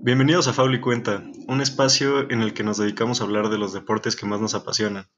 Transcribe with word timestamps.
Bienvenidos 0.00 0.46
a 0.46 0.52
Faul 0.52 0.76
y 0.76 0.80
Cuenta, 0.80 1.24
un 1.48 1.60
espacio 1.60 2.30
en 2.30 2.40
el 2.40 2.54
que 2.54 2.62
nos 2.62 2.78
dedicamos 2.78 3.20
a 3.20 3.24
hablar 3.24 3.48
de 3.48 3.58
los 3.58 3.72
deportes 3.72 4.14
que 4.14 4.26
más 4.26 4.40
nos 4.40 4.54
apasionan. 4.54 5.08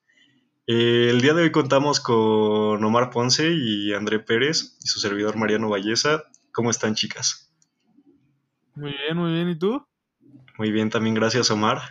Eh, 0.67 1.09
el 1.11 1.21
día 1.21 1.35
de 1.35 1.43
hoy 1.43 1.53
contamos 1.53 2.01
con 2.01 2.83
Omar 2.83 3.11
Ponce 3.11 3.53
y 3.53 3.93
André 3.93 4.21
Pérez 4.21 4.79
y 4.83 4.89
su 4.89 4.99
servidor 4.99 5.37
Mariano 5.37 5.69
Valleza. 5.69 6.25
¿Cómo 6.51 6.71
están, 6.71 6.95
chicas? 6.95 7.53
Muy 8.75 8.93
bien, 8.93 9.19
muy 9.19 9.33
bien. 9.33 9.51
¿Y 9.51 9.59
tú? 9.59 9.87
Muy 10.57 10.73
bien, 10.73 10.89
también 10.89 11.15
gracias, 11.15 11.51
Omar. 11.51 11.83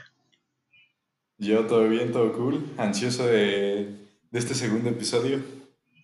Yo 1.38 1.68
todo 1.68 1.88
bien, 1.88 2.12
todo 2.12 2.34
cool. 2.34 2.66
Ansioso 2.78 3.28
de, 3.28 3.96
de 4.32 4.40
este 4.40 4.56
segundo 4.56 4.90
episodio. 4.90 5.40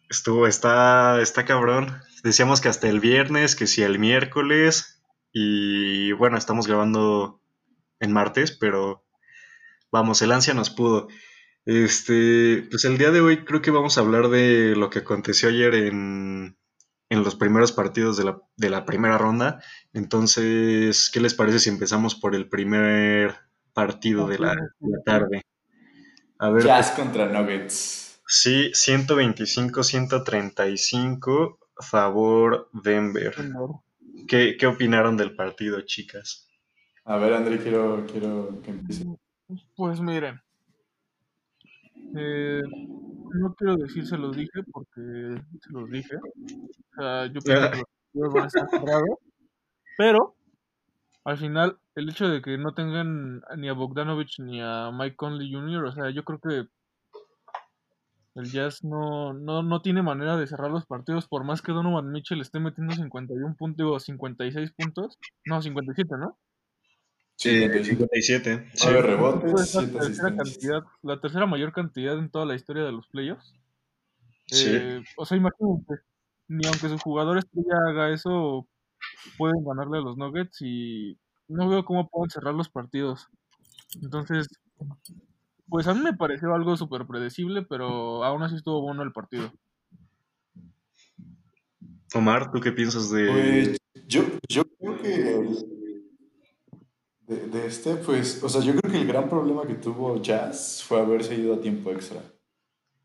Estuvo, 0.08 0.46
está, 0.46 1.20
está 1.20 1.46
cabrón. 1.46 1.88
Decíamos 2.24 2.62
que 2.62 2.70
hasta 2.70 2.88
el 2.88 3.00
viernes, 3.00 3.56
que 3.56 3.66
si 3.66 3.82
el 3.82 3.98
miércoles, 3.98 4.95
y 5.38 6.14
bueno, 6.14 6.38
estamos 6.38 6.66
grabando 6.66 7.42
en 8.00 8.14
martes, 8.14 8.54
pero 8.54 9.04
vamos, 9.92 10.22
el 10.22 10.32
ansia 10.32 10.54
nos 10.54 10.70
pudo. 10.70 11.10
Este, 11.66 12.66
pues 12.72 12.86
el 12.86 12.98
día 12.98 13.12
de 13.12 13.20
hoy 13.20 13.44
creo 13.44 13.62
que 13.62 13.70
vamos 13.70 13.98
a 13.98 14.02
hablar 14.02 14.30
de 14.30 14.78
lo 14.78 14.90
que 14.90 15.00
aconteció 15.00 15.50
ayer 15.50 15.76
en, 15.76 16.58
en 17.10 17.24
los 17.24 17.36
primeros 17.36 17.74
partidos 17.74 18.16
de 18.16 18.24
la, 18.24 18.40
de 18.56 18.70
la, 18.70 18.86
primera 18.86 19.18
ronda. 19.18 19.62
Entonces, 19.92 21.12
¿qué 21.14 21.20
les 21.20 21.34
parece 21.34 21.60
si 21.60 21.70
empezamos 21.70 22.16
por 22.16 22.34
el 22.34 22.48
primer 22.48 23.36
partido 23.74 24.30
de 24.30 24.40
la, 24.40 24.54
de 24.54 24.90
la 24.90 25.04
tarde? 25.04 25.42
A 26.40 26.50
ver, 26.50 26.64
Jazz 26.64 26.92
contra 26.92 27.26
Nuggets. 27.26 28.22
Sí, 28.26 28.72
125-135, 28.72 31.58
favor 31.82 32.70
Denver. 32.72 33.36
¿Qué, 34.28 34.58
¿Qué, 34.58 34.68
opinaron 34.68 35.18
del 35.18 35.36
partido, 35.36 35.82
chicas? 35.82 36.48
A 37.04 37.18
ver, 37.18 37.34
André, 37.34 37.60
quiero, 37.60 38.06
quiero 38.12 38.62
que 38.64 38.72
empiece. 38.72 39.06
Pues 39.76 40.00
miren, 40.02 40.42
eh, 42.16 42.62
no 43.34 43.54
quiero 43.56 43.76
decir 43.76 44.08
se 44.08 44.18
los 44.18 44.36
dije 44.36 44.64
porque 44.72 45.42
se 45.62 45.72
los 45.72 45.90
dije. 45.90 46.16
O 46.16 47.02
sea, 47.02 47.26
yo 47.28 47.42
creo 47.42 47.72
que 47.72 47.84
los 48.14 48.34
van 48.34 48.44
a 48.44 48.48
estar 48.48 48.70
cerrados. 48.70 49.20
Pero, 49.98 50.36
al 51.24 51.38
final, 51.38 51.78
el 51.96 52.10
hecho 52.10 52.28
de 52.28 52.42
que 52.42 52.58
no 52.58 52.74
tengan 52.74 53.42
ni 53.58 53.70
a 53.70 53.74
Bogdanovich 53.74 54.40
ni 54.40 54.62
a 54.62 54.92
Mike 54.92 55.16
Conley 55.16 55.52
Jr., 55.52 55.86
o 55.86 55.92
sea, 55.92 56.10
yo 56.10 56.24
creo 56.24 56.40
que 56.40 56.70
el 58.36 58.52
Jazz 58.52 58.84
no, 58.84 59.34
no, 59.34 59.64
no 59.64 59.82
tiene 59.82 60.02
manera 60.02 60.38
de 60.38 60.46
cerrar 60.46 60.70
los 60.70 60.86
partidos, 60.86 61.28
por 61.28 61.46
más 61.46 61.62
que 61.62 61.72
Donovan 61.72 62.12
Mitchell 62.12 62.42
esté 62.42 62.60
metiendo 62.60 62.94
51 62.94 63.56
puntos 63.58 63.88
o 63.90 64.00
56 64.00 64.72
puntos. 64.74 65.18
No, 65.46 65.62
57, 65.62 66.16
¿no? 66.20 66.38
Sí, 67.38 67.68
57. 67.84 68.70
Sí. 68.74 68.90
rebotes, 68.90 69.76
la, 69.76 70.00
tercera 70.00 70.36
cantidad, 70.36 70.84
la 71.02 71.20
tercera 71.20 71.46
mayor 71.46 71.74
cantidad 71.74 72.18
en 72.18 72.30
toda 72.30 72.46
la 72.46 72.56
historia 72.56 72.84
de 72.84 72.92
los 72.92 73.08
playoffs. 73.08 73.54
Sí. 74.48 74.68
Eh, 74.70 75.04
o 75.18 75.26
sea, 75.26 75.38
imagínate, 75.38 75.96
ni 76.48 76.68
aunque 76.68 76.90
su 76.90 76.98
jugador 76.98 77.38
estrella 77.38 77.78
haga 77.88 78.14
eso, 78.14 78.68
pueden 79.38 79.64
ganarle 79.64 79.98
a 79.98 80.02
los 80.02 80.18
Nuggets 80.18 80.62
y 80.62 81.18
no 81.48 81.70
veo 81.70 81.86
cómo 81.86 82.10
pueden 82.10 82.30
cerrar 82.30 82.54
los 82.54 82.70
partidos. 82.70 83.28
Entonces, 84.02 84.48
pues 85.68 85.88
a 85.88 85.94
mí 85.94 86.02
me 86.02 86.14
pareció 86.14 86.54
algo 86.54 86.78
súper 86.78 87.06
predecible, 87.06 87.64
pero 87.64 88.24
aún 88.24 88.44
así 88.44 88.56
estuvo 88.56 88.82
bueno 88.82 89.04
el 89.04 89.12
partido. 89.12 89.52
Omar, 92.14 92.52
¿tú 92.52 92.60
qué 92.60 92.72
piensas 92.72 93.12
de...? 93.12 93.32
Pues 93.32 93.78
yo, 94.08 94.24
yo 94.48 94.64
creo 94.80 95.02
que 95.02 95.76
de, 97.28 97.48
de, 97.48 97.66
este, 97.66 97.96
pues, 97.96 98.44
o 98.44 98.50
sea, 98.50 98.62
yo 98.62 98.76
creo 98.76 98.92
que 98.92 99.02
el 99.02 99.08
gran 99.08 99.28
problema 99.28 99.66
que 99.66 99.76
tuvo 99.76 100.22
Jazz 100.22 100.84
fue 100.88 101.00
haberse 101.00 101.36
ido 101.36 101.56
a 101.56 101.60
tiempo 101.60 101.92
extra. 101.92 102.22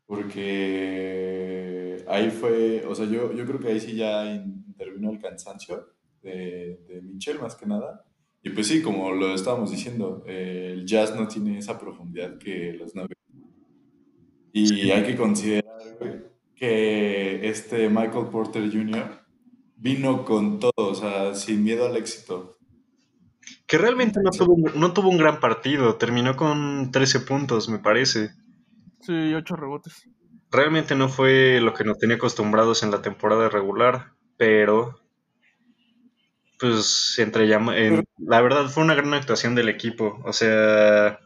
Porque 0.05 2.05
ahí 2.07 2.29
fue, 2.29 2.85
o 2.85 2.93
sea, 2.93 3.05
yo, 3.05 3.33
yo 3.33 3.45
creo 3.45 3.59
que 3.59 3.69
ahí 3.69 3.79
sí 3.79 3.95
ya 3.95 4.25
intervino 4.25 5.09
el 5.09 5.19
cansancio 5.19 5.95
de, 6.21 6.83
de 6.87 7.01
Mitchell 7.01 7.39
más 7.39 7.55
que 7.55 7.65
nada. 7.65 8.05
Y 8.43 8.49
pues 8.49 8.67
sí, 8.67 8.81
como 8.81 9.11
lo 9.11 9.35
estábamos 9.35 9.71
diciendo, 9.71 10.23
eh, 10.27 10.71
el 10.73 10.85
jazz 10.85 11.15
no 11.15 11.27
tiene 11.27 11.59
esa 11.59 11.79
profundidad 11.79 12.37
que 12.39 12.73
los 12.73 12.95
Nuggets. 12.95 13.21
Y 14.53 14.89
hay 14.89 15.03
que 15.03 15.15
considerar 15.15 15.77
que 16.55 17.47
este 17.47 17.87
Michael 17.89 18.27
Porter 18.31 18.69
Jr. 18.71 19.21
vino 19.77 20.25
con 20.25 20.59
todo, 20.59 20.71
o 20.75 20.95
sea, 20.95 21.33
sin 21.35 21.63
miedo 21.63 21.85
al 21.85 21.95
éxito. 21.95 22.57
Que 23.67 23.77
realmente 23.77 24.19
no 24.21 24.31
tuvo, 24.31 24.55
no 24.75 24.93
tuvo 24.93 25.09
un 25.09 25.17
gran 25.17 25.39
partido, 25.39 25.95
terminó 25.95 26.35
con 26.35 26.91
13 26.91 27.21
puntos, 27.21 27.69
me 27.69 27.79
parece. 27.79 28.31
Sí, 28.99 29.33
8 29.33 29.55
rebotes. 29.55 30.09
Realmente 30.51 30.95
no 30.95 31.07
fue 31.07 31.61
lo 31.61 31.73
que 31.73 31.85
nos 31.85 31.97
tenía 31.97 32.17
acostumbrados 32.17 32.83
en 32.83 32.91
la 32.91 33.01
temporada 33.01 33.47
regular, 33.47 34.13
pero 34.35 35.00
pues 36.61 37.15
entre 37.17 37.51
en, 37.51 38.05
la 38.19 38.39
verdad 38.39 38.69
fue 38.69 38.83
una 38.83 38.93
gran 38.93 39.15
actuación 39.15 39.55
del 39.55 39.67
equipo. 39.67 40.21
O 40.23 40.31
sea, 40.31 41.19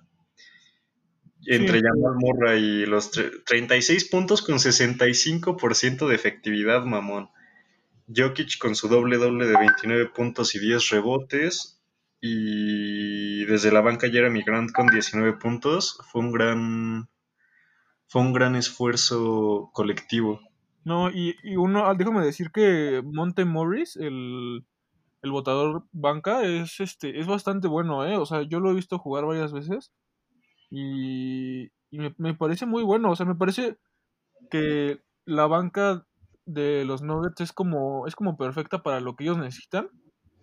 entre 1.45 1.79
sí, 1.79 1.85
Jamal 1.85 2.15
Murray 2.17 2.63
y 2.63 2.85
los 2.85 3.11
36 3.11 4.05
puntos 4.05 4.41
con 4.41 4.55
65% 4.55 6.07
de 6.07 6.15
efectividad, 6.15 6.85
mamón. 6.85 7.29
Jokic 8.07 8.57
con 8.59 8.75
su 8.75 8.87
doble 8.87 9.17
doble 9.17 9.45
de 9.45 9.57
29 9.57 10.11
puntos 10.15 10.55
y 10.55 10.59
10 10.59 10.89
rebotes. 10.89 11.81
Y 12.21 13.43
desde 13.43 13.73
la 13.73 13.81
banca 13.81 14.09
Jeremy 14.09 14.41
Grant 14.41 14.71
con 14.71 14.87
19 14.87 15.33
puntos. 15.33 15.99
Fue 16.11 16.21
un 16.21 16.31
gran. 16.31 17.09
Fue 18.07 18.21
un 18.21 18.31
gran 18.31 18.55
esfuerzo 18.55 19.69
colectivo. 19.73 20.39
No, 20.85 21.09
y, 21.09 21.35
y 21.43 21.57
uno, 21.57 21.93
déjame 21.95 22.23
decir 22.23 22.51
que 22.51 23.01
Monte 23.03 23.43
Morris, 23.43 23.97
el, 23.97 24.63
el 25.25 25.31
votador 25.31 25.85
banca 25.91 26.43
es 26.43 26.79
este 26.79 27.19
es 27.19 27.25
bastante 27.25 27.67
bueno, 27.67 28.05
¿eh? 28.05 28.15
O 28.17 28.25
sea, 28.27 28.43
yo 28.43 28.59
lo 28.59 28.69
he 28.69 28.75
visto 28.75 28.99
jugar 28.99 29.25
varias 29.25 29.51
veces 29.51 29.91
y, 30.69 31.63
y 31.89 31.97
me, 31.97 32.13
me, 32.17 32.35
parece 32.35 32.67
muy 32.67 32.83
bueno. 32.83 33.09
O 33.11 33.15
sea, 33.15 33.25
me 33.25 33.35
parece 33.35 33.77
que 34.51 35.01
la 35.25 35.47
banca 35.47 36.05
de 36.45 36.85
los 36.85 37.01
Nuggets 37.01 37.41
es 37.41 37.53
como 37.53 38.05
es 38.05 38.15
como 38.15 38.37
perfecta 38.37 38.83
para 38.83 38.99
lo 38.99 39.15
que 39.15 39.23
ellos 39.23 39.39
necesitan. 39.39 39.89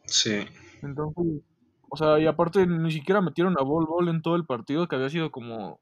Sí. 0.06 0.46
Entonces, 0.82 1.44
o 1.88 1.96
sea, 1.96 2.18
y 2.18 2.26
aparte 2.26 2.66
ni 2.66 2.90
siquiera 2.90 3.20
metieron 3.20 3.54
a 3.60 3.62
Bol 3.62 3.86
Bol 3.86 4.08
en 4.08 4.20
todo 4.20 4.34
el 4.34 4.46
partido, 4.46 4.88
que 4.88 4.96
había 4.96 5.10
sido 5.10 5.30
como 5.30 5.80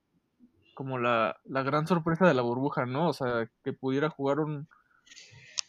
como 0.75 0.99
la, 0.99 1.41
la 1.45 1.63
gran 1.63 1.87
sorpresa 1.87 2.27
de 2.27 2.35
la 2.35 2.43
burbuja, 2.43 2.85
¿no? 2.85 3.09
O 3.09 3.13
sea, 3.15 3.51
que 3.65 3.73
pudiera 3.73 4.11
jugar 4.11 4.41
un 4.41 4.69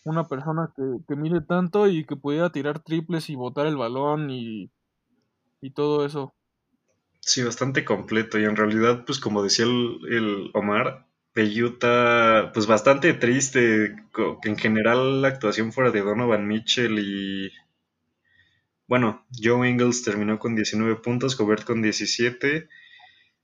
una 0.03 0.25
persona 0.25 0.71
que, 0.75 0.83
que 1.07 1.15
mide 1.15 1.41
tanto 1.41 1.87
y 1.87 2.05
que 2.05 2.15
pudiera 2.15 2.51
tirar 2.51 2.79
triples 2.79 3.29
y 3.29 3.35
botar 3.35 3.67
el 3.67 3.77
balón 3.77 4.29
y, 4.29 4.71
y 5.61 5.71
todo 5.71 6.05
eso. 6.05 6.33
Sí, 7.21 7.43
bastante 7.43 7.85
completo. 7.85 8.39
Y 8.39 8.45
en 8.45 8.55
realidad, 8.55 9.05
pues 9.05 9.19
como 9.19 9.43
decía 9.43 9.65
el, 9.65 10.49
Omar, 10.53 11.07
de 11.35 11.63
Utah, 11.63 12.51
pues 12.53 12.67
bastante 12.67 13.13
triste. 13.13 13.95
En 14.43 14.57
general 14.57 15.21
la 15.21 15.29
actuación 15.29 15.71
fuera 15.71 15.91
de 15.91 16.01
Donovan 16.01 16.47
Mitchell 16.47 16.99
y... 16.99 17.51
Bueno, 18.87 19.25
Joe 19.41 19.69
Ingles 19.69 20.03
terminó 20.03 20.37
con 20.37 20.55
19 20.55 20.95
puntos, 20.97 21.37
Gobert 21.37 21.63
con 21.63 21.81
17, 21.81 22.67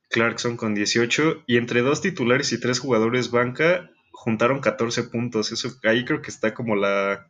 Clarkson 0.09 0.57
con 0.57 0.75
18, 0.75 1.43
y 1.47 1.55
entre 1.55 1.81
dos 1.81 2.01
titulares 2.01 2.51
y 2.51 2.59
tres 2.59 2.79
jugadores 2.79 3.31
banca, 3.31 3.89
juntaron 4.17 4.59
14 4.59 5.03
puntos. 5.03 5.51
Eso 5.51 5.69
ahí 5.83 6.03
creo 6.03 6.21
que 6.21 6.31
está 6.31 6.53
como 6.55 6.75
la, 6.75 7.29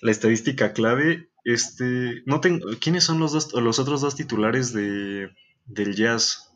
la 0.00 0.10
estadística 0.10 0.74
clave. 0.74 1.30
Este, 1.44 2.22
no 2.26 2.40
tengo, 2.40 2.68
¿quiénes 2.78 3.04
son 3.04 3.18
los 3.18 3.32
dos, 3.32 3.54
los 3.54 3.78
otros 3.78 4.02
dos 4.02 4.14
titulares 4.14 4.74
de, 4.74 5.30
del 5.64 5.96
Jazz? 5.96 6.52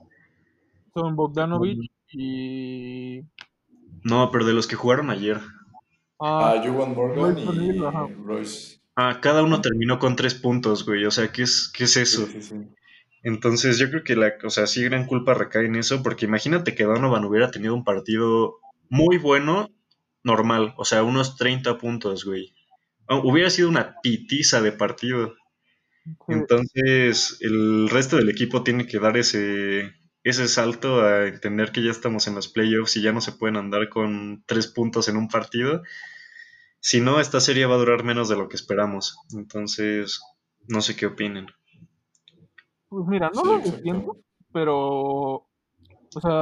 Son 0.92 1.16
Bogdanovich 1.16 1.90
y 2.10 3.22
No, 4.04 4.30
pero 4.30 4.44
de 4.44 4.52
los 4.52 4.66
que 4.66 4.76
jugaron 4.76 5.08
ayer. 5.08 5.40
Ah, 6.20 6.54
uh, 6.56 6.68
Juwan 6.68 6.94
Morgan 6.94 7.38
y, 7.38 7.70
y 7.70 7.78
Royce. 8.24 8.82
Ah, 8.94 9.20
cada 9.22 9.42
uno 9.42 9.62
terminó 9.62 9.98
con 9.98 10.14
tres 10.14 10.34
puntos, 10.34 10.84
güey. 10.84 11.06
O 11.06 11.10
sea, 11.10 11.32
¿qué 11.32 11.42
es, 11.44 11.72
qué 11.74 11.84
es 11.84 11.96
eso? 11.96 12.26
Sí, 12.26 12.32
sí, 12.34 12.42
sí. 12.42 12.54
Entonces, 13.22 13.78
yo 13.78 13.88
creo 13.88 14.04
que 14.04 14.14
la, 14.14 14.34
o 14.44 14.50
sea, 14.50 14.66
sí 14.66 14.84
gran 14.84 15.06
culpa 15.06 15.32
recae 15.32 15.64
en 15.64 15.76
eso, 15.76 16.02
porque 16.02 16.26
imagínate 16.26 16.74
que 16.74 16.84
Donovan 16.84 17.24
hubiera 17.24 17.50
tenido 17.50 17.74
un 17.74 17.84
partido 17.84 18.58
muy 18.88 19.18
bueno, 19.18 19.70
normal, 20.24 20.74
o 20.76 20.84
sea, 20.84 21.02
unos 21.02 21.36
30 21.36 21.78
puntos, 21.78 22.24
güey. 22.24 22.54
Hubiera 23.08 23.50
sido 23.50 23.68
una 23.68 23.96
pitiza 24.02 24.62
de 24.62 24.72
partido. 24.72 25.34
Entonces, 26.28 27.38
el 27.40 27.88
resto 27.88 28.16
del 28.16 28.30
equipo 28.30 28.62
tiene 28.64 28.86
que 28.86 28.98
dar 28.98 29.16
ese, 29.16 29.92
ese 30.24 30.48
salto 30.48 31.02
a 31.02 31.26
entender 31.28 31.72
que 31.72 31.82
ya 31.84 31.90
estamos 31.90 32.26
en 32.26 32.34
los 32.34 32.48
playoffs 32.48 32.96
y 32.96 33.02
ya 33.02 33.12
no 33.12 33.20
se 33.20 33.32
pueden 33.32 33.56
andar 33.56 33.88
con 33.88 34.42
tres 34.46 34.66
puntos 34.68 35.08
en 35.08 35.16
un 35.16 35.28
partido. 35.28 35.82
Si 36.80 37.00
no, 37.00 37.18
esta 37.20 37.40
serie 37.40 37.64
va 37.64 37.76
a 37.76 37.78
durar 37.78 38.04
menos 38.04 38.28
de 38.28 38.36
lo 38.36 38.48
que 38.50 38.56
esperamos. 38.56 39.16
Entonces, 39.34 40.20
no 40.68 40.82
sé 40.82 40.96
qué 40.96 41.06
opinen. 41.06 41.46
Pues 42.88 43.06
mira, 43.08 43.30
no 43.34 43.42
Sí, 43.42 43.48
lo 43.48 43.56
exacto. 43.58 43.70
defiendo, 43.72 44.16
pero, 44.52 44.78
o 46.14 46.20
sea, 46.20 46.40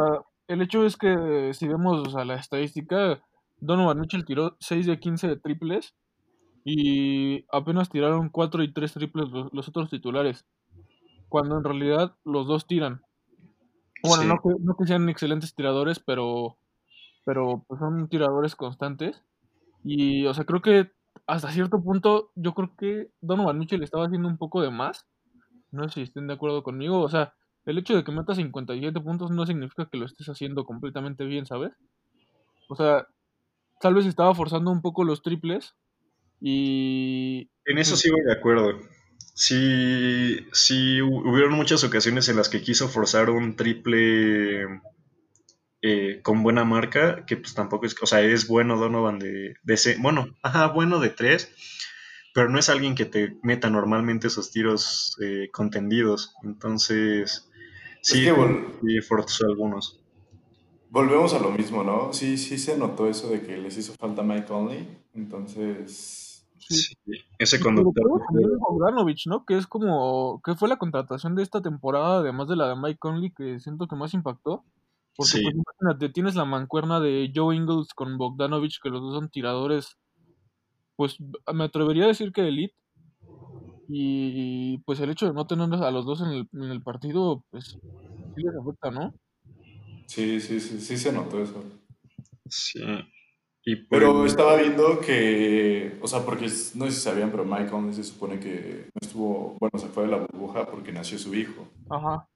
el 0.52 0.62
hecho 0.62 0.84
es 0.84 0.96
que 0.96 1.52
si 1.54 1.68
vemos 1.68 2.06
o 2.06 2.10
sea, 2.10 2.24
la 2.24 2.34
estadística, 2.34 3.22
Donovan 3.60 4.00
Mitchell 4.00 4.24
tiró 4.24 4.56
6 4.60 4.86
de 4.86 4.98
15 5.00 5.28
de 5.28 5.36
triples 5.36 5.94
y 6.64 7.46
apenas 7.52 7.90
tiraron 7.90 8.28
4 8.30 8.62
y 8.62 8.72
3 8.72 8.92
triples 8.94 9.30
los, 9.30 9.52
los 9.52 9.68
otros 9.68 9.90
titulares, 9.90 10.46
cuando 11.28 11.56
en 11.58 11.64
realidad 11.64 12.16
los 12.24 12.46
dos 12.46 12.66
tiran. 12.66 13.02
Bueno, 14.02 14.22
Sí. 14.22 14.28
no, 14.28 14.36
que, 14.42 14.48
no 14.60 14.76
que 14.76 14.86
sean 14.86 15.08
excelentes 15.08 15.54
tiradores, 15.54 15.98
pero, 16.00 16.56
pero 17.24 17.64
pues 17.68 17.80
son 17.80 18.08
tiradores 18.08 18.56
constantes. 18.56 19.22
Y, 19.84 20.26
o 20.26 20.34
sea, 20.34 20.44
creo 20.44 20.62
que 20.62 20.92
hasta 21.26 21.50
cierto 21.52 21.82
punto, 21.82 22.30
yo 22.34 22.54
creo 22.54 22.74
que 22.76 23.10
Donovan 23.20 23.58
Mitchell 23.58 23.82
estaba 23.82 24.06
haciendo 24.06 24.28
un 24.28 24.38
poco 24.38 24.62
de 24.62 24.70
más. 24.70 25.06
No 25.70 25.84
sé 25.84 25.90
si 25.94 26.02
estén 26.02 26.26
de 26.26 26.34
acuerdo 26.34 26.62
conmigo. 26.62 27.00
O 27.00 27.08
sea, 27.08 27.34
el 27.66 27.78
hecho 27.78 27.96
de 27.96 28.04
que 28.04 28.12
metas 28.12 28.36
57 28.38 29.00
puntos 29.00 29.30
no 29.30 29.46
significa 29.46 29.88
que 29.90 29.98
lo 29.98 30.06
estés 30.06 30.28
haciendo 30.28 30.64
completamente 30.64 31.24
bien, 31.24 31.46
¿sabes? 31.46 31.72
O 32.68 32.76
sea, 32.76 33.06
tal 33.80 33.94
vez 33.94 34.06
estaba 34.06 34.34
forzando 34.34 34.70
un 34.72 34.82
poco 34.82 35.04
los 35.04 35.22
triples. 35.22 35.74
Y. 36.40 37.50
En 37.64 37.78
eso 37.78 37.96
sí 37.96 38.10
voy 38.10 38.20
de 38.22 38.32
acuerdo. 38.32 38.80
Sí, 39.34 40.46
sí 40.52 40.98
hu- 41.00 41.30
hubieron 41.30 41.52
muchas 41.54 41.84
ocasiones 41.84 42.28
en 42.28 42.36
las 42.36 42.48
que 42.50 42.62
quiso 42.62 42.88
forzar 42.88 43.30
un 43.30 43.56
triple 43.56 44.66
eh, 45.82 46.20
con 46.22 46.42
buena 46.42 46.64
marca, 46.64 47.24
que 47.26 47.36
pues 47.36 47.54
tampoco 47.54 47.86
es, 47.86 47.96
o 48.02 48.06
sea, 48.06 48.20
es 48.20 48.46
bueno 48.46 48.76
Donovan 48.76 49.18
de, 49.18 49.54
de 49.62 49.74
ese, 49.74 49.96
bueno, 49.98 50.26
ajá, 50.42 50.68
bueno 50.68 51.00
de 51.00 51.08
tres, 51.10 51.50
pero 52.34 52.48
no 52.50 52.58
es 52.58 52.70
alguien 52.70 52.94
que 52.96 53.06
te 53.06 53.36
meta 53.44 53.70
normalmente 53.70 54.28
esos 54.28 54.50
tiros 54.52 55.16
eh, 55.22 55.50
contendidos. 55.52 56.34
Entonces, 56.44 57.49
sí, 58.02 58.24
que 58.24 58.32
vol- 58.34 58.66
sí 58.82 59.00
forzó 59.00 59.46
algunos. 59.46 60.00
Volvemos 60.90 61.34
a 61.34 61.38
lo 61.38 61.50
mismo, 61.52 61.84
¿no? 61.84 62.12
Sí, 62.12 62.36
sí 62.36 62.58
se 62.58 62.76
notó 62.76 63.06
eso 63.08 63.28
de 63.30 63.42
que 63.42 63.56
les 63.56 63.76
hizo 63.76 63.92
falta 63.94 64.22
Mike 64.22 64.46
Conley. 64.46 64.88
Entonces, 65.14 66.44
sí. 66.58 66.74
Sí, 66.74 66.94
ese 67.38 67.60
conductor. 67.60 68.04
Bogdanovich, 68.58 69.26
¿no? 69.26 69.44
Que 69.44 69.56
es 69.56 69.66
como, 69.66 70.40
que 70.44 70.54
fue 70.56 70.68
la 70.68 70.78
contratación 70.78 71.34
de 71.36 71.42
esta 71.44 71.62
temporada, 71.62 72.18
además 72.20 72.48
de 72.48 72.56
la 72.56 72.68
de 72.68 72.76
Mike 72.76 72.98
Conley, 72.98 73.32
que 73.32 73.60
siento 73.60 73.86
que 73.86 73.96
más 73.96 74.14
impactó. 74.14 74.64
Porque, 75.16 75.32
Sí. 75.32 75.42
pues, 75.42 75.54
imagínate, 75.54 76.08
tienes 76.12 76.34
la 76.34 76.44
mancuerna 76.44 76.98
de 77.00 77.30
Joe 77.34 77.54
Ingles 77.54 77.94
con 77.94 78.16
Bogdanovich, 78.18 78.80
que 78.82 78.90
los 78.90 79.00
dos 79.00 79.14
son 79.14 79.28
tiradores, 79.28 79.96
pues 80.96 81.16
me 81.52 81.64
atrevería 81.64 82.04
a 82.04 82.08
decir 82.08 82.32
que 82.32 82.46
elite. 82.48 82.74
Y 83.92 84.78
pues 84.84 85.00
el 85.00 85.10
hecho 85.10 85.26
de 85.26 85.32
no 85.32 85.48
tener 85.48 85.72
a 85.74 85.90
los 85.90 86.06
dos 86.06 86.20
en 86.20 86.28
el, 86.28 86.48
en 86.52 86.70
el 86.70 86.80
partido, 86.80 87.44
pues 87.50 87.76
sí 88.36 88.42
les 88.42 88.54
afecta, 88.54 88.90
¿no? 88.92 89.12
sí, 90.06 90.40
sí, 90.40 90.60
sí, 90.60 90.80
sí 90.80 90.96
se 90.96 91.12
notó 91.12 91.42
eso. 91.42 91.64
Sí. 92.48 92.80
Y 93.64 93.76
Pero 93.86 94.24
estaba 94.24 94.56
viendo 94.56 95.00
que, 95.00 95.98
o 96.00 96.06
sea, 96.06 96.24
porque 96.24 96.44
no 96.74 96.86
sé 96.86 96.92
si 96.92 97.00
sabían, 97.00 97.32
pero 97.32 97.44
Mike 97.44 97.66
Conley 97.66 97.92
se 97.92 98.04
supone 98.04 98.38
que 98.38 98.88
no 98.94 99.00
estuvo, 99.00 99.56
bueno, 99.58 99.76
se 99.78 99.88
fue 99.88 100.04
de 100.04 100.10
la 100.10 100.18
burbuja 100.18 100.66
porque 100.66 100.92
nació 100.92 101.18
su 101.18 101.34
hijo. 101.34 101.68
Ajá. 101.90 102.28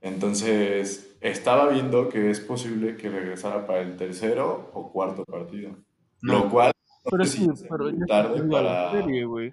Entonces, 0.00 1.16
estaba 1.20 1.68
viendo 1.70 2.08
que 2.08 2.30
es 2.30 2.38
posible 2.38 2.96
que 2.96 3.10
regresara 3.10 3.66
para 3.66 3.80
el 3.80 3.96
tercero 3.96 4.70
o 4.74 4.92
cuarto 4.92 5.24
partido. 5.24 5.70
No. 6.22 6.34
Lo 6.44 6.50
cual, 6.50 6.72
no 7.04 7.10
Pero 7.10 7.24
sí, 7.24 7.48
pero 7.68 8.06
tarde 8.06 8.42
para... 8.44 8.92
serie, 8.92 9.24
güey. 9.24 9.52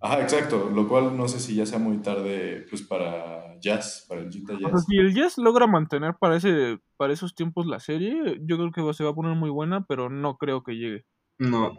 Ajá, 0.00 0.22
exacto. 0.22 0.70
Lo 0.74 0.88
cual 0.88 1.16
no 1.16 1.28
sé 1.28 1.40
si 1.40 1.54
ya 1.54 1.66
sea 1.66 1.78
muy 1.78 1.98
tarde, 1.98 2.66
pues, 2.68 2.82
para 2.82 3.58
Jazz, 3.60 4.06
para 4.08 4.22
el 4.22 4.32
sea, 4.32 4.58
Jazz. 4.58 4.86
si 4.86 4.96
el 4.96 5.14
Jazz 5.14 5.38
logra 5.38 5.66
mantener 5.66 6.14
para, 6.18 6.36
ese, 6.36 6.78
para 6.96 7.12
esos 7.12 7.34
tiempos 7.34 7.66
la 7.66 7.80
serie, 7.80 8.38
yo 8.42 8.56
creo 8.56 8.72
que 8.72 8.94
se 8.94 9.04
va 9.04 9.10
a 9.10 9.14
poner 9.14 9.36
muy 9.36 9.50
buena, 9.50 9.84
pero 9.86 10.08
no 10.08 10.36
creo 10.36 10.62
que 10.62 10.76
llegue. 10.76 11.04
no, 11.38 11.72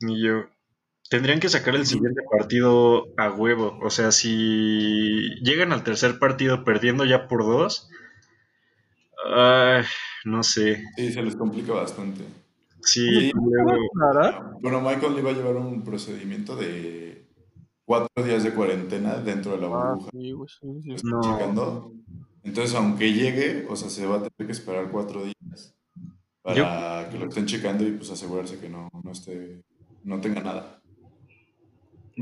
ni 0.00 0.22
yo. 0.22 0.44
Tendrían 1.08 1.38
que 1.38 1.48
sacar 1.48 1.76
el 1.76 1.86
siguiente 1.86 2.20
partido 2.28 3.04
a 3.16 3.30
huevo. 3.30 3.78
O 3.80 3.90
sea, 3.90 4.10
si 4.10 5.30
llegan 5.40 5.72
al 5.72 5.84
tercer 5.84 6.18
partido 6.18 6.64
perdiendo 6.64 7.04
ya 7.04 7.28
por 7.28 7.44
dos, 7.44 7.88
no 10.24 10.42
sé. 10.42 10.82
Sí, 10.96 11.12
se 11.12 11.22
les 11.22 11.36
complica 11.36 11.72
bastante. 11.72 12.24
Sí, 12.86 13.08
Oye, 13.08 13.32
¿tú 13.32 13.50
te 13.50 13.64
vas 13.64 13.78
luego-? 14.32 14.60
Bueno, 14.60 14.80
Michael 14.80 15.14
le 15.14 15.20
iba 15.20 15.30
a 15.30 15.34
llevar 15.34 15.56
un 15.56 15.82
procedimiento 15.82 16.56
de 16.56 17.26
cuatro 17.84 18.24
días 18.24 18.44
de 18.44 18.54
cuarentena 18.54 19.16
dentro 19.18 19.52
de 19.52 19.58
la 19.58 19.66
Ah, 19.66 19.92
burbuja. 19.94 20.10
sí, 20.12 20.32
güey, 20.32 20.48
sí, 20.48 20.82
sí. 20.82 20.88
Lo 20.90 20.94
están 20.96 21.10
No. 21.10 21.20
checando. 21.20 21.92
Entonces, 22.44 22.74
aunque 22.76 23.12
llegue, 23.12 23.66
o 23.68 23.74
sea, 23.74 23.90
se 23.90 24.06
va 24.06 24.16
a 24.16 24.18
tener 24.18 24.46
que 24.46 24.52
esperar 24.52 24.90
cuatro 24.90 25.24
días 25.24 25.74
para 26.42 27.08
que 27.10 27.18
lo 27.18 27.26
estén 27.28 27.46
checando 27.46 27.84
y 27.84 27.90
pues 27.92 28.08
asegurarse 28.10 28.60
que 28.60 28.68
no, 28.68 28.88
no 29.02 29.10
esté, 29.10 29.62
no 30.04 30.20
tenga 30.20 30.42
nada. 30.42 30.80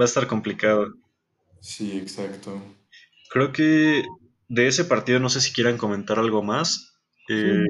va 0.00 0.04
a 0.04 0.06
estar 0.06 0.26
complicado. 0.26 0.94
Sí, 1.60 1.98
exacto. 1.98 2.58
Creo 3.30 3.52
que 3.52 4.02
de 4.48 4.66
ese 4.66 4.84
partido 4.86 5.20
no 5.20 5.28
sé 5.28 5.40
si 5.42 5.52
quieran 5.52 5.76
comentar 5.76 6.18
algo 6.18 6.42
más. 6.42 6.96
Eh, 7.28 7.66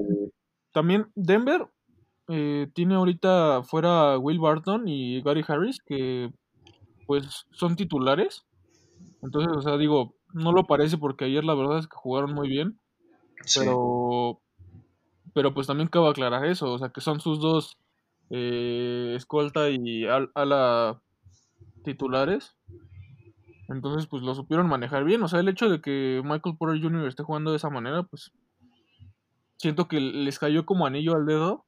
También 0.73 1.11
Denver 1.17 1.67
eh, 2.29 2.69
tiene 2.75 2.95
ahorita 2.95 3.63
fuera 3.65 4.19
Will 4.19 4.39
Barton 4.41 4.89
y 4.89 5.23
Gary 5.23 5.45
Harris, 5.47 5.79
que 5.85 6.31
pues 7.07 7.47
son 7.53 7.77
titulares. 7.77 8.45
Entonces, 9.23 9.53
o 9.57 9.63
sea, 9.63 9.77
digo, 9.77 10.17
no 10.33 10.53
lo 10.53 10.65
parece 10.67 10.99
porque 10.99 11.27
ayer 11.27 11.45
la 11.45 11.55
verdad 11.55 11.79
es 11.79 11.87
que 11.89 11.97
jugaron 11.97 12.35
muy 12.35 12.49
bien, 12.49 12.81
sí. 13.45 13.61
pero 13.61 14.41
pero 15.35 15.53
pues 15.55 15.67
también 15.67 15.89
cabe 15.89 16.09
aclarar 16.09 16.45
eso, 16.47 16.73
o 16.73 16.79
sea, 16.79 16.91
que 16.91 17.01
son 17.01 17.21
sus 17.21 17.41
dos 17.41 17.77
eh, 18.31 19.15
escolta 19.17 19.71
y 19.71 20.05
al- 20.07 20.31
ala 20.35 21.03
titulares. 21.85 22.57
Entonces, 23.69 24.07
pues 24.07 24.23
lo 24.23 24.35
supieron 24.35 24.69
manejar 24.69 25.05
bien. 25.05 25.23
O 25.23 25.29
sea, 25.29 25.41
el 25.41 25.49
hecho 25.49 25.69
de 25.69 25.81
que 25.81 26.21
Michael 26.25 26.57
Porter 26.59 26.81
Jr. 26.83 27.07
esté 27.09 27.23
jugando 27.23 27.51
de 27.51 27.57
esa 27.57 27.71
manera, 27.71 28.03
pues 28.03 28.31
siento 29.57 29.89
que 29.89 30.01
les 30.01 30.39
cayó 30.39 30.67
como 30.67 30.87
anillo 30.87 31.15
al 31.15 31.27
dedo. 31.27 31.65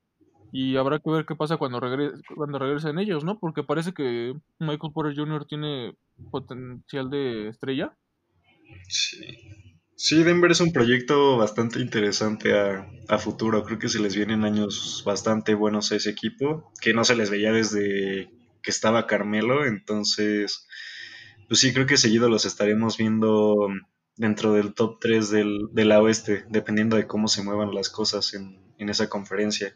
Y 0.53 0.77
habrá 0.77 0.99
que 0.99 1.11
ver 1.11 1.27
qué 1.27 1.35
pasa 1.35 1.57
cuando, 1.57 1.81
regre 1.81 2.13
cuando 2.35 2.59
regresen 2.59 2.99
ellos, 2.99 3.25
¿no? 3.25 3.39
Porque 3.39 3.63
parece 3.63 3.93
que 3.93 4.35
Michael 4.59 4.93
Porter 4.93 5.17
Jr. 5.17 5.45
tiene 5.47 5.95
potencial 6.31 7.11
de 7.11 7.49
estrella. 7.49 7.97
Sí. 8.89 9.57
Sí, 9.99 10.23
Denver 10.23 10.51
es 10.51 10.61
un 10.61 10.73
proyecto 10.73 11.39
bastante 11.39 11.81
interesante 11.81 12.53
a, 12.59 12.87
a 13.09 13.19
futuro. 13.19 13.65
Creo 13.65 13.79
que 13.79 13.89
se 13.89 13.99
les 13.99 14.15
vienen 14.15 14.45
años 14.45 15.03
bastante 15.07 15.55
buenos 15.55 15.91
a 15.91 15.97
ese 15.97 16.11
equipo, 16.11 16.71
que 16.83 16.93
no 16.93 17.03
se 17.03 17.17
les 17.17 17.31
veía 17.31 17.51
desde 17.51 18.31
que 18.63 18.71
estaba 18.71 19.07
Carmelo. 19.07 19.65
Entonces, 19.65 20.69
pues 21.49 21.61
sí, 21.61 21.73
creo 21.73 21.87
que 21.87 21.97
seguido 21.97 22.29
los 22.29 22.45
estaremos 22.45 22.99
viendo 22.99 23.69
dentro 24.17 24.53
del 24.53 24.75
top 24.75 24.99
3 25.01 25.31
del, 25.31 25.69
de 25.73 25.85
la 25.87 26.03
oeste, 26.03 26.45
dependiendo 26.51 26.97
de 26.97 27.07
cómo 27.07 27.27
se 27.29 27.43
muevan 27.43 27.75
las 27.75 27.89
cosas 27.89 28.35
en, 28.35 28.61
en 28.77 28.91
esa 28.91 29.09
conferencia. 29.09 29.75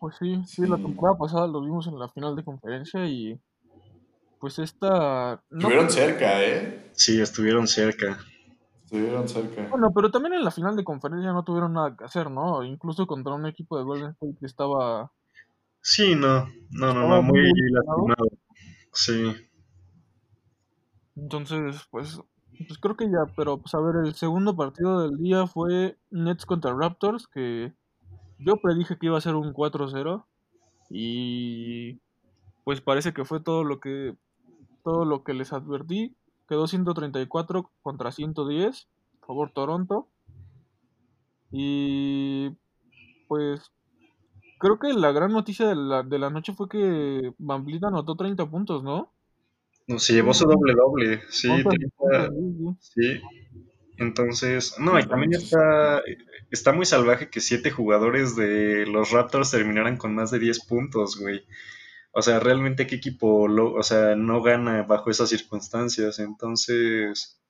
Pues 0.00 0.16
sí, 0.18 0.42
sí, 0.46 0.66
la 0.66 0.78
temporada 0.78 1.18
pasada 1.18 1.46
lo 1.46 1.60
vimos 1.60 1.86
en 1.86 1.98
la 1.98 2.08
final 2.08 2.34
de 2.34 2.42
conferencia 2.42 3.06
y 3.06 3.38
pues 4.40 4.58
esta... 4.58 5.42
No, 5.50 5.58
Estuvieron 5.58 5.90
cerca, 5.90 6.42
¿eh? 6.42 6.90
Sí, 6.92 7.20
estuvieron 7.20 7.68
cerca. 7.68 8.18
Estuvieron 8.84 9.28
cerca. 9.28 9.68
bueno, 9.68 9.92
pero 9.94 10.10
también 10.10 10.32
en 10.32 10.44
la 10.44 10.50
final 10.50 10.74
de 10.74 10.84
conferencia 10.84 11.34
no 11.34 11.44
tuvieron 11.44 11.74
nada 11.74 11.94
que 11.94 12.04
hacer, 12.04 12.30
¿no? 12.30 12.64
Incluso 12.64 13.06
contra 13.06 13.34
un 13.34 13.44
equipo 13.46 13.76
de 13.76 13.84
Golden 13.84 14.10
State 14.12 14.36
que 14.40 14.46
estaba... 14.46 15.12
Sí, 15.82 16.14
no, 16.14 16.46
no, 16.70 16.94
no, 16.94 17.06
no, 17.06 17.22
muy 17.22 17.40
muy 17.40 17.70
lastimado. 17.70 18.28
Sí, 18.94 19.34
Entonces, 21.14 21.86
pues, 21.90 22.18
pues 22.66 22.78
creo 22.78 22.96
que 22.96 23.04
ya, 23.04 23.30
pero 23.36 23.58
pues 23.58 23.74
a 23.74 23.80
ver, 23.80 24.06
el 24.06 24.14
segundo 24.14 24.56
partido 24.56 25.02
del 25.02 25.18
día 25.18 25.46
fue 25.46 25.98
Nets 26.10 26.46
contra 26.46 26.74
Raptors, 26.74 27.28
que 27.28 27.74
yo 28.40 28.56
predije 28.56 28.98
que 28.98 29.06
iba 29.06 29.18
a 29.18 29.22
ser 29.22 29.34
un 29.34 29.52
4-0 29.52 30.24
y 30.90 32.00
pues 32.64 32.80
parece 32.80 33.12
que 33.12 33.24
fue 33.24 33.40
todo 33.40 33.64
lo 33.64 33.80
que 33.80 34.16
todo 34.82 35.04
lo 35.04 35.22
que 35.22 35.34
les 35.34 35.52
advertí. 35.52 36.14
Quedó 36.48 36.66
134 36.66 37.70
contra 37.82 38.10
110, 38.10 38.88
favor 39.24 39.52
Toronto. 39.52 40.08
Y 41.52 42.50
pues 43.28 43.70
creo 44.58 44.78
que 44.78 44.92
la 44.92 45.12
gran 45.12 45.32
noticia 45.32 45.68
de 45.68 45.76
la, 45.76 46.02
de 46.02 46.18
la 46.18 46.30
noche 46.30 46.54
fue 46.54 46.68
que 46.68 47.32
Van 47.38 47.64
Vliet 47.64 47.84
anotó 47.84 48.16
30 48.16 48.50
puntos, 48.50 48.82
¿no? 48.82 49.12
no, 49.86 49.98
se 49.98 50.14
llevó 50.14 50.32
su 50.32 50.46
doble 50.46 50.74
doble. 50.74 51.22
Sí, 51.30 51.48
11 51.48 51.64
30, 51.64 52.28
puntos, 52.28 52.76
sí, 52.80 53.02
sí. 53.02 53.20
sí. 53.20 53.69
Entonces, 54.00 54.76
no, 54.78 54.98
y 54.98 55.02
también 55.02 55.34
está, 55.34 56.02
está 56.50 56.72
muy 56.72 56.86
salvaje 56.86 57.28
que 57.28 57.40
siete 57.40 57.70
jugadores 57.70 58.34
de 58.34 58.86
los 58.86 59.10
Raptors 59.10 59.50
terminaran 59.50 59.98
con 59.98 60.14
más 60.14 60.30
de 60.30 60.38
10 60.38 60.64
puntos, 60.64 61.18
güey. 61.20 61.44
O 62.10 62.22
sea, 62.22 62.40
realmente 62.40 62.86
qué 62.86 62.94
equipo 62.94 63.46
lo, 63.46 63.74
o 63.74 63.82
sea, 63.82 64.16
no 64.16 64.40
gana 64.40 64.84
bajo 64.84 65.10
esas 65.10 65.28
circunstancias. 65.28 66.18
Entonces, 66.18 67.42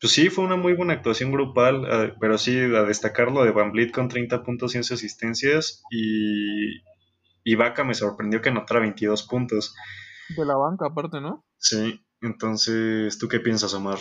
pues 0.00 0.14
sí, 0.14 0.30
fue 0.30 0.46
una 0.46 0.56
muy 0.56 0.72
buena 0.72 0.94
actuación 0.94 1.30
grupal, 1.30 1.84
eh, 1.86 2.14
pero 2.18 2.38
sí, 2.38 2.58
a 2.58 2.84
destacarlo 2.84 3.44
de 3.44 3.50
Van 3.50 3.70
Vliet 3.70 3.92
con 3.92 4.08
30 4.08 4.42
puntos 4.44 4.74
y 4.74 4.78
11 4.78 4.94
asistencias 4.94 5.82
y, 5.90 6.78
y 7.44 7.54
Vaca 7.54 7.84
me 7.84 7.92
sorprendió 7.92 8.40
que 8.40 8.48
anotara 8.48 8.80
22 8.80 9.24
puntos. 9.24 9.74
De 10.34 10.46
la 10.46 10.56
banca 10.56 10.86
aparte, 10.86 11.20
¿no? 11.20 11.44
Sí, 11.58 12.02
entonces, 12.22 13.18
¿tú 13.18 13.28
qué 13.28 13.40
piensas, 13.40 13.74
Omar? 13.74 13.98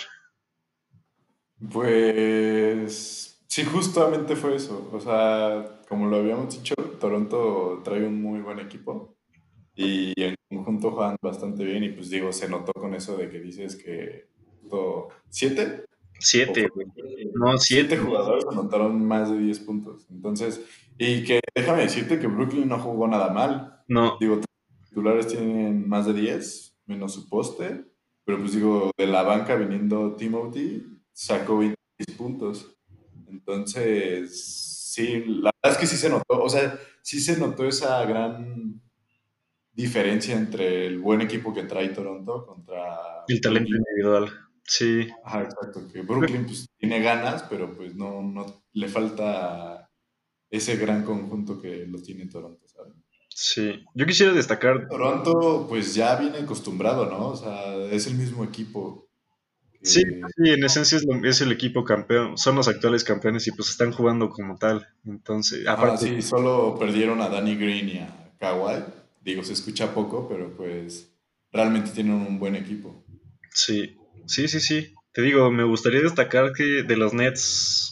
Pues 1.70 3.44
sí, 3.48 3.64
justamente 3.66 4.36
fue 4.36 4.56
eso. 4.56 4.90
O 4.92 5.00
sea, 5.00 5.82
como 5.88 6.08
lo 6.08 6.18
habíamos 6.18 6.56
dicho, 6.56 6.74
Toronto 7.00 7.82
trae 7.84 8.06
un 8.06 8.22
muy 8.22 8.40
buen 8.42 8.60
equipo 8.60 9.16
y 9.76 10.14
en 10.22 10.36
conjunto 10.50 10.92
juegan 10.92 11.18
bastante 11.22 11.64
bien 11.64 11.84
y 11.84 11.90
pues 11.90 12.10
digo, 12.10 12.32
se 12.32 12.50
notó 12.50 12.72
con 12.74 12.94
eso 12.94 13.18
de 13.18 13.30
que 13.30 13.40
dices 13.40 13.76
que 13.76 14.30
siete 15.30 15.86
Siete, 16.24 16.70
No, 17.34 17.58
siete. 17.58 17.98
jugadores 17.98 18.46
anotaron 18.48 19.04
más 19.04 19.32
de 19.32 19.40
10 19.40 19.60
puntos. 19.62 20.06
Entonces, 20.12 20.62
y 21.00 21.24
que 21.24 21.40
déjame 21.56 21.82
decirte 21.82 22.20
que 22.20 22.28
Brooklyn 22.28 22.70
no 22.70 22.78
jugó 22.78 23.08
nada 23.08 23.34
mal. 23.34 23.82
No. 23.88 24.18
Digo, 24.20 24.40
titulares 24.88 25.26
tienen 25.28 25.90
más 25.90 26.06
de 26.06 26.14
10, 26.14 26.78
menos 26.86 27.14
su 27.14 27.28
poste. 27.28 27.86
Pero 28.24 28.38
pues 28.38 28.54
digo, 28.54 28.92
de 28.96 29.08
la 29.08 29.24
banca 29.24 29.56
viniendo 29.56 30.16
Timothy, 30.16 31.01
sacó 31.22 31.60
20 31.60 31.76
puntos. 32.18 32.76
Entonces, 33.28 34.92
sí, 34.92 35.24
la 35.26 35.52
verdad 35.62 35.72
es 35.74 35.78
que 35.78 35.88
sí 35.88 35.96
se 35.96 36.10
notó, 36.10 36.42
o 36.42 36.50
sea, 36.50 36.80
sí 37.02 37.20
se 37.20 37.38
notó 37.38 37.66
esa 37.66 38.04
gran 38.06 38.82
diferencia 39.72 40.36
entre 40.36 40.88
el 40.88 41.00
buen 41.00 41.22
equipo 41.22 41.54
que 41.54 41.64
trae 41.64 41.90
Toronto 41.90 42.46
contra... 42.46 43.24
El 43.28 43.40
talento 43.40 43.70
individual. 43.76 44.32
Sí. 44.64 45.08
Ajá, 45.24 45.44
exacto. 45.44 45.88
Que 45.92 46.02
Brooklyn 46.02 46.46
pues, 46.46 46.68
tiene 46.78 47.02
ganas, 47.02 47.44
pero 47.44 47.74
pues 47.76 47.96
no, 47.96 48.22
no 48.22 48.64
le 48.74 48.88
falta 48.88 49.90
ese 50.50 50.76
gran 50.76 51.04
conjunto 51.04 51.62
que 51.62 51.86
lo 51.86 52.02
tiene 52.02 52.26
Toronto, 52.26 52.68
¿sabes? 52.68 52.94
Sí. 53.30 53.86
Yo 53.94 54.06
quisiera 54.06 54.34
destacar. 54.34 54.88
Toronto, 54.90 55.68
pues 55.70 55.94
ya 55.94 56.16
viene 56.16 56.40
acostumbrado, 56.40 57.06
¿no? 57.06 57.30
O 57.30 57.36
sea, 57.36 57.76
es 57.86 58.08
el 58.08 58.16
mismo 58.16 58.44
equipo. 58.44 59.11
Sí, 59.84 60.02
sí, 60.04 60.50
en 60.50 60.64
esencia 60.64 61.00
es, 61.24 61.42
el 61.42 61.52
equipo 61.52 61.84
campeón, 61.84 62.38
son 62.38 62.56
los 62.56 62.68
actuales 62.68 63.04
campeones 63.04 63.48
y 63.48 63.52
pues 63.52 63.70
están 63.70 63.92
jugando 63.92 64.30
como 64.30 64.58
tal. 64.58 64.88
Entonces, 65.06 65.68
aparte. 65.68 66.08
sí, 66.08 66.22
solo 66.22 66.78
perdieron 66.80 67.22
a 67.22 67.30
Danny 67.30 67.56
Green 67.56 67.90
y 67.90 67.98
a 67.98 68.34
Kawhi. 68.40 68.84
Digo, 69.24 69.44
se 69.44 69.54
escucha 69.54 69.94
poco, 69.94 70.28
pero 70.28 70.56
pues 70.56 71.12
realmente 71.52 71.92
tienen 71.92 72.14
un 72.14 72.40
buen 72.40 72.56
equipo. 72.56 73.04
Sí, 73.52 73.98
Sí, 74.26 74.48
sí, 74.48 74.60
sí. 74.60 74.94
Te 75.14 75.22
digo, 75.22 75.52
me 75.52 75.64
gustaría 75.64 76.02
destacar 76.02 76.54
que 76.54 76.84
de 76.84 76.98
los 76.98 77.14
Nets 77.14 77.91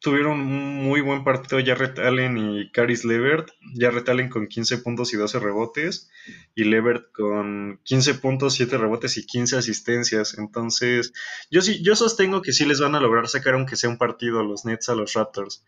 tuvieron 0.00 0.40
un 0.40 0.76
muy 0.76 1.00
buen 1.00 1.24
partido 1.24 1.60
Jarrett 1.64 1.98
Allen 1.98 2.38
y 2.38 2.70
Caris 2.70 3.04
Levert. 3.04 3.50
Jarrett 3.76 4.08
Allen 4.08 4.28
con 4.28 4.46
15 4.46 4.78
puntos 4.78 5.12
y 5.12 5.16
12 5.16 5.40
rebotes 5.40 6.10
y 6.54 6.64
Levert 6.64 7.10
con 7.12 7.80
15 7.84 8.14
puntos, 8.14 8.54
7 8.54 8.78
rebotes 8.78 9.16
y 9.16 9.26
15 9.26 9.56
asistencias. 9.56 10.38
Entonces, 10.38 11.12
yo 11.50 11.62
sí, 11.62 11.82
yo 11.82 11.96
sostengo 11.96 12.42
que 12.42 12.52
sí 12.52 12.64
les 12.64 12.80
van 12.80 12.94
a 12.94 13.00
lograr 13.00 13.28
sacar 13.28 13.54
aunque 13.54 13.76
sea 13.76 13.90
un 13.90 13.98
partido 13.98 14.42
los 14.42 14.64
Nets 14.64 14.88
a 14.88 14.94
los 14.94 15.14
Raptors. 15.14 15.64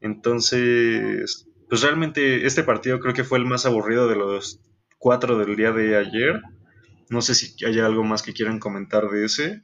Entonces, 0.00 1.46
pues 1.68 1.82
realmente 1.82 2.46
este 2.46 2.64
partido 2.64 2.98
creo 2.98 3.14
que 3.14 3.24
fue 3.24 3.38
el 3.38 3.46
más 3.46 3.64
aburrido 3.66 4.08
de 4.08 4.16
los 4.16 4.60
cuatro 4.98 5.38
del 5.38 5.56
día 5.56 5.72
de 5.72 5.96
ayer. 5.96 6.42
No 7.08 7.22
sé 7.22 7.34
si 7.34 7.64
hay 7.64 7.78
algo 7.78 8.02
más 8.02 8.22
que 8.22 8.32
quieran 8.32 8.58
comentar 8.58 9.08
de 9.08 9.24
ese. 9.24 9.62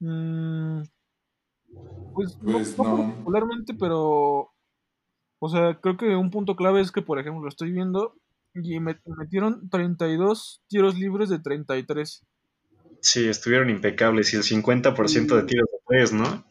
Mm, 0.00 0.82
pues, 2.18 2.42
no, 2.42 2.52
pues 2.52 2.74
particularmente, 2.74 3.74
pero. 3.74 4.50
O 5.40 5.48
sea, 5.48 5.78
creo 5.80 5.96
que 5.96 6.16
un 6.16 6.30
punto 6.30 6.56
clave 6.56 6.80
es 6.80 6.90
que, 6.90 7.00
por 7.00 7.20
ejemplo, 7.20 7.48
estoy 7.48 7.70
viendo 7.70 8.14
y 8.54 8.80
me 8.80 8.98
metieron 9.04 9.68
32 9.70 10.62
tiros 10.66 10.98
libres 10.98 11.28
de 11.28 11.38
33. 11.38 12.26
Sí, 13.00 13.28
estuvieron 13.28 13.70
impecables 13.70 14.32
y 14.34 14.36
el 14.36 14.42
50% 14.42 15.36
de 15.36 15.42
tiros 15.44 15.68
de 15.70 15.78
3, 15.86 16.12
¿no? 16.14 16.44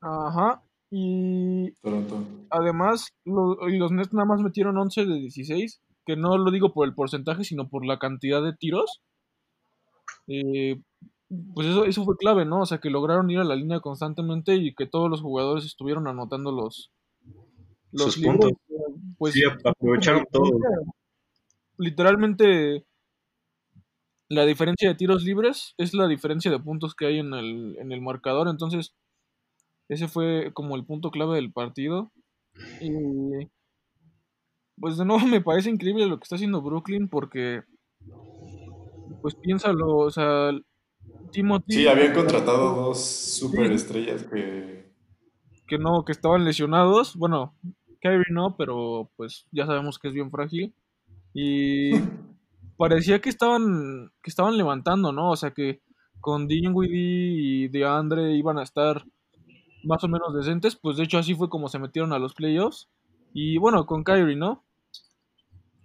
Ajá. 0.00 0.62
Y 0.90 1.74
además, 2.50 3.12
los 3.24 3.90
Nets 3.90 4.12
nada 4.12 4.26
más 4.26 4.40
metieron 4.40 4.78
11 4.78 5.04
de 5.04 5.14
16 5.14 5.80
que 6.06 6.16
no 6.16 6.38
lo 6.38 6.50
digo 6.50 6.72
por 6.72 6.88
el 6.88 6.94
porcentaje, 6.94 7.44
sino 7.44 7.68
por 7.68 7.84
la 7.84 7.98
cantidad 7.98 8.42
de 8.42 8.54
tiros, 8.54 9.02
eh, 10.26 10.80
pues 11.54 11.66
eso, 11.66 11.84
eso 11.84 12.04
fue 12.04 12.16
clave, 12.16 12.44
¿no? 12.44 12.62
O 12.62 12.66
sea, 12.66 12.78
que 12.78 12.90
lograron 12.90 13.30
ir 13.30 13.38
a 13.38 13.44
la 13.44 13.56
línea 13.56 13.80
constantemente 13.80 14.54
y 14.54 14.74
que 14.74 14.86
todos 14.86 15.10
los 15.10 15.20
jugadores 15.20 15.64
estuvieron 15.64 16.06
anotando 16.06 16.52
los, 16.52 16.90
los 17.92 18.16
puntos. 18.16 18.52
Pues, 19.18 19.34
sí, 19.34 19.42
aprovecharon 19.64 20.24
todo. 20.30 20.50
Literalmente, 21.76 22.84
la 24.28 24.44
diferencia 24.44 24.88
de 24.88 24.94
tiros 24.94 25.24
libres 25.24 25.74
es 25.78 25.94
la 25.94 26.08
diferencia 26.08 26.50
de 26.50 26.58
puntos 26.58 26.94
que 26.94 27.06
hay 27.06 27.18
en 27.18 27.34
el, 27.34 27.76
en 27.78 27.92
el 27.92 28.00
marcador. 28.00 28.48
Entonces, 28.48 28.94
ese 29.88 30.08
fue 30.08 30.52
como 30.54 30.76
el 30.76 30.84
punto 30.84 31.10
clave 31.10 31.36
del 31.36 31.52
partido. 31.52 32.12
Y 32.80 32.90
pues 34.80 34.96
de 34.96 35.04
nuevo 35.04 35.26
me 35.26 35.40
parece 35.40 35.70
increíble 35.70 36.06
lo 36.06 36.18
que 36.18 36.24
está 36.24 36.36
haciendo 36.36 36.62
Brooklyn 36.62 37.08
porque, 37.08 37.62
pues 39.22 39.34
piénsalo, 39.34 39.96
o 39.98 40.10
sea, 40.10 40.52
Timothy... 41.30 41.72
Sí, 41.72 41.88
habían 41.88 42.14
contratado 42.14 42.74
dos 42.74 43.00
superestrellas 43.00 44.24
que... 44.24 44.92
Que 45.66 45.78
no, 45.78 46.04
que 46.04 46.12
estaban 46.12 46.44
lesionados. 46.44 47.16
Bueno, 47.16 47.54
Kyrie 48.00 48.24
no, 48.30 48.56
pero 48.56 49.10
pues 49.16 49.46
ya 49.52 49.66
sabemos 49.66 49.98
que 49.98 50.08
es 50.08 50.14
bien 50.14 50.30
frágil. 50.30 50.74
Y 51.34 51.92
parecía 52.76 53.20
que 53.20 53.28
estaban, 53.28 54.10
que 54.22 54.30
estaban 54.30 54.56
levantando, 54.56 55.12
¿no? 55.12 55.30
O 55.30 55.36
sea 55.36 55.50
que 55.52 55.82
con 56.20 56.48
Dinwiddie 56.48 57.64
y 57.64 57.68
DeAndre 57.68 58.34
iban 58.34 58.58
a 58.58 58.62
estar 58.62 59.04
más 59.84 60.02
o 60.04 60.08
menos 60.08 60.34
decentes. 60.34 60.76
Pues 60.76 60.96
de 60.96 61.04
hecho 61.04 61.18
así 61.18 61.34
fue 61.34 61.48
como 61.48 61.68
se 61.68 61.78
metieron 61.78 62.12
a 62.12 62.18
los 62.18 62.34
playoffs. 62.34 62.88
Y 63.34 63.58
bueno, 63.58 63.84
con 63.84 64.04
Kyrie, 64.04 64.36
¿no? 64.36 64.64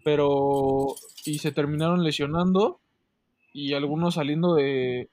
pero 0.03 0.95
y 1.25 1.39
se 1.39 1.51
terminaron 1.51 2.03
lesionando 2.03 2.81
y 3.53 3.73
algunos 3.73 4.15
saliendo 4.15 4.55
de 4.55 5.09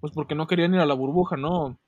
pues 0.00 0.12
porque 0.12 0.34
no 0.34 0.46
querían 0.46 0.74
ir 0.74 0.80
a 0.80 0.86
la 0.86 0.94
burbuja, 0.94 1.36
¿no? 1.36 1.78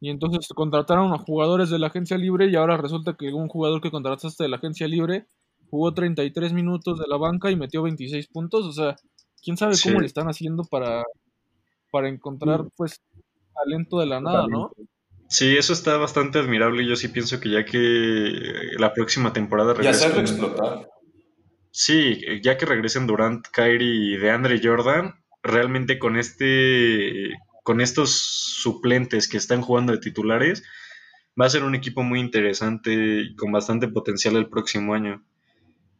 Y 0.00 0.10
entonces 0.10 0.48
contrataron 0.54 1.12
a 1.12 1.18
jugadores 1.18 1.70
de 1.70 1.78
la 1.78 1.88
agencia 1.88 2.16
libre 2.16 2.48
y 2.48 2.56
ahora 2.56 2.76
resulta 2.76 3.16
que 3.16 3.32
un 3.32 3.48
jugador 3.48 3.80
que 3.80 3.90
contrataste 3.90 4.42
de 4.42 4.48
la 4.48 4.56
agencia 4.56 4.88
libre 4.88 5.26
jugó 5.70 5.92
33 5.94 6.52
minutos 6.52 6.98
de 6.98 7.06
la 7.06 7.16
banca 7.16 7.50
y 7.50 7.56
metió 7.56 7.82
26 7.82 8.26
puntos, 8.28 8.66
o 8.66 8.72
sea, 8.72 8.96
quién 9.42 9.56
sabe 9.56 9.74
cómo 9.82 10.00
le 10.00 10.06
están 10.06 10.28
haciendo 10.28 10.64
para 10.64 11.04
para 11.90 12.08
encontrar 12.08 12.64
mm. 12.64 12.70
pues 12.76 13.00
talento 13.54 13.98
de 13.98 14.06
la 14.06 14.20
nada, 14.20 14.46
¿no? 14.48 14.72
Sí, 15.28 15.56
eso 15.56 15.72
está 15.72 15.96
bastante 15.96 16.40
admirable 16.40 16.82
y 16.82 16.88
yo 16.88 16.96
sí 16.96 17.06
pienso 17.06 17.38
que 17.38 17.50
ya 17.50 17.64
que 17.64 18.32
la 18.78 18.92
próxima 18.92 19.32
temporada 19.32 19.74
regresa. 19.74 20.06
Y 20.06 20.10
hacerlo 20.10 20.20
explotar. 20.22 20.89
Sí, 21.70 22.20
ya 22.42 22.56
que 22.56 22.66
regresen 22.66 23.06
Durant, 23.06 23.46
Kyrie 23.52 24.14
y 24.14 24.16
DeAndre 24.16 24.60
Jordan, 24.62 25.14
realmente 25.42 25.98
con 25.98 26.16
este 26.16 27.30
con 27.62 27.80
estos 27.80 28.10
suplentes 28.10 29.28
que 29.28 29.36
están 29.36 29.60
jugando 29.60 29.92
de 29.92 29.98
titulares, 29.98 30.64
va 31.40 31.46
a 31.46 31.50
ser 31.50 31.62
un 31.62 31.74
equipo 31.74 32.02
muy 32.02 32.18
interesante 32.18 32.92
y 32.92 33.36
con 33.36 33.52
bastante 33.52 33.86
potencial 33.86 34.36
el 34.36 34.48
próximo 34.48 34.94
año. 34.94 35.22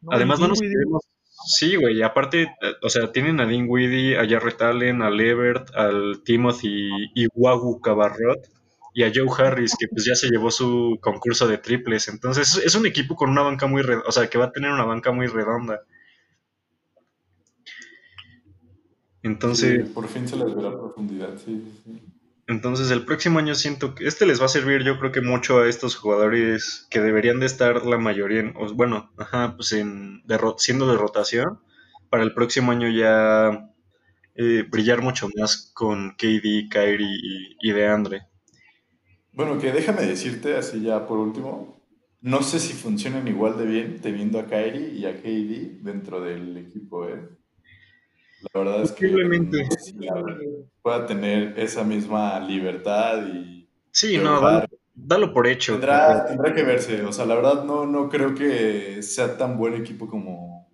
Además, 0.09 0.41
no 0.41 0.49
nos 0.49 0.61
quedemos. 0.61 1.05
Sí, 1.47 1.77
güey, 1.77 2.03
aparte, 2.03 2.43
eh, 2.43 2.75
o 2.83 2.89
sea, 2.89 3.13
tienen 3.13 3.41
a 3.41 3.47
Dinwiddie, 3.47 4.19
a 4.19 4.29
Jarrett 4.29 4.61
Allen, 4.63 5.03
a 5.03 5.11
Levert, 5.11 5.75
al 5.75 6.23
Timothy 6.25 6.91
y 7.15 7.27
Wagu 7.35 7.81
Cabarrot 7.81 8.60
y 8.93 9.05
a 9.05 9.13
Joe 9.15 9.29
Harris, 9.39 9.77
que 9.79 9.89
pues 9.89 10.05
ya 10.05 10.15
se 10.15 10.29
llevó 10.29 10.51
su 10.51 10.99
concurso 11.01 11.47
de 11.47 11.59
triples. 11.59 12.09
Entonces 12.09 12.61
es 12.65 12.75
un 12.75 12.87
equipo 12.87 13.17
con 13.17 13.31
una 13.31 13.43
banca 13.43 13.67
muy 13.67 13.83
redonda, 13.83 14.09
o 14.09 14.13
sea, 14.13 14.29
que 14.29 14.39
va 14.39 14.47
a 14.47 14.53
tener 14.53 14.71
una 14.71 14.85
banca 14.85 15.13
muy 15.13 15.27
redonda. 15.27 15.81
Entonces... 19.23 19.89
por 19.91 20.09
fin 20.09 20.27
se 20.27 20.37
les 20.37 20.55
verá 20.55 20.71
profundidad, 20.71 21.37
sí, 21.37 21.63
Entonces 22.47 22.91
el 22.91 23.05
próximo 23.05 23.39
año 23.39 23.55
siento 23.55 23.95
que 23.95 24.07
este 24.07 24.25
les 24.27 24.41
va 24.41 24.47
a 24.47 24.49
servir 24.49 24.83
yo 24.83 24.99
creo 24.99 25.13
que 25.13 25.21
mucho 25.21 25.61
a 25.61 25.69
estos 25.69 25.95
jugadores 25.95 26.87
que 26.91 27.01
deberían 27.01 27.39
de 27.39 27.47
estar 27.47 27.85
la 27.85 27.99
mayoría, 27.99 28.41
en, 28.41 28.55
bueno, 28.75 29.13
ajá, 29.19 29.57
pues 29.57 29.73
en, 29.73 30.23
siendo 30.57 30.91
de 30.91 30.97
rotación, 30.97 31.61
para 32.09 32.23
el 32.23 32.33
próximo 32.33 32.73
año 32.73 32.89
ya 32.89 33.71
eh, 34.35 34.65
brillar 34.69 35.03
mucho 35.03 35.29
más 35.37 35.71
con 35.75 36.13
KD, 36.17 36.71
Kyrie 36.71 37.19
y, 37.23 37.57
y 37.61 37.73
DeAndre. 37.73 38.30
Bueno, 39.33 39.59
que 39.59 39.73
déjame 39.73 40.03
decirte, 40.03 40.57
así 40.57 40.83
ya 40.83 41.07
por 41.07 41.19
último, 41.19 41.81
no 42.21 42.43
sé 42.43 42.59
si 42.59 42.73
funcionan 42.75 43.27
igual 43.29 43.57
de 43.59 43.65
bien 43.67 44.01
teniendo 44.01 44.39
a 44.41 44.47
Kyrie 44.47 44.93
y 44.93 45.07
a 45.07 45.17
KD 45.17 45.83
dentro 45.83 46.21
del 46.21 46.57
equipo, 46.57 47.07
¿eh? 47.09 47.29
La 48.55 48.61
verdad 48.61 48.83
es 48.83 48.93
que 48.93 49.07
Posiblemente. 49.09 49.65
no 49.65 49.71
sé 49.71 49.79
si 49.81 49.93
la- 49.99 50.37
pueda 50.83 51.07
tener 51.07 51.59
esa 51.59 51.85
misma 51.85 52.41
libertad 52.41 53.27
y 53.27 53.69
Sí, 53.93 54.19
no, 54.19 54.41
dalo, 54.41 54.67
dalo 54.95 55.33
por 55.35 55.47
hecho. 55.47 55.73
Tendrá, 55.73 56.25
tendrá 56.27 56.55
que 56.55 56.63
verse. 56.63 57.03
O 57.05 57.13
sea, 57.13 57.27
la 57.27 57.35
verdad 57.35 57.65
no, 57.65 57.87
no 57.87 58.09
creo 58.09 58.35
que 58.35 59.03
sea 59.03 59.37
tan 59.37 59.59
buen 59.59 59.75
equipo 59.75 60.07
como... 60.09 60.69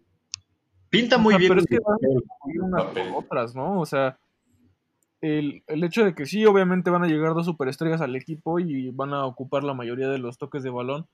Pinta 0.91 1.17
O 1.17 1.19
muy 1.19 1.33
sea, 1.33 1.39
bien. 1.39 1.49
pero 1.51 1.61
es 1.61 1.67
que 1.67 1.79
van 1.79 1.97
papel. 1.97 2.11
a 2.17 2.21
construir 2.29 2.63
unas 2.63 2.85
papel. 2.85 3.09
por 3.13 3.25
otras, 3.25 3.55
¿no? 3.57 3.81
O 3.81 3.87
sea, 3.87 4.19
el, 5.21 5.63
el 5.67 5.85
hecho 5.85 6.05
de 6.05 6.15
que 6.15 6.27
sí, 6.27 6.45
obviamente 6.47 6.91
van 6.91 7.03
a 7.05 7.07
llegar 7.09 7.35
dos 7.35 7.47
superestrellas 7.47 8.01
al 8.01 8.17
equipo 8.17 8.59
y 8.61 8.91
van 8.91 9.13
a 9.15 9.25
ocupar 9.27 9.65
la 9.65 9.75
mayoría 9.75 10.09
de 10.09 10.19
los 10.19 10.39
toques 10.39 10.63
de 10.63 10.71
balón. 10.71 11.07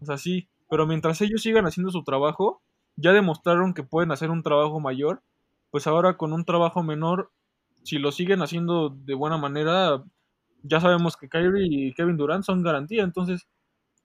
O 0.00 0.04
sea, 0.06 0.18
sí, 0.18 0.48
pero 0.68 0.86
mientras 0.86 1.20
ellos 1.22 1.42
sigan 1.42 1.66
haciendo 1.66 1.90
su 1.92 2.04
trabajo, 2.04 2.62
ya 2.96 3.12
demostraron 3.12 3.74
que 3.74 3.82
pueden 3.82 4.12
hacer 4.12 4.30
un 4.30 4.42
trabajo 4.42 4.80
mayor, 4.80 5.22
pues 5.70 5.86
ahora 5.86 6.16
con 6.16 6.32
un 6.32 6.44
trabajo 6.44 6.82
menor, 6.82 7.30
si 7.82 7.98
lo 7.98 8.12
siguen 8.12 8.42
haciendo 8.42 8.90
de 8.90 9.14
buena 9.14 9.38
manera, 9.38 10.04
ya 10.62 10.80
sabemos 10.80 11.16
que 11.16 11.28
Kyrie 11.28 11.66
y 11.70 11.94
Kevin 11.94 12.16
Durant 12.16 12.44
son 12.44 12.62
garantía, 12.62 13.04
entonces, 13.04 13.46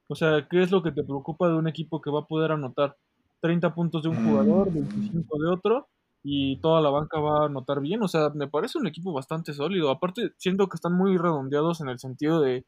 o 0.08 0.16
sea, 0.16 0.48
¿qué 0.50 0.62
es 0.62 0.72
lo 0.72 0.84
que 0.84 0.92
te 0.92 1.04
preocupa 1.04 1.48
de 1.48 1.56
un 1.56 1.68
equipo 1.68 2.02
que 2.02 2.12
va 2.12 2.22
a 2.22 2.28
poder 2.28 2.52
anotar 2.52 2.98
30 3.42 3.74
puntos 3.74 4.04
de 4.04 4.10
un 4.10 4.18
Mm. 4.18 4.24
jugador, 4.24 4.74
25 4.74 5.40
de 5.40 5.50
otro, 5.50 5.88
y 6.24 6.60
toda 6.62 6.82
la 6.82 6.90
banca 6.90 7.20
va 7.20 7.44
a 7.44 7.46
anotar 7.48 7.82
bien? 7.82 8.04
O 8.04 8.08
sea, 8.08 8.30
me 8.32 8.48
parece 8.48 8.78
un 8.80 8.88
equipo 8.88 9.14
bastante 9.14 9.54
sólido. 9.54 9.90
Aparte, 9.92 10.34
siento 10.38 10.68
que 10.68 10.76
están 10.76 10.94
muy 10.94 11.18
redondeados 11.18 11.82
en 11.82 11.90
el 11.90 12.00
sentido 12.00 12.42
de 12.42 12.66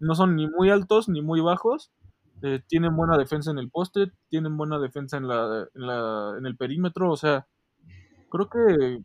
no 0.00 0.14
son 0.14 0.36
ni 0.36 0.48
muy 0.48 0.70
altos 0.70 1.08
ni 1.08 1.22
muy 1.22 1.40
bajos. 1.40 1.92
eh, 2.42 2.60
tienen 2.68 2.96
buena 2.96 3.18
defensa 3.18 3.50
en 3.50 3.58
el 3.58 3.70
poste, 3.70 4.12
tienen 4.30 4.56
buena 4.56 4.78
defensa 4.78 5.16
en, 5.18 5.28
la, 5.28 5.68
en, 5.74 5.86
la, 5.86 6.34
en 6.38 6.46
el 6.46 6.56
perímetro. 6.56 7.12
O 7.12 7.16
sea, 7.16 7.46
creo 8.30 8.48
que 8.50 9.02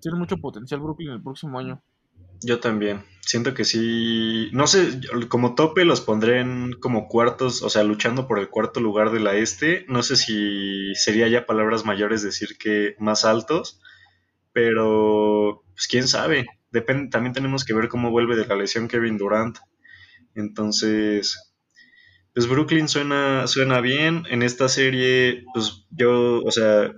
tiene 0.00 0.18
mucho 0.18 0.38
potencial 0.38 0.80
Brooklyn 0.80 1.10
el 1.10 1.22
próximo 1.22 1.58
año. 1.58 1.82
Yo 2.42 2.60
también. 2.60 3.04
Siento 3.20 3.54
que 3.54 3.64
sí. 3.64 4.50
No 4.52 4.66
sé, 4.66 5.00
como 5.28 5.54
tope 5.54 5.84
los 5.84 6.00
pondré 6.00 6.40
en 6.40 6.74
como 6.74 7.08
cuartos, 7.08 7.62
o 7.62 7.70
sea, 7.70 7.82
luchando 7.82 8.28
por 8.28 8.38
el 8.38 8.48
cuarto 8.48 8.80
lugar 8.80 9.10
de 9.10 9.20
la 9.20 9.34
este. 9.34 9.84
No 9.88 10.02
sé 10.02 10.16
si 10.16 10.94
sería 10.94 11.28
ya 11.28 11.46
palabras 11.46 11.84
mayores 11.84 12.22
decir 12.22 12.56
que 12.58 12.94
más 12.98 13.24
altos, 13.24 13.80
pero 14.52 15.64
pues 15.74 15.88
quién 15.88 16.06
sabe. 16.08 16.46
Depende, 16.70 17.10
también 17.10 17.32
tenemos 17.32 17.64
que 17.64 17.74
ver 17.74 17.88
cómo 17.88 18.10
vuelve 18.10 18.36
de 18.36 18.46
la 18.46 18.56
lesión 18.56 18.88
Kevin 18.88 19.18
Durant. 19.18 19.58
Entonces, 20.34 21.54
pues 22.34 22.46
Brooklyn 22.48 22.88
suena, 22.88 23.46
suena 23.46 23.80
bien. 23.80 24.24
En 24.30 24.42
esta 24.42 24.68
serie, 24.68 25.44
pues 25.52 25.86
yo, 25.90 26.42
o 26.44 26.50
sea, 26.52 26.92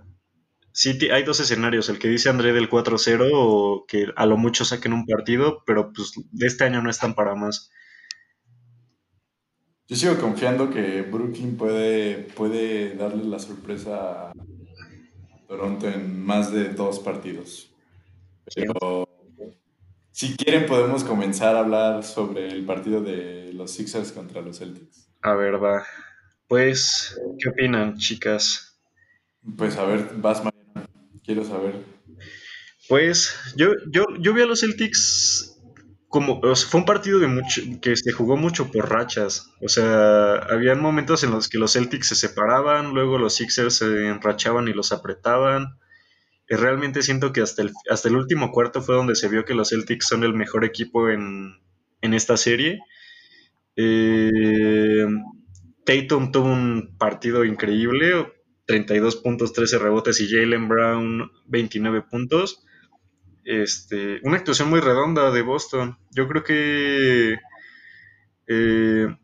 Sí, 0.79 0.97
hay 1.11 1.25
dos 1.25 1.41
escenarios, 1.41 1.89
el 1.89 1.99
que 1.99 2.07
dice 2.07 2.29
André 2.29 2.53
del 2.53 2.71
4-0 2.71 3.31
o 3.33 3.85
que 3.89 4.13
a 4.15 4.27
lo 4.27 4.37
mucho 4.37 4.65
saquen 4.65 4.93
un 4.93 5.07
partido, 5.07 5.65
pero 5.67 5.93
pues 5.93 6.13
de 6.31 6.47
este 6.47 6.63
año 6.63 6.81
no 6.81 6.89
están 6.89 7.17
para 7.17 7.35
más. 7.35 7.73
Yo 9.89 9.97
sigo 9.97 10.17
confiando 10.19 10.71
que 10.71 11.03
Brooklyn 11.03 11.57
puede, 11.57 12.19
puede 12.19 12.95
darle 12.95 13.25
la 13.25 13.41
sorpresa 13.41 14.31
a 14.31 14.33
Toronto 15.49 15.89
en 15.89 16.25
más 16.25 16.53
de 16.53 16.69
dos 16.69 17.01
partidos. 17.01 17.75
Pero 18.55 19.09
si 20.13 20.37
quieren 20.37 20.67
podemos 20.67 21.03
comenzar 21.03 21.57
a 21.57 21.59
hablar 21.59 22.05
sobre 22.05 22.47
el 22.47 22.65
partido 22.65 23.03
de 23.03 23.53
los 23.53 23.73
Sixers 23.73 24.13
contra 24.13 24.43
los 24.43 24.61
Celtics. 24.61 25.11
A 25.23 25.35
ver, 25.35 25.61
va. 25.61 25.85
Pues, 26.47 27.21
¿qué 27.41 27.49
opinan, 27.49 27.97
chicas? 27.97 28.81
Pues 29.57 29.77
a 29.77 29.85
ver, 29.85 30.11
vas 30.19 30.37
Mariano. 30.45 30.58
Quiero 31.29 31.45
saber. 31.45 31.75
Pues 32.89 33.37
yo, 33.55 33.73
yo, 33.93 34.07
yo 34.19 34.33
vi 34.33 34.41
a 34.41 34.47
los 34.47 34.61
Celtics 34.61 35.61
como, 36.09 36.41
fue 36.41 36.81
un 36.81 36.87
partido 36.87 37.19
de 37.19 37.27
mucho, 37.27 37.61
que 37.83 37.95
se 37.97 38.13
jugó 38.13 38.39
mucho 38.39 38.73
por 38.73 38.89
rachas. 38.89 39.51
O 39.61 39.69
sea, 39.69 40.37
habían 40.37 40.81
momentos 40.81 41.25
en 41.25 41.31
los 41.31 41.51
que 41.51 41.59
los 41.59 41.75
Celtics 41.75 42.07
se 42.07 42.15
separaban, 42.15 42.95
luego 42.95 43.19
los 43.19 43.35
Sixers 43.35 43.75
se 43.75 44.07
enrachaban 44.07 44.69
y 44.69 44.73
los 44.73 44.91
apretaban. 44.91 45.79
Y 46.49 46.55
realmente 46.55 47.03
siento 47.03 47.31
que 47.31 47.43
hasta 47.43 47.61
el, 47.61 47.73
hasta 47.91 48.09
el 48.09 48.17
último 48.17 48.51
cuarto 48.51 48.81
fue 48.81 48.95
donde 48.95 49.15
se 49.15 49.29
vio 49.29 49.45
que 49.45 49.53
los 49.53 49.69
Celtics 49.69 50.09
son 50.09 50.25
el 50.25 50.33
mejor 50.33 50.65
equipo 50.65 51.11
en, 51.11 51.61
en 52.01 52.15
esta 52.15 52.39
serie. 52.39 52.79
Eh, 53.77 55.05
Tatum 55.85 56.33
tuvo 56.33 56.47
un 56.47 56.97
partido 56.97 57.45
increíble, 57.45 58.33
32 58.69 59.17
puntos, 59.17 59.55
13 59.55 59.79
rebotes 59.79 60.21
y 60.21 60.29
Jalen 60.29 60.69
Brown 60.69 61.33
29 61.47 62.03
puntos. 62.03 62.65
Este, 63.43 64.21
una 64.25 64.37
actuación 64.37 64.69
muy 64.69 64.81
redonda 64.81 65.31
de 65.31 65.41
Boston. 65.41 65.99
Yo 66.11 66.29
creo 66.29 66.45
que 66.45 67.39
eh, 68.47 69.17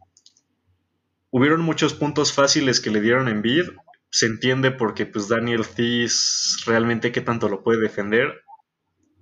hubieron 1.31 1.61
muchos 1.61 1.93
puntos 1.93 2.33
fáciles 2.33 2.81
que 2.81 2.91
le 2.91 3.03
dieron 3.03 3.29
en 3.29 3.43
bid. 3.43 3.65
Se 4.09 4.25
entiende 4.25 4.71
porque 4.71 5.05
pues 5.05 5.29
Daniel 5.29 5.67
Thies 5.67 6.63
realmente 6.65 7.13
qué 7.13 7.21
tanto 7.21 7.51
lo 7.51 7.63
puede 7.63 7.83
defender. 7.83 8.45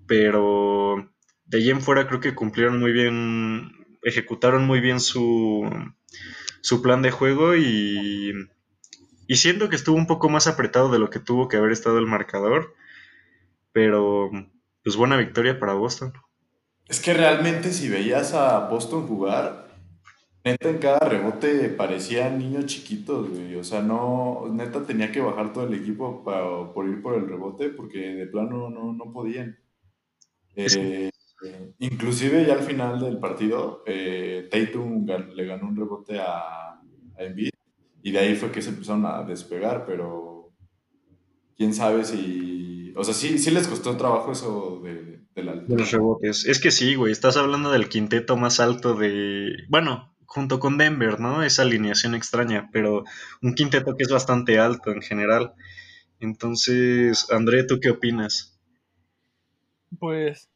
Pero 0.07 1.13
de 1.47 1.59
ahí 1.59 1.71
en 1.71 1.81
fuera 1.81 2.07
creo 2.07 2.21
que 2.21 2.37
cumplieron 2.37 2.79
muy 2.79 2.93
bien, 2.93 3.73
ejecutaron 4.05 4.69
muy 4.69 4.79
bien 4.79 5.01
su, 5.01 5.69
su 6.61 6.81
plan 6.81 7.03
de 7.03 7.11
juego 7.11 7.57
y, 7.57 8.33
y 9.33 9.37
siento 9.37 9.71
que 9.71 9.77
estuvo 9.77 9.97
un 9.97 10.07
poco 10.07 10.29
más 10.29 10.47
apretado 10.47 10.91
de 10.91 10.99
lo 10.99 11.09
que 11.09 11.19
tuvo 11.19 11.49
que 11.49 11.57
haber 11.57 11.73
estado 11.73 11.99
el 11.99 12.07
marcador. 12.07 12.75
Pero 13.73 14.31
pues 14.85 14.97
buena 14.97 15.17
victoria 15.17 15.59
para 15.59 15.73
Boston. 15.73 16.13
Es 16.87 17.01
que 17.01 17.15
realmente 17.15 17.73
si 17.73 17.89
veías 17.89 18.35
a 18.35 18.69
Boston 18.69 19.07
jugar, 19.07 19.69
neta 20.45 20.69
en 20.69 20.77
cada 20.77 20.99
rebote 21.09 21.71
parecían 21.71 22.39
niños 22.39 22.67
chiquitos, 22.67 23.31
güey. 23.31 23.55
O 23.57 23.65
sea, 23.65 23.81
no, 23.81 24.45
neta 24.53 24.85
tenía 24.85 25.11
que 25.11 25.23
bajar 25.23 25.55
todo 25.55 25.67
el 25.67 25.73
equipo 25.75 26.23
pa- 26.23 26.71
por 26.75 26.87
ir 26.87 27.01
por 27.01 27.15
el 27.15 27.27
rebote 27.27 27.71
porque 27.71 27.99
de 28.01 28.27
plano 28.27 28.69
no, 28.69 28.93
no 28.93 29.13
podían. 29.15 29.59
Eh, 30.55 31.11
inclusive 31.79 32.45
ya 32.45 32.53
al 32.53 32.63
final 32.63 33.01
del 33.01 33.19
partido, 33.19 33.83
eh, 33.87 34.49
Tatum 34.51 35.07
le 35.07 35.47
ganó 35.47 35.69
un 35.69 35.77
rebote 35.77 36.21
a, 36.21 36.73
a 36.75 37.23
Embiid 37.25 37.52
y 38.03 38.11
de 38.13 38.19
ahí 38.19 38.37
fue 38.37 38.51
que 38.51 38.63
se 38.63 38.71
empezaron 38.71 39.07
a 39.07 39.23
despegar, 39.23 39.85
pero 39.87 40.53
quién 41.57 41.75
sabe 41.75 42.05
si... 42.05 42.93
O 42.97 43.05
sea, 43.05 43.15
sí, 43.15 43.39
sí 43.39 43.51
les 43.51 43.69
costó 43.69 43.97
trabajo 43.97 44.33
eso 44.33 44.81
de, 44.85 45.25
de 45.35 45.43
la 45.43 45.55
De 45.55 45.77
los 45.77 45.91
rebotes. 45.91 46.45
Es 46.47 46.61
que 46.61 46.71
sí, 46.71 46.95
güey. 46.95 47.13
Estás 47.13 47.37
hablando 47.37 47.71
del 47.71 47.89
quinteto 47.89 48.37
más 48.37 48.61
alto 48.61 48.95
de. 48.95 49.65
Bueno, 49.71 50.15
junto 50.27 50.61
con 50.61 50.79
Denver, 50.79 51.21
¿no? 51.21 51.43
Esa 51.43 51.63
alineación 51.63 52.15
extraña, 52.15 52.69
pero 52.73 53.05
un 53.41 53.55
quinteto 53.55 53.97
que 53.97 54.03
es 54.05 54.11
bastante 54.11 54.59
alto 54.59 54.91
en 54.91 55.03
general. 55.03 55.55
Entonces, 56.21 57.31
André, 57.31 57.65
¿tú 57.65 57.81
qué 57.81 57.91
opinas? 57.91 58.59
Pues, 59.99 60.49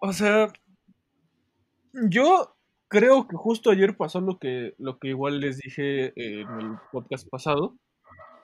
o 0.00 0.12
sea, 0.12 0.52
yo 1.92 2.57
creo 2.88 3.28
que 3.28 3.36
justo 3.36 3.70
ayer 3.70 3.96
pasó 3.96 4.20
lo 4.20 4.38
que, 4.38 4.74
lo 4.78 4.98
que 4.98 5.08
igual 5.08 5.40
les 5.40 5.58
dije 5.58 6.12
en 6.16 6.48
el 6.60 6.76
podcast 6.90 7.28
pasado. 7.28 7.76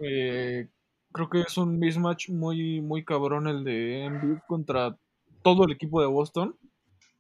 Eh, 0.01 0.69
creo 1.13 1.31
que 1.31 1.41
es 1.41 1.57
un 1.57 1.79
mismatch 1.79 2.29
muy, 2.29 2.81
muy 2.81 3.05
cabrón 3.05 3.47
el 3.49 3.65
de 3.65 4.05
Embiid 4.05 4.39
contra 4.47 4.97
todo 5.43 5.65
el 5.65 5.73
equipo 5.73 6.01
de 6.01 6.07
Boston. 6.07 6.57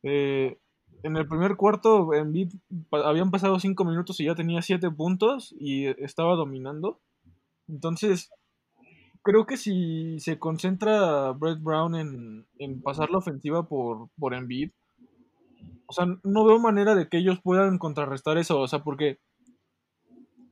Eh, 0.02 0.58
en 1.02 1.16
el 1.16 1.26
primer 1.26 1.56
cuarto, 1.56 2.14
Embiid 2.14 2.52
habían 2.90 3.30
pasado 3.30 3.58
cinco 3.58 3.84
minutos 3.84 4.20
y 4.20 4.24
ya 4.24 4.34
tenía 4.34 4.62
siete 4.62 4.90
puntos 4.90 5.54
y 5.58 5.87
estaba 6.02 6.34
dominando. 6.34 7.00
Entonces, 7.68 8.30
creo 9.22 9.46
que 9.46 9.56
si 9.56 10.18
se 10.20 10.38
concentra 10.38 11.30
Brett 11.32 11.60
Brown 11.60 11.94
en, 11.94 12.46
en 12.58 12.82
pasar 12.82 13.10
la 13.10 13.18
ofensiva 13.18 13.66
por, 13.68 14.08
por 14.18 14.34
Embiid, 14.34 14.70
sea, 15.94 16.07
no 16.22 16.44
veo 16.44 16.59
manera 16.59 16.94
de 16.94 17.09
que 17.09 17.18
ellos 17.18 17.40
puedan 17.42 17.78
contrarrestar 17.78 18.38
eso, 18.38 18.61
o 18.61 18.68
sea, 18.68 18.80
porque 18.85 19.18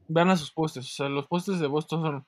vean 0.08 0.30
a 0.30 0.36
sus 0.36 0.52
postes, 0.52 0.84
o 0.86 0.88
sea, 0.94 1.08
los 1.08 1.26
postes 1.26 1.58
de 1.58 1.66
Boston 1.66 2.02
son 2.02 2.26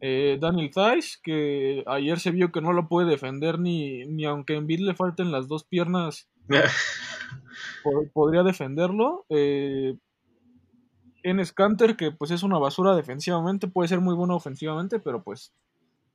eh, 0.00 0.38
Daniel 0.40 0.70
Tice, 0.72 1.18
que 1.22 1.82
ayer 1.86 2.20
se 2.20 2.30
vio 2.30 2.52
que 2.52 2.60
no 2.60 2.72
lo 2.72 2.88
puede 2.88 3.08
defender 3.08 3.58
ni, 3.58 4.06
ni 4.06 4.24
aunque 4.24 4.54
Embiid 4.56 4.80
le 4.80 4.94
falten 4.94 5.32
las 5.32 5.48
dos 5.48 5.64
piernas, 5.64 6.28
po- 7.82 8.06
podría 8.12 8.42
defenderlo. 8.42 9.24
Eh, 9.28 9.96
en 11.22 11.44
Scanter, 11.44 11.96
que 11.96 12.12
pues 12.12 12.30
es 12.30 12.42
una 12.42 12.58
basura 12.58 12.94
defensivamente, 12.94 13.66
puede 13.68 13.88
ser 13.88 14.00
muy 14.00 14.14
bueno 14.14 14.36
ofensivamente, 14.36 15.00
pero 15.00 15.22
pues 15.24 15.52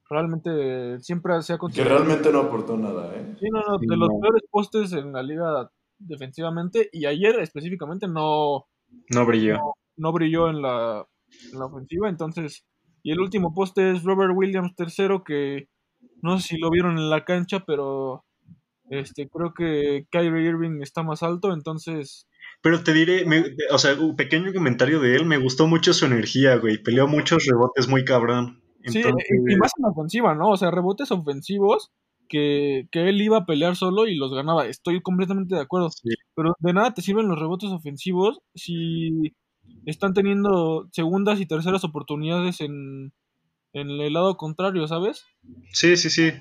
realmente 0.09 0.99
siempre 1.01 1.41
se 1.41 1.53
ha 1.53 1.55
Que 1.55 1.59
considerado 1.59 1.97
realmente 1.99 2.31
no 2.31 2.39
aportó 2.39 2.77
nada, 2.77 3.13
¿eh? 3.15 3.35
Sí, 3.39 3.45
no, 3.51 3.59
no, 3.59 3.79
Sí, 3.79 3.87
de 3.87 3.97
los 3.97 4.09
peores 4.21 4.43
postes 4.49 4.93
en 4.93 5.11
la 5.11 5.23
liga 5.23 5.69
defensivamente 6.07 6.89
y 6.91 7.05
ayer 7.05 7.39
específicamente 7.39 8.07
no, 8.07 8.65
No 9.09 9.25
brilló. 9.25 9.55
no, 9.55 9.73
no 9.97 10.11
brilló 10.11 10.49
en 10.49 10.61
la, 10.61 11.05
en 11.51 11.59
la 11.59 11.65
ofensiva, 11.65 12.09
entonces, 12.09 12.65
y 13.03 13.11
el 13.11 13.19
último 13.19 13.53
poste 13.53 13.91
es 13.91 14.03
Robert 14.03 14.33
Williams 14.35 14.75
tercero, 14.75 15.23
que 15.23 15.67
no 16.21 16.39
sé 16.39 16.49
si 16.49 16.57
lo 16.57 16.69
vieron 16.69 16.97
en 16.97 17.09
la 17.09 17.25
cancha, 17.25 17.63
pero 17.65 18.25
este 18.89 19.29
creo 19.29 19.53
que 19.53 20.05
Kyrie 20.11 20.49
Irving 20.49 20.81
está 20.81 21.03
más 21.03 21.23
alto, 21.23 21.53
entonces 21.53 22.27
pero 22.61 22.83
te 22.83 22.93
diré, 22.93 23.25
o 23.71 23.77
sea, 23.79 23.95
un 23.95 24.15
pequeño 24.15 24.53
comentario 24.53 24.99
de 24.99 25.15
él, 25.15 25.25
me 25.25 25.37
gustó 25.37 25.65
mucho 25.65 25.93
su 25.93 26.05
energía, 26.05 26.57
güey. 26.57 26.77
Peleó 26.77 27.07
muchos 27.07 27.45
rebotes 27.45 27.87
muy 27.87 28.05
cabrón. 28.05 28.61
Sí, 28.83 28.99
y, 28.99 29.55
más 29.57 29.71
en 29.77 29.83
la 29.83 29.89
ofensiva, 29.89 30.35
¿no? 30.35 30.49
O 30.49 30.57
sea, 30.57 30.69
rebotes 30.69 31.11
ofensivos 31.11 31.91
que, 32.31 32.87
él 32.93 33.21
iba 33.21 33.39
a 33.39 33.45
pelear 33.45 33.75
solo 33.75 34.07
y 34.07 34.15
los 34.15 34.33
ganaba. 34.33 34.65
Estoy 34.65 35.01
completamente 35.01 35.55
de 35.55 35.61
acuerdo. 35.61 35.89
Pero 36.35 36.55
de 36.59 36.73
nada 36.73 36.93
te 36.93 37.01
sirven 37.01 37.27
los 37.27 37.37
rebotes 37.37 37.69
ofensivos 37.69 38.39
si 38.55 39.33
están 39.85 40.13
teniendo 40.13 40.87
segundas 40.91 41.39
y 41.39 41.45
terceras 41.45 41.83
oportunidades 41.83 42.61
en, 42.61 43.11
en 43.73 43.89
el 43.89 44.13
lado 44.13 44.37
contrario, 44.37 44.87
¿sabes? 44.87 45.25
Sí, 45.73 45.97
sí, 45.97 46.09
sí. 46.09 46.31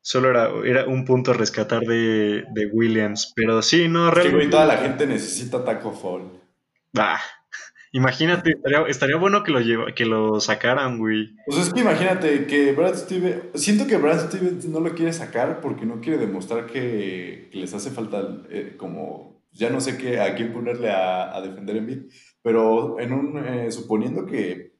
Solo 0.00 0.30
era, 0.30 0.50
era 0.64 0.86
un 0.86 1.04
punto 1.04 1.32
a 1.32 1.34
rescatar 1.34 1.82
de, 1.82 2.44
de 2.50 2.66
Williams. 2.72 3.32
Pero 3.36 3.60
sí, 3.60 3.88
no, 3.88 4.10
realmente. 4.10 4.46
Sí, 4.46 4.50
toda 4.50 4.66
la 4.66 4.78
gente 4.78 5.06
necesita 5.06 5.64
Taco 5.64 5.92
Fall. 5.92 6.40
Bah, 6.92 7.20
imagínate, 7.96 8.56
estaría, 8.88 9.16
bueno 9.16 9.42
que 9.42 9.52
lo, 9.52 9.60
lleva, 9.60 9.92
que 9.94 10.04
lo 10.04 10.40
sacaran, 10.40 10.98
güey. 10.98 11.34
Pues 11.46 11.58
es 11.58 11.72
que 11.72 11.80
imagínate 11.80 12.46
que 12.46 12.72
Brad 12.72 12.94
Stevens. 12.94 13.42
Siento 13.54 13.86
que 13.86 13.96
Brad 13.96 14.28
Stevens 14.28 14.66
no 14.66 14.80
lo 14.80 14.94
quiere 14.94 15.12
sacar 15.12 15.60
porque 15.60 15.86
no 15.86 16.00
quiere 16.00 16.18
demostrar 16.18 16.66
que, 16.66 17.48
les 17.52 17.74
hace 17.74 17.90
falta, 17.90 18.22
eh, 18.50 18.74
como. 18.76 19.36
Ya 19.52 19.70
no 19.70 19.80
sé 19.80 19.96
qué, 19.96 20.20
a 20.20 20.34
quién 20.34 20.52
ponerle 20.52 20.90
a, 20.90 21.34
a 21.34 21.40
defender 21.40 21.76
en 21.76 21.86
beat. 21.86 22.02
Pero 22.42 23.00
en 23.00 23.12
un. 23.12 23.38
Eh, 23.38 23.70
suponiendo 23.70 24.26
que. 24.26 24.76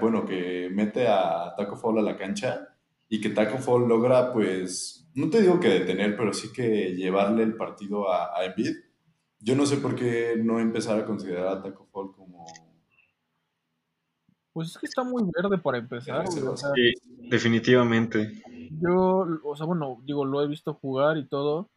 Bueno, 0.00 0.26
que 0.26 0.68
mete 0.70 1.08
a 1.08 1.54
Taco 1.56 1.76
Fall 1.76 1.98
a 1.98 2.02
la 2.02 2.16
cancha 2.16 2.76
y 3.08 3.20
que 3.20 3.30
Taco 3.30 3.58
Fall 3.58 3.88
logra, 3.88 4.32
pues, 4.32 5.08
no 5.14 5.30
te 5.30 5.40
digo 5.40 5.60
que 5.60 5.68
detener, 5.68 6.16
pero 6.16 6.32
sí 6.32 6.52
que 6.52 6.94
llevarle 6.94 7.42
el 7.42 7.56
partido 7.56 8.10
a, 8.10 8.38
a 8.38 8.44
Embiid. 8.44 8.74
Yo 9.40 9.54
no 9.54 9.66
sé 9.66 9.76
por 9.76 9.94
qué 9.94 10.34
no 10.42 10.58
empezar 10.58 10.98
a 10.98 11.04
considerar 11.04 11.48
a 11.48 11.62
Taco 11.62 11.86
Fall 11.92 12.12
como... 12.12 12.46
Pues 14.52 14.70
es 14.70 14.78
que 14.78 14.86
está 14.86 15.04
muy 15.04 15.22
verde 15.36 15.58
para 15.58 15.78
empezar. 15.78 16.26
sí, 16.28 16.94
definitivamente. 17.28 18.42
Yo, 18.80 19.26
o 19.44 19.56
sea, 19.56 19.66
bueno, 19.66 20.00
digo, 20.04 20.24
lo 20.24 20.42
he 20.42 20.48
visto 20.48 20.72
jugar 20.74 21.18
y 21.18 21.28
todo, 21.28 21.68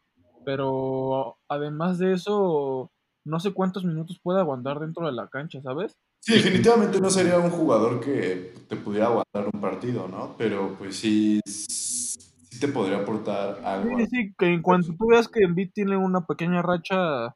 pero 0.46 1.36
además 1.46 1.98
de 1.98 2.14
eso, 2.14 2.90
no 3.24 3.40
sé 3.40 3.52
cuántos 3.52 3.84
minutos 3.84 4.18
puede 4.22 4.40
aguantar 4.40 4.80
dentro 4.80 5.04
de 5.04 5.12
la 5.12 5.28
cancha, 5.28 5.60
¿sabes? 5.60 5.98
Sí, 6.20 6.34
definitivamente 6.34 7.00
no 7.00 7.10
sería 7.10 7.38
un 7.38 7.50
jugador 7.50 8.00
que 8.00 8.54
te 8.68 8.76
pudiera 8.76 9.06
aguantar 9.06 9.48
un 9.52 9.60
partido, 9.60 10.06
¿no? 10.08 10.34
Pero 10.36 10.74
pues 10.78 10.96
sí, 10.96 11.40
sí 11.46 12.60
te 12.60 12.68
podría 12.68 12.98
aportar 12.98 13.60
algo. 13.64 13.98
Sí, 13.98 14.06
sí, 14.06 14.34
que 14.38 14.46
en 14.46 14.62
cuanto 14.62 14.94
tú 14.98 15.06
veas 15.08 15.28
que 15.28 15.42
Embiid 15.42 15.70
tiene 15.72 15.96
una 15.96 16.26
pequeña 16.26 16.60
racha, 16.60 17.34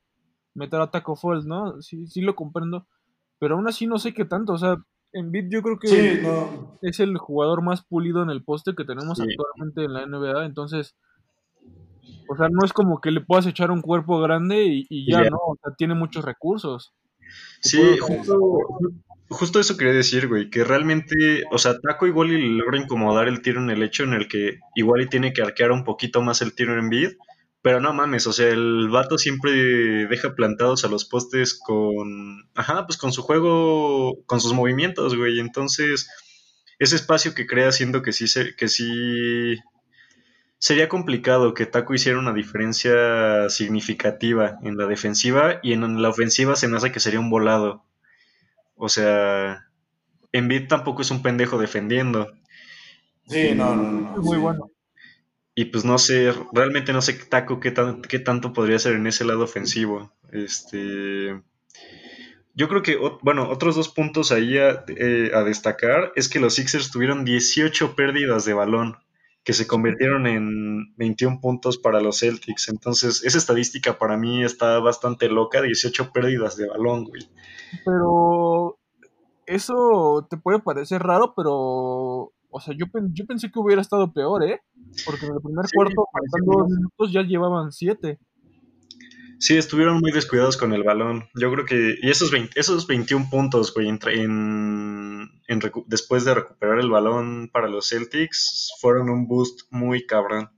meter 0.55 0.81
a 0.81 0.91
Taco 0.91 1.17
Falls, 1.17 1.47
¿no? 1.47 1.81
Sí, 1.83 2.07
sí 2.07 2.21
lo 2.21 2.35
comprendo. 2.35 2.87
Pero 3.39 3.57
aún 3.57 3.69
así 3.69 3.87
no 3.87 3.99
sé 3.99 4.15
qué 4.15 4.25
tanto, 4.25 4.53
o 4.55 4.59
sea, 4.59 4.77
Embiid 5.13 5.47
yo 5.51 5.63
creo 5.63 5.79
que 5.79 6.25
es 6.83 7.01
el 7.01 7.19
jugador 7.19 7.63
más 7.63 7.85
pulido 7.85 8.23
en 8.23 8.31
el 8.31 8.43
poste 8.43 8.75
que 8.77 8.85
tenemos 8.85 9.21
actualmente 9.21 9.85
en 9.85 9.93
la 9.93 10.07
NBA, 10.07 10.47
entonces... 10.47 10.97
O 12.29 12.37
sea, 12.37 12.49
no 12.51 12.65
es 12.65 12.73
como 12.73 13.01
que 13.01 13.11
le 13.11 13.21
puedas 13.21 13.47
echar 13.47 13.71
un 13.71 13.83
cuerpo 13.83 14.21
grande 14.21 14.65
y, 14.89 15.11
ya, 15.11 15.23
¿no? 15.25 15.37
O 15.37 15.59
sea, 15.63 15.75
tiene 15.77 15.95
muchos 15.95 16.25
recursos. 16.25 16.95
Sí, 17.61 17.99
justo, 19.29 19.61
eso 19.61 19.77
quería 19.77 19.93
decir, 19.93 20.29
güey, 20.29 20.51
que 20.51 20.65
realmente, 20.65 21.45
o 21.51 21.59
sea, 21.59 21.79
Taco 21.81 22.07
igual 22.07 22.33
y 22.33 22.57
logra 22.57 22.79
incomodar 22.79 23.29
el 23.29 23.43
tiro 23.43 23.61
en 23.61 23.71
el 23.71 23.83
hecho 23.83 24.05
en 24.05 24.15
el 24.15 24.29
que 24.29 24.61
igual 24.75 25.03
y 25.03 25.09
tiene 25.09 25.33
que 25.33 25.43
arquear 25.43 25.73
un 25.73 25.85
poquito 25.85 26.23
más 26.23 26.43
el 26.43 26.55
tiro 26.55 26.79
en 26.79 26.89
bid, 26.89 27.11
pero 27.65 27.81
no 27.81 27.95
mames, 27.95 28.27
o 28.27 28.33
sea, 28.35 28.51
el 28.51 28.91
vato 28.91 29.17
siempre 29.17 29.51
deja 30.07 30.35
plantados 30.35 30.85
a 30.85 30.89
los 30.89 31.07
postes 31.07 31.59
con, 31.59 32.47
ajá, 32.55 32.87
pues 32.87 32.99
con 32.99 33.11
su 33.11 33.23
juego, 33.23 34.23
con 34.27 34.39
sus 34.43 34.53
movimientos, 34.53 35.17
güey, 35.17 35.41
entonces 35.41 36.11
ese 36.79 36.97
espacio 36.97 37.35
que 37.35 37.47
crea 37.47 37.73
siendo 37.73 38.03
que 38.03 38.13
sí, 38.13 38.27
que 38.59 38.69
sí 38.69 39.57
sería 40.59 40.91
complicado 40.91 41.55
que 41.55 41.65
Taco 41.65 41.95
hiciera 41.95 42.19
una 42.19 42.35
diferencia 42.35 43.49
significativa 43.49 44.59
en 44.63 44.77
la 44.77 44.87
defensiva 44.87 45.61
y 45.63 45.73
en 45.73 46.03
la 46.03 46.11
ofensiva 46.11 46.57
se 46.57 46.69
me 46.69 46.77
hace 46.77 46.93
que 46.93 47.01
sería 47.01 47.21
un 47.21 47.31
volado. 47.31 47.87
O 48.77 48.91
sea, 48.91 49.71
Embiid 50.33 50.69
tampoco 50.69 51.01
es 51.01 51.11
un 51.11 51.23
pendejo 51.23 51.57
defendiendo. 51.57 52.31
Sí, 53.27 53.55
no, 53.55 53.75
no, 53.75 53.91
no. 53.91 54.17
Muy 54.19 54.37
bueno. 54.37 54.74
Y 55.55 55.67
pues 55.67 55.85
no 55.85 55.99
sé, 55.99 56.33
realmente 56.53 56.93
no 56.93 57.01
sé 57.01 57.13
Taco 57.15 57.61
qué, 57.61 57.73
qué 58.09 58.19
tanto 58.19 58.53
podría 58.53 58.79
ser 58.79 58.95
en 58.95 59.07
ese 59.07 59.25
lado 59.25 59.45
ofensivo. 59.45 60.13
Este. 60.33 61.41
Yo 62.57 62.69
creo 62.69 62.83
que, 62.83 62.97
bueno, 63.23 63.49
otros 63.51 63.75
dos 63.75 63.89
puntos 63.89 64.31
ahí 64.31 64.59
a, 64.59 64.85
eh, 64.89 65.31
a 65.35 65.43
destacar 65.43 66.13
es 66.15 66.29
que 66.29 66.39
los 66.39 66.55
Sixers 66.55 66.91
tuvieron 66.91 67.25
18 67.25 67.97
pérdidas 67.97 68.45
de 68.45 68.55
balón 68.55 68.97
que 69.45 69.53
se 69.53 69.67
convirtieron 69.67 70.27
en 70.27 70.95
21 70.97 71.41
puntos 71.41 71.77
para 71.77 72.01
los 72.01 72.21
Celtics. 72.21 72.69
Entonces, 72.69 73.23
esa 73.25 73.37
estadística 73.37 73.99
para 73.99 74.17
mí 74.17 74.43
está 74.43 74.79
bastante 74.79 75.29
loca, 75.29 75.61
18 75.61 76.13
pérdidas 76.13 76.57
de 76.57 76.67
balón, 76.67 77.05
güey. 77.05 77.29
Pero 77.85 78.79
eso 79.47 80.27
te 80.31 80.39
puede 80.39 80.61
parecer 80.61 81.03
raro, 81.03 81.35
pero, 81.37 82.33
o 82.57 82.61
sea, 82.61 82.73
yo, 82.79 82.87
yo 83.13 83.27
pensé 83.27 83.51
que 83.51 83.59
hubiera 83.59 83.83
estado 83.83 84.13
peor, 84.13 84.45
¿eh? 84.45 84.61
Porque 85.05 85.27
en 85.27 85.35
el 85.35 85.41
primer 85.43 85.65
cuarto, 85.75 86.07
faltando 86.13 86.63
dos 86.63 86.71
minutos, 86.71 87.13
ya 87.13 87.23
llevaban 87.23 87.73
7. 87.73 88.17
Sí, 89.41 89.57
estuvieron 89.57 89.99
muy 89.99 90.13
descuidados 90.13 90.57
con 90.57 90.73
el 90.73 90.85
balón. 90.85 91.25
Yo 91.35 91.51
creo 91.51 91.67
que. 91.67 91.97
Y 92.01 92.11
esos, 92.11 92.31
20, 92.31 92.59
esos 92.59 92.87
21 92.87 93.29
puntos, 93.29 93.75
güey, 93.75 93.89
en, 93.89 95.29
después 95.89 96.25
de 96.25 96.35
recuperar 96.35 96.79
el 96.79 96.91
balón 96.91 97.51
para 97.53 97.67
los 97.67 97.89
Celtics, 97.89 98.73
fueron 98.81 99.11
un 99.11 99.27
boost 99.27 99.63
muy 99.71 100.07
cabrón. 100.07 100.49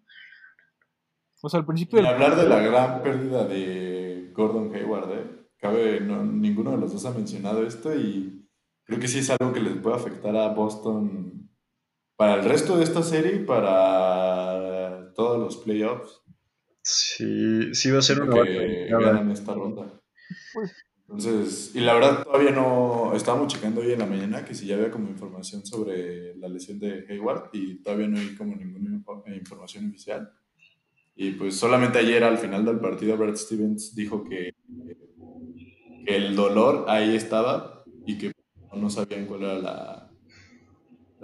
O 1.41 1.49
sea, 1.49 1.61
al 1.61 1.67
principio. 1.67 2.03
Y 2.03 2.07
hablar 2.07 2.37
de 2.37 2.47
la 2.47 2.61
gran 2.61 3.03
pérdida 3.03 3.47
de 3.47 4.33
Gordon 4.35 4.71
Hayward, 4.75 5.13
¿eh? 5.13 5.49
Cabe, 5.59 6.03
ninguno 6.03 6.73
de 6.73 6.77
los 6.77 6.93
dos 6.93 7.07
ha 7.07 7.13
mencionado 7.13 7.67
esto 7.67 7.95
y 7.95 8.47
creo 8.85 9.01
que 9.01 9.09
sí 9.09 9.21
es 9.21 9.31
algo 9.31 9.55
que 9.55 9.61
les 9.61 9.79
puede 9.79 9.97
afectar 9.97 10.37
a 10.37 10.49
Boston 10.49 11.46
para 12.17 12.35
el 12.35 12.45
resto 12.45 12.79
de 12.79 12.85
esta 12.85 13.03
serie 13.03 13.37
y 13.37 13.45
para 13.45 15.13
todos 15.15 15.39
los 15.39 15.57
playoffs. 15.59 16.23
Sí, 16.83 17.75
sí 17.75 17.91
va 17.91 17.99
a 17.99 18.03
ser 18.03 18.23
una 18.23 18.43
que 18.43 18.89
en 18.89 19.31
esta 19.31 19.55
ronda. 19.55 20.01
Pues, 20.55 20.73
Entonces, 21.09 21.73
y 21.75 21.81
la 21.81 21.95
verdad 21.95 22.25
todavía 22.25 22.51
no, 22.51 23.13
estábamos 23.15 23.53
checando 23.53 23.81
hoy 23.81 23.93
en 23.93 23.99
la 23.99 24.07
mañana 24.07 24.45
que 24.45 24.55
si 24.55 24.67
ya 24.67 24.77
había 24.77 24.91
como 24.91 25.09
información 25.09 25.65
sobre 25.67 26.37
la 26.37 26.49
lesión 26.49 26.79
de 26.79 27.07
Hayward 27.09 27.51
y 27.53 27.83
todavía 27.83 28.09
no 28.09 28.19
hay 28.19 28.35
como 28.35 28.57
ninguna 28.57 28.97
información 29.37 29.89
oficial. 29.89 30.33
Y 31.15 31.33
pues 31.33 31.57
solamente 31.57 31.99
ayer 31.99 32.23
al 32.25 32.39
final 32.39 32.65
del 32.65 32.79
partido 32.79 33.17
Brad 33.17 33.37
Stevens 33.37 33.95
dijo 33.95 34.25
que, 34.25 34.55
que 36.05 36.17
el 36.17 36.37
dolor 36.37 36.85
ahí 36.89 37.17
estaba 37.17 37.85
y 38.05 38.19
que 38.19 38.33
no 38.75 38.91
sabían 38.91 39.27
cuál 39.27 39.43
era 39.43 39.59
la, 39.59 40.16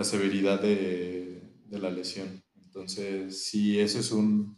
la 0.03 0.09
severidad 0.09 0.61
de, 0.61 1.41
de 1.65 1.79
la 1.79 1.89
lesión. 1.89 2.43
Entonces, 2.65 3.45
sí, 3.45 3.79
eso 3.79 4.01
es 4.01 4.11
un, 4.11 4.57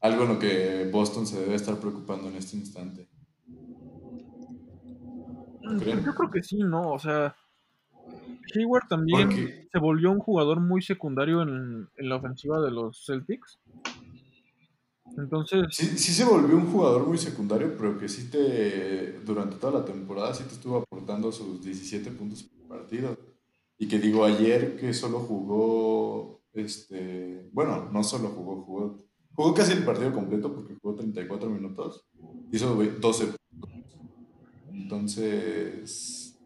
algo 0.00 0.24
en 0.24 0.28
lo 0.30 0.38
que 0.40 0.90
Boston 0.92 1.28
se 1.28 1.38
debe 1.38 1.54
estar 1.54 1.78
preocupando 1.78 2.28
en 2.28 2.34
este 2.34 2.56
instante. 2.56 3.08
Yo 5.62 6.14
creo 6.16 6.30
que 6.32 6.42
sí, 6.42 6.58
¿no? 6.58 6.90
O 6.90 6.98
sea, 6.98 7.36
Hayward 8.56 8.88
también 8.88 9.68
se 9.70 9.78
volvió 9.78 10.10
un 10.10 10.18
jugador 10.18 10.58
muy 10.58 10.82
secundario 10.82 11.42
en, 11.42 11.88
la 11.98 12.16
ofensiva 12.16 12.60
de 12.60 12.72
los 12.72 13.04
Celtics. 13.06 13.60
Entonces. 15.16 15.66
Sí, 15.70 15.86
sí 15.86 16.12
se 16.12 16.24
volvió 16.24 16.56
un 16.56 16.66
jugador 16.66 17.06
muy 17.06 17.18
secundario, 17.18 17.76
pero 17.76 17.96
que 17.96 18.08
sí 18.08 18.28
te. 18.28 19.20
Durante 19.24 19.56
toda 19.56 19.80
la 19.80 19.84
temporada 19.84 20.34
sí 20.34 20.42
te 20.42 20.54
estuvo 20.54 20.78
aportando 20.78 21.30
sus 21.30 21.62
17 21.62 22.10
puntos 22.10 22.42
por 22.42 22.78
partido. 22.78 23.16
Y 23.80 23.88
que 23.88 23.98
digo, 23.98 24.24
ayer 24.24 24.76
que 24.76 24.94
solo 24.94 25.18
jugó. 25.20 26.42
Este. 26.52 27.48
Bueno, 27.52 27.88
no 27.90 28.04
solo 28.04 28.28
jugó, 28.28 28.62
jugó 28.62 28.98
Jugó 29.34 29.54
casi 29.54 29.72
el 29.72 29.84
partido 29.84 30.12
completo 30.12 30.54
porque 30.54 30.74
jugó 30.74 30.96
34 30.96 31.48
minutos. 31.48 32.04
Hizo 32.52 32.74
12 32.74 33.32
Entonces. 34.70 36.38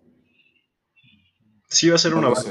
Sí, 1.69 1.89
va 1.89 1.97
a 1.97 1.99
ser 1.99 2.15
una 2.15 2.29
baja. 2.29 2.49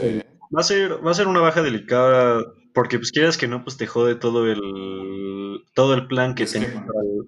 Va 0.56 0.60
a 0.60 0.64
ser, 0.64 1.06
va 1.06 1.12
a 1.12 1.14
ser 1.14 1.28
una 1.28 1.40
baja 1.40 1.62
delicada. 1.62 2.44
Porque, 2.74 2.98
pues, 2.98 3.12
quieras 3.12 3.38
que 3.38 3.48
no, 3.48 3.64
pues 3.64 3.78
te 3.78 3.88
jode 3.88 4.16
todo 4.16 4.46
el. 4.52 5.64
Todo 5.74 5.94
el 5.94 6.08
plan 6.08 6.36
que 6.36 6.46
tenías. 6.46 6.74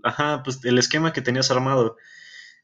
Ajá, 0.04 0.44
pues 0.44 0.60
el 0.66 0.78
esquema 0.78 1.14
que 1.14 1.22
tenías 1.22 1.50
armado. 1.52 1.96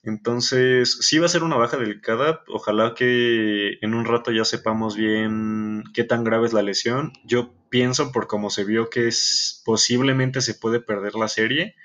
Entonces, 0.04 0.98
sí 1.02 1.20
va 1.20 1.28
a 1.28 1.30
ser 1.30 1.44
una 1.44 1.58
baja 1.58 1.78
delicada. 1.78 2.44
Ojalá 2.48 2.96
que 2.96 3.78
en 3.82 3.94
un 3.94 4.06
rato 4.06 4.32
ya 4.32 4.46
sepamos 4.46 4.96
bien 4.96 5.84
qué 5.94 6.04
tan 6.04 6.24
grave 6.24 6.48
es 6.48 6.54
la 6.54 6.64
lesión. 6.64 7.14
Yo 7.24 7.54
pienso, 7.70 8.12
por 8.12 8.28
cómo 8.28 8.50
se 8.50 8.64
vio, 8.64 8.90
que 8.90 9.08
es, 9.08 9.62
posiblemente 9.64 10.42
se 10.42 10.56
puede 10.56 10.80
perder 10.80 11.16
la 11.16 11.28
serie. 11.28 11.76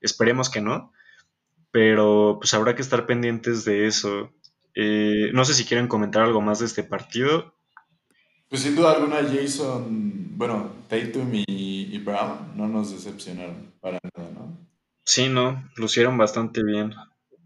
Esperemos 0.00 0.48
que 0.48 0.62
no. 0.62 0.92
Pero 1.70 2.38
pues 2.40 2.54
habrá 2.54 2.74
que 2.74 2.82
estar 2.82 3.06
pendientes 3.06 3.64
de 3.64 3.86
eso. 3.86 4.32
Eh, 4.74 5.30
no 5.34 5.44
sé 5.44 5.54
si 5.54 5.64
quieren 5.64 5.88
comentar 5.88 6.22
algo 6.22 6.40
más 6.40 6.60
de 6.60 6.66
este 6.66 6.82
partido. 6.82 7.54
Pues 8.48 8.62
sin 8.62 8.74
duda 8.74 8.92
alguna 8.92 9.18
Jason, 9.18 10.36
bueno, 10.36 10.72
Tatum 10.88 11.32
y, 11.34 11.44
y 11.46 11.98
Brown 11.98 12.56
no 12.56 12.66
nos 12.66 12.90
decepcionaron 12.90 13.72
para 13.80 14.00
nada, 14.16 14.30
¿no? 14.32 14.58
Sí, 15.04 15.28
no, 15.28 15.70
lucieron 15.76 16.18
bastante 16.18 16.64
bien. 16.64 16.92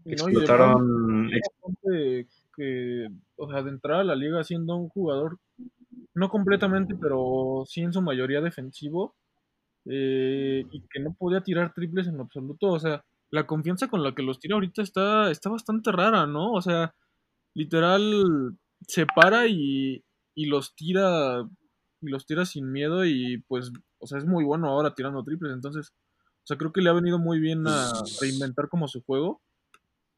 No, 0.05 0.25
de 0.25 0.31
Explotaron. 0.33 1.29
Bastante 1.29 2.27
que, 2.55 3.07
o 3.37 3.49
sea, 3.49 3.63
de 3.63 3.69
entrar 3.71 4.01
a 4.01 4.03
la 4.03 4.15
liga 4.15 4.43
siendo 4.43 4.75
un 4.75 4.87
jugador, 4.89 5.39
no 6.13 6.29
completamente, 6.29 6.95
pero 6.95 7.63
sí 7.65 7.81
en 7.81 7.91
su 7.91 8.01
mayoría 8.01 8.39
defensivo, 8.41 9.15
eh, 9.85 10.63
y 10.71 10.81
que 10.89 10.99
no 10.99 11.13
podía 11.13 11.41
tirar 11.41 11.73
triples 11.73 12.07
en 12.07 12.19
absoluto. 12.19 12.67
O 12.67 12.79
sea, 12.79 13.03
la 13.31 13.47
confianza 13.47 13.87
con 13.87 14.03
la 14.03 14.13
que 14.13 14.23
los 14.23 14.39
tira 14.39 14.55
ahorita 14.55 14.83
está, 14.83 15.31
está 15.31 15.49
bastante 15.49 15.91
rara, 15.91 16.27
¿no? 16.27 16.51
O 16.51 16.61
sea, 16.61 16.93
literal 17.55 18.57
se 18.87 19.07
para 19.07 19.47
y, 19.47 20.03
y 20.35 20.45
los 20.45 20.75
tira 20.75 21.47
y 22.01 22.09
los 22.09 22.25
tira 22.27 22.45
sin 22.45 22.71
miedo 22.71 23.05
y 23.05 23.39
pues, 23.47 23.71
o 23.97 24.05
sea, 24.05 24.19
es 24.19 24.25
muy 24.25 24.43
bueno 24.43 24.67
ahora 24.67 24.93
tirando 24.93 25.23
triples, 25.23 25.53
entonces, 25.53 25.91
o 26.43 26.45
sea, 26.47 26.57
creo 26.57 26.71
que 26.71 26.81
le 26.81 26.89
ha 26.89 26.93
venido 26.93 27.17
muy 27.17 27.39
bien 27.39 27.65
a 27.67 27.91
reinventar 28.21 28.69
como 28.69 28.87
su 28.87 29.01
juego 29.01 29.41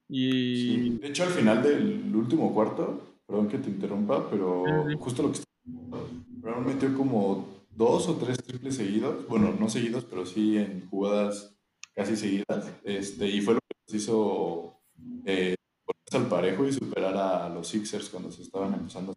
y 0.10 0.56
Sí, 0.56 0.98
de 1.02 1.08
hecho 1.08 1.24
al 1.24 1.30
final 1.30 1.63
del 1.63 2.15
último 2.15 2.54
cuarto, 2.54 3.02
perdón 3.26 3.48
que 3.48 3.58
te 3.58 3.70
interrumpa, 3.70 4.30
pero 4.30 4.63
justo 4.98 5.24
lo 5.24 5.32
que 5.32 5.39
está 5.39 5.48
Brown 5.65 6.65
metió 6.65 6.96
como 6.96 7.65
dos 7.76 8.08
o 8.08 8.15
tres 8.15 8.38
triples 8.38 8.76
seguidos, 8.76 9.28
bueno, 9.28 9.54
no 9.60 9.70
seguidos, 9.70 10.06
pero 10.06 10.26
sí 10.26 10.58
en 10.58 10.88
jugadas 10.89 11.56
casi 11.93 12.15
seguidas, 12.15 12.72
este, 12.84 13.28
y 13.28 13.41
fue 13.41 13.56
lo 13.56 13.60
que 13.60 13.76
nos 13.88 14.02
hizo 14.02 14.80
eh, 15.26 15.56
ponerse 15.86 16.17
al 16.17 16.30
parejo 16.30 16.65
y 16.65 16.74
superar 16.74 17.17
a 17.17 17.50
los 17.50 17.67
Sixers 17.67 18.10
cuando 18.10 18.32
se 18.32 18.43
estaban 18.43 18.74
empezando. 18.74 19.13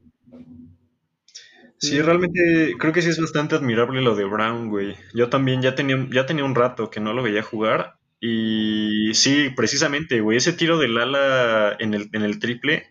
Sí, 1.78 2.00
realmente 2.02 2.74
creo 2.78 2.92
que 2.92 3.00
sí 3.00 3.08
es 3.08 3.18
bastante 3.18 3.54
admirable 3.54 4.02
lo 4.02 4.14
de 4.14 4.24
Brown, 4.24 4.68
güey. 4.68 4.96
Yo 5.14 5.30
también 5.30 5.62
ya 5.62 5.74
tenía, 5.74 6.06
ya 6.12 6.26
tenía 6.26 6.44
un 6.44 6.54
rato 6.54 6.90
que 6.90 7.00
no 7.00 7.14
lo 7.14 7.22
veía 7.22 7.42
jugar. 7.42 7.98
Y 8.20 9.14
sí, 9.14 9.50
precisamente, 9.56 10.20
güey, 10.20 10.38
ese 10.38 10.52
tiro 10.52 10.78
del 10.78 10.98
ala 10.98 11.76
en 11.78 11.94
el, 11.94 12.10
en 12.12 12.22
el 12.22 12.38
triple, 12.38 12.88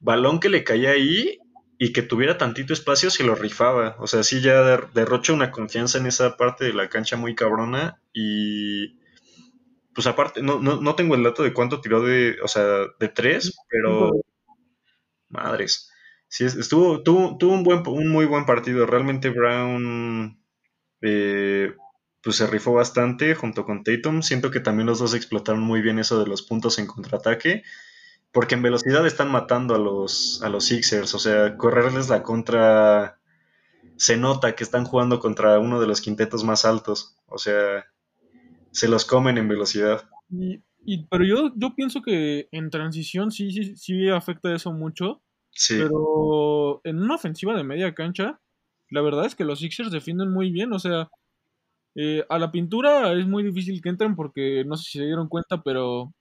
balón 0.00 0.40
que 0.40 0.50
le 0.50 0.64
caía 0.64 0.90
ahí 0.92 1.38
y 1.78 1.92
que 1.92 2.02
tuviera 2.02 2.38
tantito 2.38 2.72
espacio, 2.74 3.10
se 3.10 3.24
lo 3.24 3.34
rifaba. 3.36 3.96
O 4.00 4.06
sea, 4.08 4.22
sí 4.24 4.40
ya 4.42 4.62
der- 4.62 4.92
derrocha 4.94 5.32
una 5.34 5.52
confianza 5.52 5.98
en 5.98 6.06
esa 6.06 6.36
parte 6.36 6.64
de 6.66 6.74
la 6.74 6.88
cancha 6.90 7.16
muy 7.16 7.34
cabrona. 7.36 8.02
Y 8.14 8.98
pues 9.94 10.06
aparte, 10.06 10.42
no, 10.42 10.60
no, 10.60 10.80
no 10.80 10.94
tengo 10.94 11.14
el 11.14 11.22
dato 11.24 11.42
de 11.42 11.52
cuánto 11.54 11.80
tiró 11.80 12.02
de, 12.02 12.36
o 12.42 12.48
sea, 12.48 12.64
de 13.00 13.08
tres, 13.08 13.56
pero 13.68 14.10
Madres. 15.28 15.90
Sí, 16.28 16.44
es- 16.44 16.56
estuvo, 16.56 17.02
tuvo, 17.02 17.36
tuvo 17.38 17.54
un 17.54 17.62
buen, 17.64 17.82
un 17.86 18.08
muy 18.08 18.26
buen 18.26 18.46
partido. 18.46 18.86
Realmente 18.86 19.30
Brown 19.30 20.38
eh, 21.02 21.39
pues 22.22 22.36
se 22.36 22.46
rifó 22.46 22.72
bastante 22.74 23.34
junto 23.34 23.64
con 23.64 23.82
Tatum. 23.84 24.22
Siento 24.22 24.50
que 24.50 24.60
también 24.60 24.86
los 24.86 24.98
dos 24.98 25.14
explotaron 25.14 25.62
muy 25.62 25.80
bien 25.80 25.98
eso 25.98 26.18
de 26.20 26.26
los 26.28 26.42
puntos 26.42 26.78
en 26.78 26.86
contraataque. 26.86 27.62
Porque 28.32 28.54
en 28.54 28.62
velocidad 28.62 29.06
están 29.06 29.30
matando 29.30 29.74
a 29.74 29.78
los, 29.78 30.40
a 30.42 30.48
los 30.48 30.64
Sixers. 30.66 31.14
O 31.14 31.18
sea, 31.18 31.56
correrles 31.56 32.08
la 32.08 32.22
contra. 32.22 33.18
Se 33.96 34.16
nota 34.16 34.54
que 34.54 34.64
están 34.64 34.84
jugando 34.84 35.18
contra 35.18 35.58
uno 35.58 35.80
de 35.80 35.86
los 35.86 36.00
quintetos 36.00 36.44
más 36.44 36.64
altos. 36.64 37.16
O 37.26 37.38
sea, 37.38 37.86
se 38.70 38.88
los 38.88 39.04
comen 39.04 39.38
en 39.38 39.48
velocidad. 39.48 40.08
Y, 40.30 40.62
y- 40.84 41.06
pero 41.06 41.24
yo, 41.24 41.52
yo 41.56 41.74
pienso 41.74 42.02
que 42.02 42.48
en 42.52 42.70
transición 42.70 43.30
sí, 43.32 43.50
sí, 43.50 43.76
sí 43.76 44.08
afecta 44.08 44.54
eso 44.54 44.72
mucho. 44.72 45.22
Sí, 45.50 45.78
Pero 45.78 46.80
en 46.84 46.98
una 47.02 47.16
ofensiva 47.16 47.56
de 47.56 47.64
media 47.64 47.92
cancha, 47.94 48.40
la 48.90 49.02
verdad 49.02 49.26
es 49.26 49.34
que 49.34 49.44
los 49.44 49.58
Sixers 49.58 49.90
defienden 49.90 50.30
muy 50.30 50.50
bien. 50.52 50.72
O 50.72 50.78
sea, 50.78 51.10
eh, 51.94 52.24
a 52.28 52.38
la 52.38 52.50
pintura 52.50 53.12
es 53.12 53.26
muy 53.26 53.42
difícil 53.42 53.80
que 53.82 53.88
entren 53.88 54.14
porque 54.16 54.64
no 54.66 54.76
sé 54.76 54.84
si 54.84 54.98
se 54.98 55.04
dieron 55.04 55.28
cuenta, 55.28 55.62
pero 55.62 56.12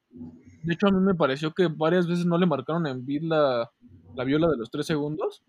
de 0.63 0.73
hecho 0.73 0.88
a 0.88 0.91
mí 0.91 0.99
me 0.99 1.15
pareció 1.15 1.53
que 1.53 1.67
varias 1.67 2.08
veces 2.08 2.25
no 2.25 2.38
le 2.38 2.45
marcaron 2.45 2.86
a 2.86 2.91
Embiid 2.91 3.23
la, 3.23 3.69
la 4.15 4.23
viola 4.23 4.47
de 4.47 4.58
los 4.58 4.69
tres 4.71 4.86
segundos. 4.86 5.43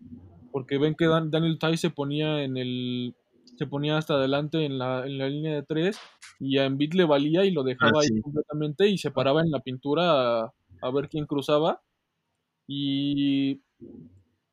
Porque 0.51 0.77
ven 0.77 0.95
que 0.95 1.07
Dan- 1.07 1.31
Daniel 1.31 1.57
Tice 1.57 1.77
se 1.77 1.89
ponía 1.91 2.43
en 2.43 2.57
el 2.57 3.15
se 3.55 3.67
ponía 3.67 3.97
hasta 3.97 4.15
adelante 4.15 4.65
en 4.65 4.77
la, 4.77 5.05
en 5.05 5.17
la 5.17 5.29
línea 5.29 5.55
de 5.55 5.63
tres 5.63 5.97
y 6.39 6.57
a 6.57 6.65
Embiid 6.65 6.93
le 6.93 7.05
valía 7.05 7.45
y 7.45 7.51
lo 7.51 7.61
ah, 7.61 7.65
dejaba 7.65 8.01
ahí 8.01 8.07
sí. 8.07 8.21
completamente 8.21 8.87
y 8.89 8.97
se 8.97 9.11
paraba 9.11 9.41
en 9.41 9.51
la 9.51 9.61
pintura 9.61 10.41
a, 10.41 10.53
a 10.81 10.91
ver 10.91 11.07
quién 11.07 11.25
cruzaba 11.25 11.81
y 12.67 13.61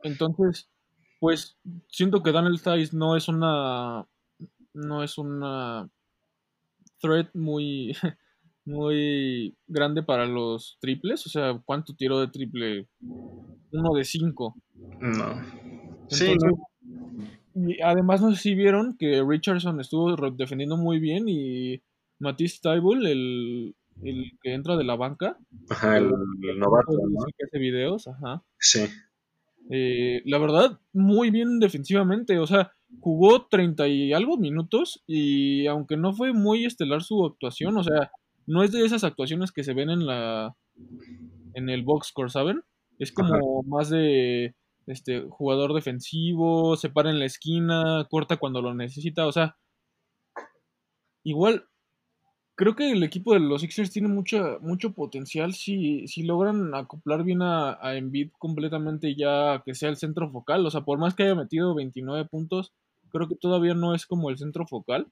entonces 0.02 0.70
pues 1.20 1.58
siento 1.88 2.22
que 2.22 2.32
Daniel 2.32 2.62
Tice 2.62 2.96
no 2.96 3.16
es 3.16 3.26
una 3.28 4.06
no 4.78 5.02
es 5.02 5.18
una 5.18 5.88
threat 7.00 7.28
muy 7.34 7.92
muy 8.64 9.56
grande 9.66 10.02
para 10.02 10.26
los 10.26 10.76
triples, 10.80 11.26
o 11.26 11.30
sea, 11.30 11.60
¿cuánto 11.64 11.94
tiró 11.94 12.20
de 12.20 12.28
triple? 12.28 12.88
Uno 13.00 13.94
de 13.94 14.04
cinco. 14.04 14.54
No. 15.00 15.42
Sí, 16.08 16.34
no. 16.36 17.68
y 17.68 17.80
además 17.80 18.20
no 18.20 18.30
sé 18.32 18.40
si 18.40 18.54
vieron 18.54 18.96
que 18.98 19.22
Richardson 19.26 19.80
estuvo 19.80 20.14
defendiendo 20.32 20.76
muy 20.76 21.00
bien 21.00 21.24
y 21.28 21.82
Matisse 22.18 22.60
Thybulle, 22.60 23.10
el, 23.10 23.76
el 24.02 24.32
que 24.42 24.52
entra 24.52 24.76
de 24.76 24.84
la 24.84 24.96
banca, 24.96 25.38
Ajá, 25.70 25.96
el, 25.96 26.10
el, 26.42 26.58
novato, 26.58 26.92
que 27.36 27.44
hace 27.44 27.58
videos, 27.58 28.06
ajá. 28.06 28.42
Sí. 28.58 28.86
Eh, 29.70 30.22
la 30.24 30.38
verdad, 30.38 30.80
muy 30.92 31.30
bien 31.30 31.58
defensivamente, 31.58 32.38
o 32.38 32.46
sea, 32.46 32.72
jugó 33.00 33.46
30 33.46 33.88
y 33.88 34.12
algo 34.12 34.36
minutos 34.36 35.02
y 35.06 35.66
aunque 35.66 35.96
no 35.96 36.12
fue 36.12 36.32
muy 36.32 36.64
estelar 36.64 37.02
su 37.02 37.24
actuación, 37.24 37.76
o 37.76 37.84
sea, 37.84 38.10
no 38.46 38.62
es 38.62 38.72
de 38.72 38.84
esas 38.84 39.04
actuaciones 39.04 39.52
que 39.52 39.64
se 39.64 39.74
ven 39.74 39.90
en 39.90 40.06
la 40.06 40.56
en 41.54 41.68
el 41.68 41.82
box 41.82 42.08
score, 42.08 42.30
¿saben? 42.30 42.62
Es 42.98 43.12
Ajá. 43.16 43.38
como 43.40 43.62
más 43.62 43.90
de 43.90 44.54
este 44.86 45.20
jugador 45.28 45.74
defensivo, 45.74 46.76
se 46.76 46.88
para 46.88 47.10
en 47.10 47.18
la 47.18 47.26
esquina, 47.26 48.06
corta 48.10 48.38
cuando 48.38 48.62
lo 48.62 48.74
necesita, 48.74 49.26
o 49.26 49.32
sea, 49.32 49.56
igual 51.22 51.64
creo 52.58 52.74
que 52.74 52.90
el 52.90 53.04
equipo 53.04 53.34
de 53.34 53.40
los 53.40 53.60
Sixers 53.60 53.92
tiene 53.92 54.08
mucha, 54.08 54.58
mucho 54.60 54.92
potencial 54.92 55.54
si, 55.54 56.08
si 56.08 56.24
logran 56.24 56.74
acoplar 56.74 57.22
bien 57.22 57.40
a, 57.40 57.78
a 57.80 57.94
Embiid 57.94 58.32
completamente 58.36 59.14
ya 59.14 59.62
que 59.64 59.76
sea 59.76 59.90
el 59.90 59.96
centro 59.96 60.28
focal. 60.28 60.66
O 60.66 60.70
sea, 60.70 60.80
por 60.80 60.98
más 60.98 61.14
que 61.14 61.22
haya 61.22 61.36
metido 61.36 61.72
29 61.76 62.24
puntos, 62.24 62.72
creo 63.10 63.28
que 63.28 63.36
todavía 63.36 63.74
no 63.74 63.94
es 63.94 64.06
como 64.06 64.28
el 64.28 64.38
centro 64.38 64.66
focal. 64.66 65.06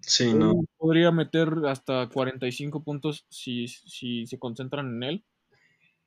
Sí, 0.00 0.32
no. 0.32 0.62
Podría 0.78 1.10
meter 1.10 1.48
hasta 1.66 2.08
45 2.08 2.84
puntos 2.84 3.26
si, 3.28 3.66
si 3.66 4.24
se 4.28 4.38
concentran 4.38 4.86
en 4.94 5.02
él. 5.02 5.24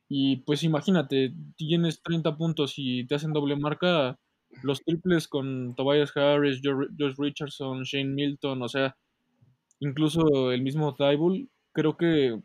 Y 0.07 0.37
pues 0.37 0.63
imagínate, 0.63 1.33
tienes 1.57 2.01
30 2.03 2.37
puntos 2.37 2.75
y 2.77 3.05
te 3.05 3.15
hacen 3.15 3.33
doble 3.33 3.57
marca, 3.57 4.17
los 4.63 4.81
triples 4.81 5.27
con 5.27 5.75
Tobias 5.75 6.15
Harris, 6.15 6.61
Josh 6.63 7.15
Richardson, 7.17 7.83
Shane 7.83 8.13
Milton, 8.13 8.61
o 8.61 8.69
sea, 8.69 8.95
incluso 9.79 10.51
el 10.51 10.61
mismo 10.61 10.95
Thibault, 10.95 11.49
creo 11.73 11.97
que 11.97 12.41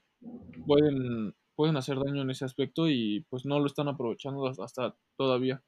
pueden, 0.66 1.34
pueden 1.56 1.76
hacer 1.76 1.98
daño 1.98 2.22
en 2.22 2.30
ese 2.30 2.44
aspecto 2.44 2.88
y 2.88 3.26
pues 3.30 3.46
no 3.46 3.58
lo 3.60 3.66
están 3.66 3.88
aprovechando 3.88 4.46
hasta, 4.48 4.96
todavía. 5.16 5.62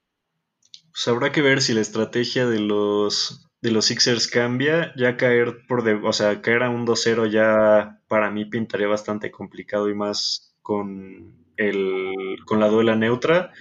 Pues 0.93 1.09
habrá 1.09 1.33
que 1.33 1.43
ver 1.43 1.61
si 1.63 1.75
la 1.75 1.81
estrategia 1.81 2.47
de 2.47 2.61
los 2.61 3.49
de 3.61 3.71
los 3.71 3.87
Sixers 3.87 4.29
cambia. 4.29 4.93
Ya 4.97 5.17
caer 5.17 5.67
por 5.67 5.85
de, 5.85 5.95
o 5.95 6.13
sea, 6.13 6.41
caer 6.43 6.63
a 6.63 6.71
un 6.71 6.85
2-0 6.87 7.27
ya 7.27 8.01
para 8.09 8.31
mí 8.31 8.45
pintaría 8.47 8.89
bastante 8.89 9.31
complicado 9.31 9.89
y 9.89 9.95
más 9.95 10.55
con 10.63 11.35
el 11.57 12.13
con 12.47 12.61
la 12.61 12.69
duela 12.69 12.97
neutra. 12.97 13.53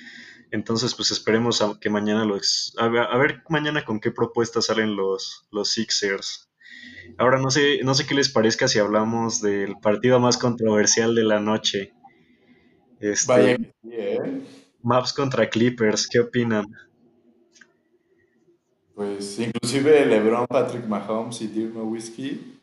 Entonces, 0.51 0.95
pues 0.95 1.11
esperemos 1.11 1.61
a 1.61 1.79
que 1.79 1.89
mañana 1.89 2.25
los 2.25 2.75
a, 2.77 2.87
ver- 2.89 3.43
mañana 3.49 3.85
con 3.85 3.99
qué 4.01 4.11
propuestas 4.11 4.67
salen 4.67 4.95
los 4.95 5.47
los 5.51 5.69
Sixers. 5.71 6.50
Ahora 7.17 7.39
no 7.39 7.51
sé 7.51 7.79
no 7.83 7.93
sé 7.93 8.05
qué 8.05 8.15
les 8.15 8.29
parezca 8.29 8.67
si 8.67 8.79
hablamos 8.79 9.41
del 9.41 9.75
partido 9.81 10.19
más 10.19 10.37
controversial 10.37 11.15
de 11.15 11.23
la 11.23 11.39
noche. 11.39 11.93
Este, 12.99 13.31
Vaya 13.31 13.57
sí, 13.57 13.89
¿eh? 13.91 14.41
Maps 14.83 15.13
contra 15.13 15.49
Clippers, 15.49 16.07
¿qué 16.07 16.19
opinan? 16.19 16.65
Pues 18.95 19.39
inclusive 19.39 20.05
LeBron, 20.05 20.47
Patrick 20.47 20.85
Mahomes 20.85 21.41
y 21.41 21.47
Dirk 21.47 21.73
Nowitzki 21.73 22.59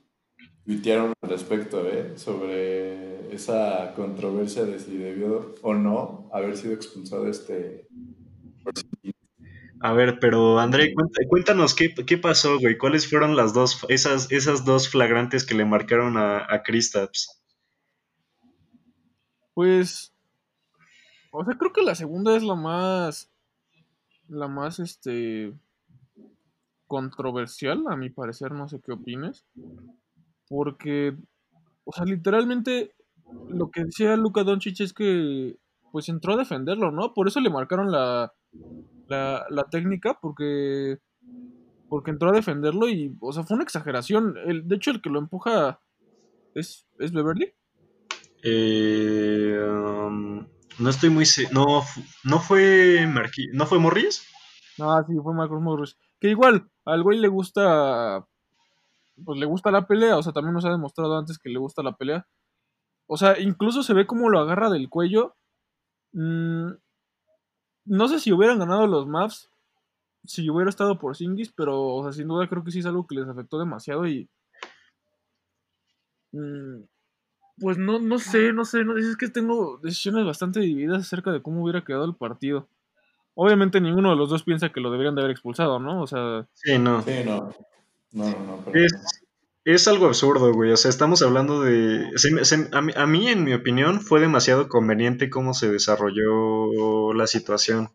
tuitearon 0.64 1.14
al 1.20 1.31
respecto, 1.31 1.88
¿eh? 1.88 2.12
Sobre 2.16 3.35
esa 3.35 3.92
controversia 3.94 4.64
de 4.64 4.78
si 4.78 4.96
debió 4.96 5.54
o 5.62 5.74
no 5.74 6.28
haber 6.33 6.57
sido 6.57 6.74
expulsado 6.74 7.28
este 7.28 7.88
a 9.80 9.92
ver, 9.92 10.18
pero 10.20 10.58
André, 10.58 10.94
cuéntanos 11.28 11.74
qué, 11.74 11.94
qué, 11.94 12.18
pasó, 12.18 12.58
güey. 12.58 12.78
¿Cuáles 12.78 13.08
fueron 13.08 13.36
las 13.36 13.54
dos, 13.54 13.84
esas, 13.88 14.30
esas 14.32 14.64
dos 14.64 14.88
flagrantes 14.88 15.44
que 15.44 15.54
le 15.54 15.64
marcaron 15.64 16.16
a, 16.16 16.46
a 16.52 16.62
Kristaps? 16.62 17.42
Pues, 19.54 20.12
o 21.30 21.44
sea, 21.44 21.54
creo 21.54 21.72
que 21.72 21.82
la 21.82 21.94
segunda 21.94 22.36
es 22.36 22.42
la 22.42 22.54
más, 22.54 23.30
la 24.28 24.48
más, 24.48 24.78
este, 24.80 25.52
controversial, 26.88 27.84
a 27.88 27.96
mi 27.96 28.10
parecer, 28.10 28.52
no 28.52 28.68
sé 28.68 28.80
qué 28.80 28.92
opines. 28.92 29.44
Porque, 30.48 31.16
o 31.84 31.92
sea, 31.92 32.04
literalmente 32.04 32.94
lo 33.48 33.70
que 33.70 33.84
decía 33.84 34.16
Luka 34.16 34.42
Doncic 34.42 34.80
es 34.80 34.92
que, 34.92 35.56
pues 35.92 36.08
entró 36.08 36.34
a 36.34 36.38
defenderlo, 36.38 36.90
¿no? 36.90 37.14
Por 37.14 37.28
eso 37.28 37.40
le 37.40 37.50
marcaron 37.50 37.92
la, 37.92 38.32
la, 39.08 39.44
la 39.50 39.64
técnica 39.64 40.18
porque 40.20 40.98
porque 41.88 42.10
entró 42.10 42.28
a 42.28 42.32
defenderlo 42.32 42.88
y, 42.88 43.16
o 43.20 43.32
sea, 43.32 43.44
fue 43.44 43.54
una 43.54 43.64
exageración. 43.64 44.36
El, 44.44 44.68
de 44.68 44.76
hecho, 44.76 44.90
el 44.90 45.00
que 45.00 45.10
lo 45.10 45.18
empuja 45.18 45.80
es, 46.54 46.86
¿es 46.98 47.12
Beverly. 47.12 47.52
Eh, 48.42 49.58
um, 49.58 50.46
no 50.78 50.90
estoy 50.90 51.10
muy... 51.10 51.24
No, 51.50 51.82
no 52.24 52.38
fue 52.40 53.08
¿No 53.52 53.66
fue 53.66 53.78
Morris? 53.78 54.22
Ah, 54.78 55.02
sí, 55.06 55.14
fue 55.22 55.34
Marcos 55.34 55.62
Morris. 55.62 55.96
Que 56.20 56.28
igual, 56.28 56.68
al 56.84 57.02
güey 57.02 57.18
le 57.18 57.28
gusta... 57.28 58.26
Pues 59.24 59.40
le 59.40 59.46
gusta 59.46 59.72
la 59.72 59.86
pelea, 59.86 60.16
o 60.16 60.22
sea, 60.22 60.32
también 60.32 60.54
nos 60.54 60.64
ha 60.64 60.70
demostrado 60.70 61.18
antes 61.18 61.38
que 61.38 61.48
le 61.48 61.58
gusta 61.58 61.82
la 61.82 61.96
pelea. 61.96 62.28
O 63.06 63.16
sea, 63.16 63.40
incluso 63.40 63.82
se 63.82 63.94
ve 63.94 64.06
como 64.06 64.28
lo 64.28 64.38
agarra 64.38 64.70
del 64.70 64.88
cuello. 64.88 65.34
Mmm, 66.12 66.70
no 67.88 68.09
sé 68.09 68.20
si 68.20 68.33
hubieran 68.33 68.59
ganado 68.59 68.87
los 68.87 69.07
Mavs 69.07 69.51
si 70.24 70.48
hubiera 70.51 70.68
estado 70.68 70.98
por 70.98 71.16
Singis, 71.16 71.53
pero 71.53 71.83
o 71.83 72.03
sea, 72.03 72.12
sin 72.12 72.29
duda 72.29 72.48
creo 72.48 72.62
que 72.62 72.70
sí 72.70 72.81
es 72.81 72.87
algo 72.87 73.07
que 73.07 73.14
les 73.14 73.29
afectó 73.29 73.59
demasiado 73.59 74.07
y. 74.07 74.29
Mm, 76.33 76.83
pues 77.59 77.79
no, 77.79 77.98
no 77.98 78.18
sé, 78.18 78.53
no 78.53 78.64
sé, 78.64 78.85
no, 78.85 78.96
es 78.96 79.16
que 79.16 79.29
tengo 79.29 79.79
decisiones 79.83 80.24
bastante 80.24 80.61
divididas 80.61 81.01
acerca 81.01 81.33
de 81.33 81.42
cómo 81.42 81.62
hubiera 81.62 81.85
quedado 81.85 82.05
el 82.05 82.14
partido. 82.14 82.68
Obviamente 83.35 83.81
ninguno 83.81 84.11
de 84.11 84.16
los 84.16 84.29
dos 84.29 84.42
piensa 84.42 84.70
que 84.70 84.81
lo 84.81 84.90
deberían 84.90 85.14
de 85.14 85.22
haber 85.22 85.33
expulsado, 85.33 85.79
¿no? 85.79 86.03
O 86.03 86.07
sea. 86.07 86.46
Sí, 86.53 86.79
no. 86.79 87.03
Sí, 87.03 87.24
no. 87.24 87.55
No, 88.11 88.24
no, 88.24 88.64
es, 88.74 89.27
algo 89.87 90.07
absurdo, 90.07 90.52
güey. 90.52 90.72
O 90.72 90.76
sea, 90.76 90.88
estamos 90.88 91.22
hablando 91.22 91.61
de. 91.62 92.11
a, 92.72 93.07
mí, 93.07 93.28
en 93.28 93.44
mi 93.44 93.52
opinión, 93.52 94.00
fue 94.00 94.20
demasiado 94.20 94.68
conveniente 94.68 95.31
cómo 95.31 95.52
se 95.52 95.70
desarrolló 95.70 97.12
la 97.12 97.26
situación. 97.26 97.90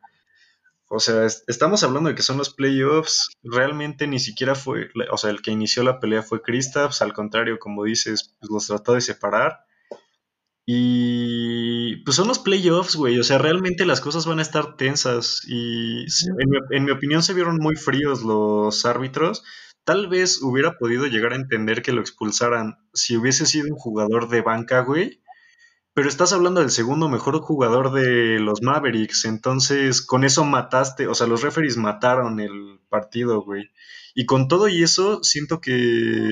O 0.87 0.99
sea, 0.99 1.25
estamos 1.25 1.83
hablando 1.83 2.09
de 2.09 2.15
que 2.15 2.21
son 2.21 2.37
los 2.37 2.53
playoffs. 2.53 3.29
Realmente 3.41 4.05
ni 4.05 4.19
siquiera 4.19 4.53
fue. 4.53 4.89
O 5.11 5.17
sea, 5.17 5.31
el 5.31 5.41
que 5.41 5.51
inició 5.51 5.83
la 5.83 5.99
pelea 5.99 6.21
fue 6.21 6.43
Kristaps. 6.43 7.01
Al 7.01 7.13
contrario, 7.13 7.57
como 7.57 7.83
dices, 7.83 8.35
pues 8.39 8.51
los 8.51 8.67
trató 8.67 8.93
de 8.93 9.01
separar. 9.01 9.65
Y 10.65 11.97
pues 12.03 12.15
son 12.15 12.27
los 12.27 12.39
playoffs, 12.39 12.95
güey. 12.95 13.19
O 13.19 13.23
sea, 13.23 13.37
realmente 13.37 13.85
las 13.85 13.99
cosas 13.99 14.25
van 14.25 14.39
a 14.39 14.43
estar 14.43 14.77
tensas. 14.77 15.41
Y 15.47 16.05
en 16.71 16.85
mi, 16.85 16.91
opinión 16.91 17.23
se 17.23 17.33
vieron 17.33 17.57
muy 17.57 17.75
fríos 17.75 18.23
los 18.23 18.85
árbitros. 18.85 19.43
Tal 19.85 20.07
vez 20.07 20.41
hubiera 20.41 20.77
podido 20.77 21.07
llegar 21.07 21.33
a 21.33 21.37
entender 21.37 21.81
que 21.81 21.91
lo 21.91 22.01
expulsaran 22.01 22.77
si 22.93 23.17
hubiese 23.17 23.45
sido 23.45 23.67
un 23.67 23.77
jugador 23.77 24.29
de 24.29 24.41
banca, 24.41 24.81
güey. 24.81 25.21
Pero 25.93 26.09
estás 26.09 26.33
hablando 26.33 26.61
del 26.61 26.71
segundo 26.71 27.09
mejor 27.09 27.39
jugador 27.41 27.91
de 27.91 28.39
los 28.39 28.61
Mavericks. 28.61 29.25
Entonces, 29.25 30.01
con 30.01 30.23
eso 30.23 30.43
mataste. 30.45 31.07
O 31.07 31.13
sea, 31.13 31.27
los 31.27 31.43
referees 31.43 31.77
mataron 31.77 32.39
el 32.39 32.79
partido, 32.89 33.43
güey. 33.43 33.69
Y 34.15 34.25
con 34.25 34.47
todo 34.47 34.67
y 34.67 34.83
eso, 34.83 35.23
siento 35.23 35.61
que 35.61 36.29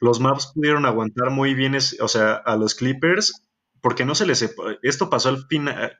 los 0.00 0.20
Mavs 0.20 0.52
pudieron 0.54 0.86
aguantar 0.86 1.30
muy 1.30 1.54
bien, 1.54 1.76
o 1.76 2.08
sea, 2.08 2.34
a 2.34 2.56
los 2.56 2.74
Clippers. 2.74 3.42
Porque 3.80 4.04
no 4.04 4.14
se 4.16 4.26
les. 4.26 4.54
Esto 4.82 5.10
pasó 5.10 5.36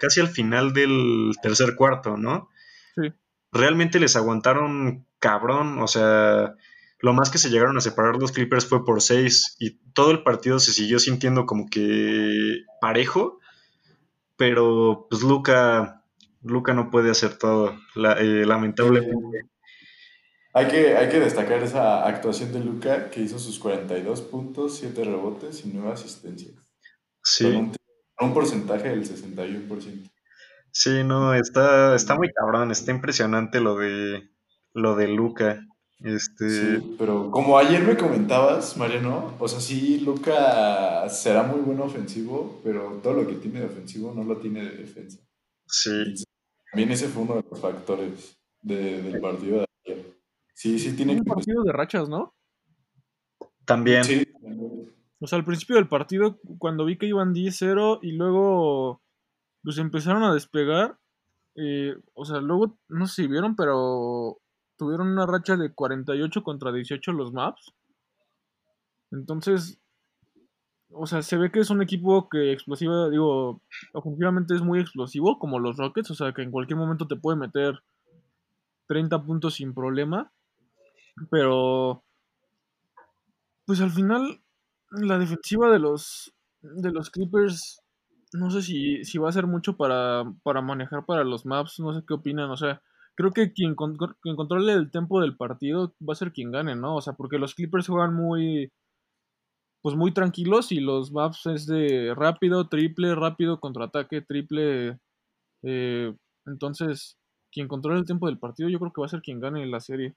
casi 0.01 0.21
al 0.21 0.29
final 0.29 0.73
del 0.73 1.35
tercer 1.43 1.77
cuarto, 1.77 2.17
¿no? 2.17 2.49
Realmente 3.53 4.01
les 4.01 4.17
aguantaron 4.17 5.07
cabrón, 5.19 5.79
o 5.79 5.87
sea, 5.87 6.55
lo 7.01 7.13
más 7.13 7.31
que 7.31 7.39
se 7.39 7.51
llegaron 7.51 7.77
a 7.77 7.81
separar 7.81 8.17
los 8.17 8.33
Clippers 8.33 8.67
fue 8.67 8.85
por 8.85 9.03
seis 9.03 9.57
y 9.59 9.79
todo 9.93 10.11
el 10.11 10.23
partido 10.23 10.59
se 10.59 10.73
siguió 10.73 10.99
sintiendo 10.99 11.47
como 11.47 11.67
que 11.69 12.65
parejo, 12.81 13.39
pero 14.37 15.07
pues 15.09 15.23
Luca, 15.23 16.05
Luca 16.43 16.75
no 16.75 16.91
puede 16.91 17.11
hacer 17.11 17.39
todo, 17.39 17.77
eh, 18.19 18.45
lamentablemente. 18.47 19.47
Hay 20.57 20.69
que, 20.69 20.97
hay 20.97 21.11
que 21.11 21.21
destacar 21.21 21.63
esa 21.63 22.07
actuación 22.07 22.51
de 22.51 22.61
Luca 22.61 23.11
que 23.11 23.21
hizo 23.21 23.39
sus 23.39 23.59
42 23.59 24.23
puntos, 24.23 24.79
7 24.79 25.05
rebotes 25.05 25.67
y 25.67 25.69
9 25.75 25.93
asistencias. 25.93 26.55
Sí. 27.23 27.45
Con 27.45 28.29
un, 28.29 28.33
porcentaje 28.35 28.89
del 28.89 29.05
61%. 29.05 30.11
Sí, 30.79 31.05
no, 31.05 31.33
está, 31.33 31.95
está 31.95 32.17
muy 32.17 32.31
cabrón, 32.33 32.71
está 32.71 32.91
impresionante 32.91 33.61
lo 33.63 33.79
de, 33.79 34.29
lo 34.75 34.95
de 34.95 35.09
Luca. 35.09 35.67
Este... 36.01 36.51
Sí, 36.51 36.97
pero 36.99 37.31
como 37.31 37.57
ayer 37.57 37.83
me 37.83 37.97
comentabas, 37.97 38.77
Mariano, 38.77 39.35
o 39.39 39.49
sea, 39.49 39.59
sí, 39.59 40.01
Luca 40.01 41.09
será 41.09 41.45
muy 41.45 41.61
buen 41.61 41.81
ofensivo, 41.81 42.61
pero 42.63 43.01
todo 43.03 43.15
lo 43.15 43.27
que 43.27 43.37
tiene 43.37 43.61
de 43.61 43.67
ofensivo 43.67 44.13
no 44.15 44.23
lo 44.23 44.37
tiene 44.37 44.65
de 44.65 44.77
defensa. 44.77 45.19
Sí. 45.67 46.15
También 46.71 46.91
ese 46.91 47.09
fue 47.09 47.23
uno 47.23 47.37
de 47.37 47.45
los 47.51 47.59
factores 47.59 48.39
del 48.61 49.19
partido 49.19 49.61
de 49.61 49.67
ayer. 49.87 50.05
Sí, 50.53 50.79
sí, 50.79 50.95
tiene 50.95 51.15
un 51.15 51.25
partido 51.25 51.63
de 51.63 51.73
rachas, 51.73 52.07
¿no? 52.11 52.35
También. 53.65 54.05
Sí. 54.05 54.29
O 55.21 55.27
sea, 55.27 55.39
al 55.39 55.45
principio 55.47 55.77
del 55.77 55.89
partido, 55.89 56.39
cuando 56.59 56.85
vi 56.85 56.99
que 56.99 57.07
iban 57.07 57.33
10-0 57.33 58.01
y 58.03 58.13
luego 58.13 59.01
pues 59.67 59.79
empezaron 59.79 60.23
a 60.23 60.33
despegar, 60.33 60.97
eh, 61.57 61.97
o 62.15 62.25
sea, 62.25 62.41
luego, 62.41 62.79
no 62.87 63.09
sé 63.09 63.23
si 63.23 63.27
vieron, 63.27 63.57
pero 63.57 64.39
tuvieron 64.77 65.09
una 65.09 65.27
racha 65.27 65.57
de 65.57 65.75
48 65.75 66.45
contra 66.45 66.71
18 66.71 67.11
los 67.11 67.33
Maps. 67.33 67.75
Entonces, 69.11 69.81
o 70.91 71.09
sea, 71.09 71.21
se 71.23 71.37
ve 71.37 71.51
que 71.51 71.59
es 71.59 71.71
un 71.71 71.83
equipo 71.83 72.29
que 72.29 72.53
explosiva, 72.53 73.11
digo, 73.11 73.61
ofensivamente 73.93 74.55
es 74.55 74.63
muy 74.63 74.79
explosivo, 74.79 75.37
como 75.41 75.59
los 75.59 75.79
Rockets, 75.79 76.13
o 76.13 76.15
sea, 76.15 76.33
que 76.33 76.43
en 76.43 76.53
cualquier 76.53 76.79
momento 76.79 77.09
te 77.09 77.17
puede 77.17 77.37
meter 77.37 77.75
30 78.87 79.25
puntos 79.25 79.55
sin 79.55 79.75
problema. 79.75 80.31
Pero, 81.29 82.05
pues 83.65 83.81
al 83.81 83.91
final, 83.91 84.41
la 84.93 85.19
defensiva 85.19 85.73
de 85.73 85.81
los, 85.81 86.33
de 86.61 86.93
los 86.93 87.11
Clippers, 87.11 87.83
no 88.33 88.51
sé 88.51 88.63
si, 88.63 89.05
si 89.05 89.19
va 89.19 89.29
a 89.29 89.33
ser 89.33 89.47
mucho 89.47 89.77
para, 89.77 90.25
para 90.43 90.61
manejar 90.61 91.05
para 91.07 91.25
los 91.25 91.47
maps, 91.47 91.81
no 91.81 91.95
sé 91.95 92.05
qué 92.07 92.15
opinan, 92.15 92.51
o 92.51 92.57
sea, 92.57 92.83
creo 93.15 93.33
que 93.33 93.53
quien, 93.53 93.75
quien 94.23 94.37
controle 94.37 94.73
el 94.73 94.91
tempo 94.91 95.21
del 95.21 95.37
partido 95.37 95.95
va 96.07 96.13
a 96.13 96.17
ser 96.17 96.33
quien 96.33 96.53
gane, 96.53 96.77
¿no? 96.77 96.97
O 96.97 97.01
sea, 97.01 97.15
porque 97.15 97.39
los 97.39 97.55
Clippers 97.55 97.89
juegan 97.89 98.15
muy 98.15 98.71
pues 99.83 99.95
muy 99.95 100.13
tranquilos 100.13 100.73
y 100.73 100.81
los 100.81 101.13
maps 101.13 101.47
es 101.47 101.67
de 101.67 102.13
rápido, 102.17 102.69
triple, 102.69 103.15
rápido, 103.15 103.61
contraataque, 103.61 104.21
triple. 104.21 104.99
Eh, 105.63 106.13
entonces, 106.45 107.19
quien 107.53 107.69
controle 107.69 108.01
el 108.01 108.05
tiempo 108.05 108.27
del 108.27 108.39
partido 108.41 108.69
yo 108.69 108.81
creo 108.81 108.93
que 108.93 109.01
va 109.01 109.07
a 109.07 109.11
ser 109.11 109.23
quien 109.23 109.39
gane 109.39 109.65
la 109.67 109.79
serie. 109.79 110.17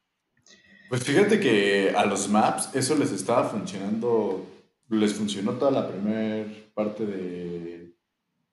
Pues 0.89 1.03
fíjate 1.03 1.39
que 1.39 1.93
a 1.95 2.03
los 2.05 2.29
maps 2.29 2.75
eso 2.75 2.95
les 2.95 3.11
estaba 3.11 3.43
funcionando, 3.43 4.43
les 4.89 5.13
funcionó 5.13 5.53
toda 5.53 5.69
la 5.69 5.87
primera 5.87 6.51
parte 6.73 7.05
de, 7.05 7.88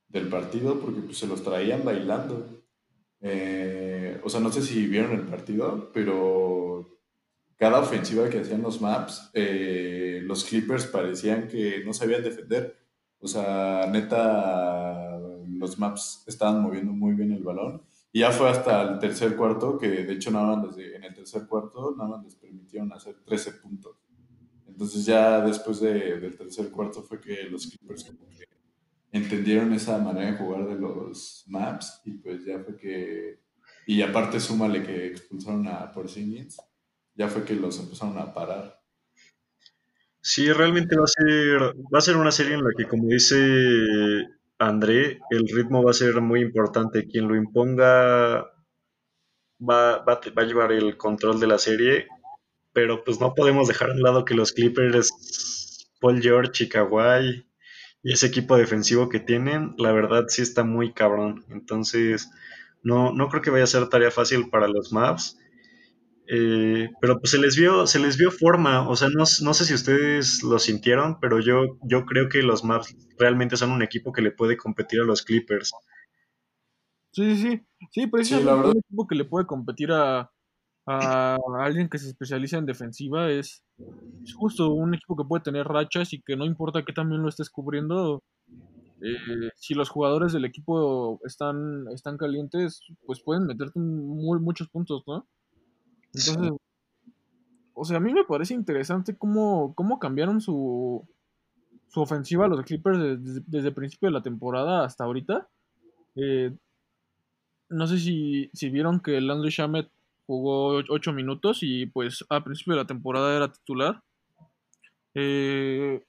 del 0.09 0.29
partido 0.29 0.81
porque 0.81 1.01
pues, 1.01 1.19
se 1.19 1.27
los 1.27 1.43
traían 1.43 1.85
bailando. 1.85 2.47
Eh, 3.21 4.21
o 4.23 4.29
sea, 4.29 4.41
no 4.41 4.53
sé 4.53 4.63
si 4.63 4.87
vieron 4.87 5.13
el 5.13 5.23
partido, 5.23 5.91
pero 5.93 6.99
cada 7.57 7.81
ofensiva 7.81 8.29
que 8.29 8.41
hacían 8.41 8.63
los 8.63 8.81
maps, 8.81 9.31
eh, 9.33 10.21
los 10.25 10.45
Clippers 10.45 10.87
parecían 10.87 11.49
que 11.49 11.83
no 11.85 11.93
sabían 11.93 12.23
defender. 12.23 12.77
O 13.19 13.27
sea, 13.27 13.89
neta, 13.91 15.19
los 15.49 15.79
maps 15.79 16.25
estaban 16.27 16.63
moviendo 16.63 16.93
muy 16.93 17.15
bien 17.15 17.33
el 17.33 17.43
balón. 17.43 17.83
Y 18.13 18.21
ya 18.21 18.31
fue 18.31 18.49
hasta 18.49 18.83
el 18.83 18.99
tercer 18.99 19.37
cuarto, 19.37 19.79
que 19.79 19.89
de 19.89 20.13
hecho 20.13 20.31
nada 20.31 20.57
más 20.57 20.77
en 20.79 21.05
el 21.05 21.15
tercer 21.15 21.47
cuarto 21.47 21.95
nada 21.97 22.11
más 22.11 22.25
les 22.25 22.35
permitieron 22.35 22.93
hacer 22.93 23.17
13 23.25 23.53
puntos. 23.53 23.97
Entonces 24.67 25.07
ya 25.07 25.41
después 25.41 25.81
del 25.81 26.37
tercer 26.37 26.71
cuarto 26.71 27.03
fue 27.03 27.21
que 27.21 27.45
los 27.45 27.67
Clippers 27.67 28.05
como 28.05 28.29
que 28.29 28.56
entendieron 29.17 29.73
esa 29.73 29.99
manera 29.99 30.33
de 30.33 30.39
jugar 30.39 30.67
de 30.67 30.77
los 30.77 31.45
maps 31.49 32.01
y 32.05 32.13
pues 32.13 32.45
ya 32.45 32.59
fue 32.61 32.77
que, 32.77 33.41
y 33.87 34.03
aparte 34.03 34.41
súmale 34.41 34.83
que 34.83 35.09
expulsaron 35.09 35.67
a 35.69 35.91
Porzingis, 35.93 36.59
ya 37.15 37.29
fue 37.29 37.45
que 37.45 37.55
los 37.55 37.79
empezaron 37.79 38.19
a 38.19 38.33
parar. 38.33 38.81
Sí, 40.21 40.53
realmente 40.53 40.97
va 40.97 41.05
a 41.05 41.07
ser, 41.07 41.61
va 41.95 41.99
a 41.99 42.01
ser 42.01 42.17
una 42.17 42.33
serie 42.33 42.55
en 42.55 42.65
la 42.65 42.71
que, 42.77 42.87
como 42.87 43.09
dice 43.09 43.37
André, 44.59 45.21
el 45.31 45.49
ritmo 45.49 45.85
va 45.85 45.93
a 45.93 45.95
ser 45.95 46.21
muy 46.21 46.41
importante. 46.41 47.07
Quien 47.07 47.29
lo 47.29 47.37
imponga 47.37 48.43
va, 49.61 49.99
va, 49.99 50.21
va 50.37 50.43
a 50.43 50.45
llevar 50.45 50.73
el 50.73 50.97
control 50.97 51.39
de 51.39 51.47
la 51.47 51.59
serie, 51.59 52.09
pero 52.73 53.05
pues 53.05 53.21
no 53.21 53.35
podemos 53.35 53.69
dejar 53.69 53.91
a 53.91 53.93
un 53.95 54.03
lado 54.03 54.25
que 54.25 54.35
los 54.35 54.53
Clippers, 54.53 55.89
Paul 56.01 56.21
George 56.21 56.65
y 56.65 56.69
Kawhi 56.69 57.46
y 58.07 58.13
ese 58.13 58.29
equipo 58.29 58.57
defensivo 58.57 59.09
que 59.09 59.19
tienen, 59.19 59.75
la 59.79 59.91
verdad 59.91 60.27
sí 60.29 60.41
está 60.41 60.63
muy 60.63 60.93
cabrón. 60.93 61.45
Entonces, 61.51 62.31
no, 62.85 63.13
no 63.13 63.29
creo 63.29 63.43
que 63.43 63.51
vaya 63.51 63.65
a 63.65 63.67
ser 63.67 63.89
tarea 63.89 64.13
fácil 64.13 64.49
para 64.49 64.69
los 64.69 64.93
Mavs. 64.93 65.37
Eh, 66.29 66.89
pero 67.01 67.19
pues 67.19 67.33
se 67.33 67.39
les 67.39 67.57
vio, 67.57 67.85
se 67.89 67.99
les 67.99 68.17
vio 68.17 68.31
forma, 68.31 68.89
o 68.89 68.95
sea, 68.95 69.09
no, 69.09 69.25
no, 69.43 69.55
sé 69.55 69.65
si 69.65 69.75
ustedes 69.75 70.45
lo 70.45 70.61
sintieron, 70.61 71.19
pero 71.19 71.41
yo, 71.41 71.79
yo 71.83 72.05
creo 72.05 72.29
que 72.29 72.45
los 72.45 72.63
Mavs 72.63 72.97
realmente 73.19 73.57
son 73.57 73.73
un 73.73 73.83
equipo 73.83 74.13
que 74.13 74.23
le 74.23 74.31
puede 74.31 74.57
competir 74.57 75.01
a 75.01 75.05
los 75.05 75.23
Clippers. 75.23 75.73
Sí, 77.11 77.35
sí, 77.35 77.43
sí, 77.43 77.67
sí, 77.91 78.07
precisamente 78.07 78.63
sí, 78.63 78.71
un 78.71 78.79
equipo 78.85 79.07
que 79.09 79.17
le 79.17 79.25
puede 79.25 79.47
competir 79.47 79.91
a, 79.91 80.31
a 80.87 81.37
alguien 81.59 81.89
que 81.89 81.99
se 81.99 82.09
especializa 82.09 82.59
en 82.59 82.67
defensiva 82.67 83.29
es, 83.31 83.65
es, 84.23 84.35
justo 84.35 84.71
un 84.71 84.95
equipo 84.95 85.17
que 85.17 85.25
puede 85.25 85.43
tener 85.43 85.67
rachas 85.67 86.13
y 86.13 86.23
que 86.23 86.37
no 86.37 86.45
importa 86.45 86.85
que 86.85 86.93
también 86.93 87.23
lo 87.23 87.29
estés 87.29 87.51
cubriendo, 87.51 88.23
eh, 89.03 89.51
si 89.57 89.75
los 89.75 89.89
jugadores 89.89 90.33
del 90.33 90.45
equipo 90.45 91.21
están, 91.25 91.87
están 91.93 92.17
calientes, 92.17 92.83
pues 93.05 93.21
pueden 93.21 93.47
meterte 93.47 93.81
muy, 93.81 94.39
muchos 94.39 94.69
puntos, 94.69 95.03
¿no? 95.07 95.27
Entonces, 96.15 96.53
o 97.75 97.85
sea, 97.85 97.99
a 97.99 98.01
mí 98.01 98.15
me 98.15 98.25
parece 98.25 98.55
interesante 98.55 99.17
cómo, 99.17 99.75
cómo 99.75 99.99
cambiaron 99.99 100.41
su, 100.41 101.07
su 101.89 102.01
ofensiva 102.01 102.49
los 102.49 102.65
Clippers 102.65 102.99
desde, 102.99 103.43
desde, 103.47 103.69
el 103.69 103.75
principio 103.75 104.09
de 104.09 104.13
la 104.13 104.23
temporada 104.23 104.85
hasta 104.85 105.05
ahorita. 105.05 105.49
Eh, 106.15 106.57
no 107.69 107.87
sé 107.87 107.99
si, 107.99 108.49
si 108.55 108.71
vieron 108.71 109.01
que 109.01 109.21
Landry 109.21 109.51
Shamet 109.51 109.91
jugó 110.27 110.83
8 110.89 111.13
minutos 111.13 111.59
y 111.63 111.87
pues 111.87 112.25
al 112.29 112.45
principio 112.45 112.75
de 112.75 112.81
la 112.81 112.87
temporada 112.87 113.37
era 113.37 113.53
titular. 113.53 114.03
Eh, 115.15 116.05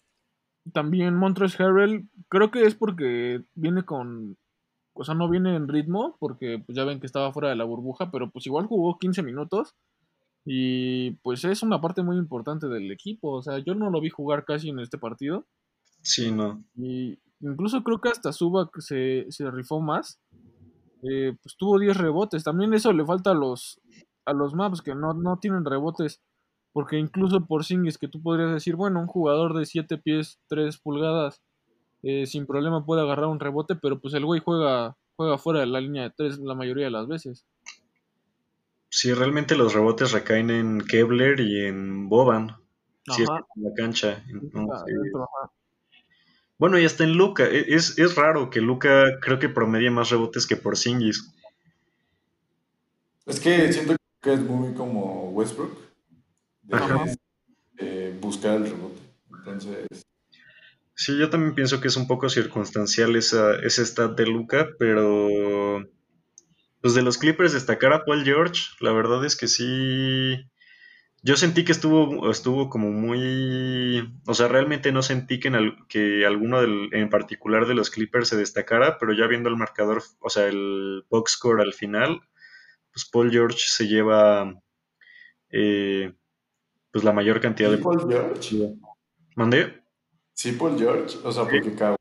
también 0.73 1.15
Montres 1.15 1.59
Harrell, 1.59 2.09
creo 2.29 2.51
que 2.51 2.63
es 2.63 2.75
porque 2.75 3.43
viene 3.55 3.83
con, 3.83 4.37
o 4.93 5.03
sea, 5.03 5.15
no 5.15 5.29
viene 5.29 5.55
en 5.55 5.67
ritmo, 5.67 6.17
porque 6.19 6.61
pues 6.65 6.75
ya 6.75 6.83
ven 6.83 6.99
que 6.99 7.05
estaba 7.05 7.31
fuera 7.31 7.49
de 7.49 7.55
la 7.55 7.63
burbuja, 7.63 8.11
pero 8.11 8.29
pues 8.31 8.45
igual 8.47 8.65
jugó 8.65 8.97
15 8.97 9.23
minutos 9.23 9.75
y 10.49 11.11
pues 11.23 11.43
es 11.43 11.61
una 11.61 11.81
parte 11.81 12.03
muy 12.03 12.17
importante 12.17 12.67
del 12.67 12.89
equipo. 12.91 13.33
O 13.33 13.41
sea, 13.41 13.59
yo 13.59 13.75
no 13.75 13.89
lo 13.89 13.99
vi 13.99 14.09
jugar 14.09 14.45
casi 14.45 14.69
en 14.69 14.79
este 14.79 14.97
partido. 14.97 15.45
Sí, 16.01 16.31
no. 16.31 16.63
Y 16.75 17.19
incluso 17.41 17.83
creo 17.83 17.99
que 17.99 18.09
hasta 18.09 18.31
Suba 18.31 18.69
se, 18.79 19.25
se 19.29 19.51
rifó 19.51 19.81
más. 19.81 20.21
Eh, 21.03 21.35
pues 21.41 21.55
tuvo 21.57 21.77
10 21.77 21.97
rebotes. 21.97 22.45
También 22.45 22.73
eso 22.73 22.93
le 22.93 23.05
falta 23.05 23.31
a 23.31 23.35
los, 23.35 23.81
a 24.27 24.33
los 24.33 24.53
maps 24.53 24.81
que 24.81 24.93
no, 24.93 25.13
no 25.13 25.39
tienen 25.39 25.65
rebotes. 25.65 26.21
Porque 26.73 26.99
incluso 26.99 27.47
por 27.47 27.65
Singis, 27.65 27.97
que 27.97 28.07
tú 28.07 28.21
podrías 28.21 28.51
decir, 28.51 28.75
bueno, 28.75 28.99
un 28.99 29.07
jugador 29.07 29.57
de 29.57 29.65
7 29.65 29.97
pies, 29.97 30.39
3 30.49 30.77
pulgadas, 30.77 31.41
eh, 32.03 32.27
sin 32.27 32.45
problema 32.45 32.85
puede 32.85 33.01
agarrar 33.01 33.25
un 33.27 33.39
rebote, 33.39 33.75
pero 33.75 33.99
pues 33.99 34.13
el 34.13 34.25
güey 34.25 34.41
juega, 34.43 34.95
juega 35.15 35.39
fuera 35.39 35.61
de 35.61 35.65
la 35.65 35.81
línea 35.81 36.03
de 36.03 36.13
3 36.15 36.37
la 36.39 36.53
mayoría 36.53 36.85
de 36.85 36.91
las 36.91 37.07
veces. 37.07 37.47
Sí, 38.89 39.11
realmente 39.13 39.55
los 39.55 39.73
rebotes 39.73 40.11
recaen 40.11 40.51
en 40.51 40.81
Kevler 40.81 41.39
y 41.39 41.65
en 41.65 42.09
Boban. 42.09 42.57
Si 43.15 43.23
es 43.23 43.29
en 43.29 43.63
la 43.63 43.71
cancha. 43.75 44.23
Entonces... 44.29 44.95
Bueno, 46.59 46.79
y 46.79 46.85
hasta 46.85 47.03
en 47.03 47.13
Luca. 47.13 47.45
E, 47.45 47.73
es, 47.73 47.97
es, 47.97 48.15
raro 48.15 48.49
que 48.49 48.61
Luca 48.61 49.19
creo 49.21 49.39
que 49.39 49.49
promedie 49.49 49.89
más 49.89 50.09
rebotes 50.09 50.45
que 50.47 50.57
por 50.57 50.77
Singis. 50.77 51.33
Es 53.25 53.39
que 53.39 53.71
siento 53.71 53.95
que 54.21 54.33
es 54.33 54.39
muy 54.39 54.73
como 54.73 55.31
Westbrook. 55.31 55.77
De, 56.63 57.17
de 57.73 58.17
buscar 58.19 58.55
el 58.57 58.69
rebote. 58.69 59.01
Entonces. 59.29 59.87
Sí, 60.95 61.17
yo 61.17 61.29
también 61.29 61.53
pienso 61.53 61.79
que 61.79 61.87
es 61.87 61.95
un 61.95 62.07
poco 62.07 62.27
circunstancial 62.27 63.15
esa, 63.15 63.55
ese 63.55 63.85
stat 63.85 64.17
de 64.17 64.25
Luca, 64.25 64.69
pero 64.79 65.87
pues 66.81 66.93
de 66.95 67.01
los 67.01 67.17
Clippers 67.17 67.53
destacar 67.53 67.93
a 67.93 68.03
Paul 68.03 68.23
George, 68.23 68.61
la 68.79 68.91
verdad 68.91 69.23
es 69.25 69.35
que 69.35 69.47
sí. 69.47 70.49
Yo 71.23 71.35
sentí 71.35 71.65
que 71.65 71.71
estuvo, 71.71 72.31
estuvo 72.31 72.69
como 72.69 72.91
muy. 72.91 74.11
O 74.25 74.33
sea, 74.33 74.47
realmente 74.47 74.91
no 74.91 75.01
sentí 75.01 75.39
que, 75.39 75.49
en 75.49 75.75
que 75.87 76.25
alguno 76.25 76.61
del, 76.61 76.89
en 76.93 77.09
particular 77.09 77.67
de 77.67 77.73
los 77.73 77.89
Clippers 77.89 78.29
se 78.29 78.37
destacara, 78.37 78.97
pero 78.99 79.13
ya 79.13 79.27
viendo 79.27 79.49
el 79.49 79.57
marcador, 79.57 80.01
o 80.19 80.29
sea, 80.29 80.47
el 80.47 81.03
box 81.09 81.33
score 81.33 81.61
al 81.61 81.73
final, 81.73 82.21
pues 82.97 83.07
Paul 83.11 83.29
George 83.29 83.59
se 83.59 83.87
lleva 83.87 84.59
eh, 85.51 86.11
pues 86.91 87.03
la 87.03 87.13
mayor 87.13 87.39
cantidad 87.39 87.69
¿Sí, 87.69 87.75
de. 87.75 87.83
Paul 87.83 88.09
George? 88.09 88.75
¿Mandé? 89.35 89.83
Sí, 90.33 90.53
Paul 90.53 90.79
George, 90.79 91.15
o 91.23 91.31
sea, 91.31 91.43
porque 91.43 91.75
Kawhi 91.75 91.95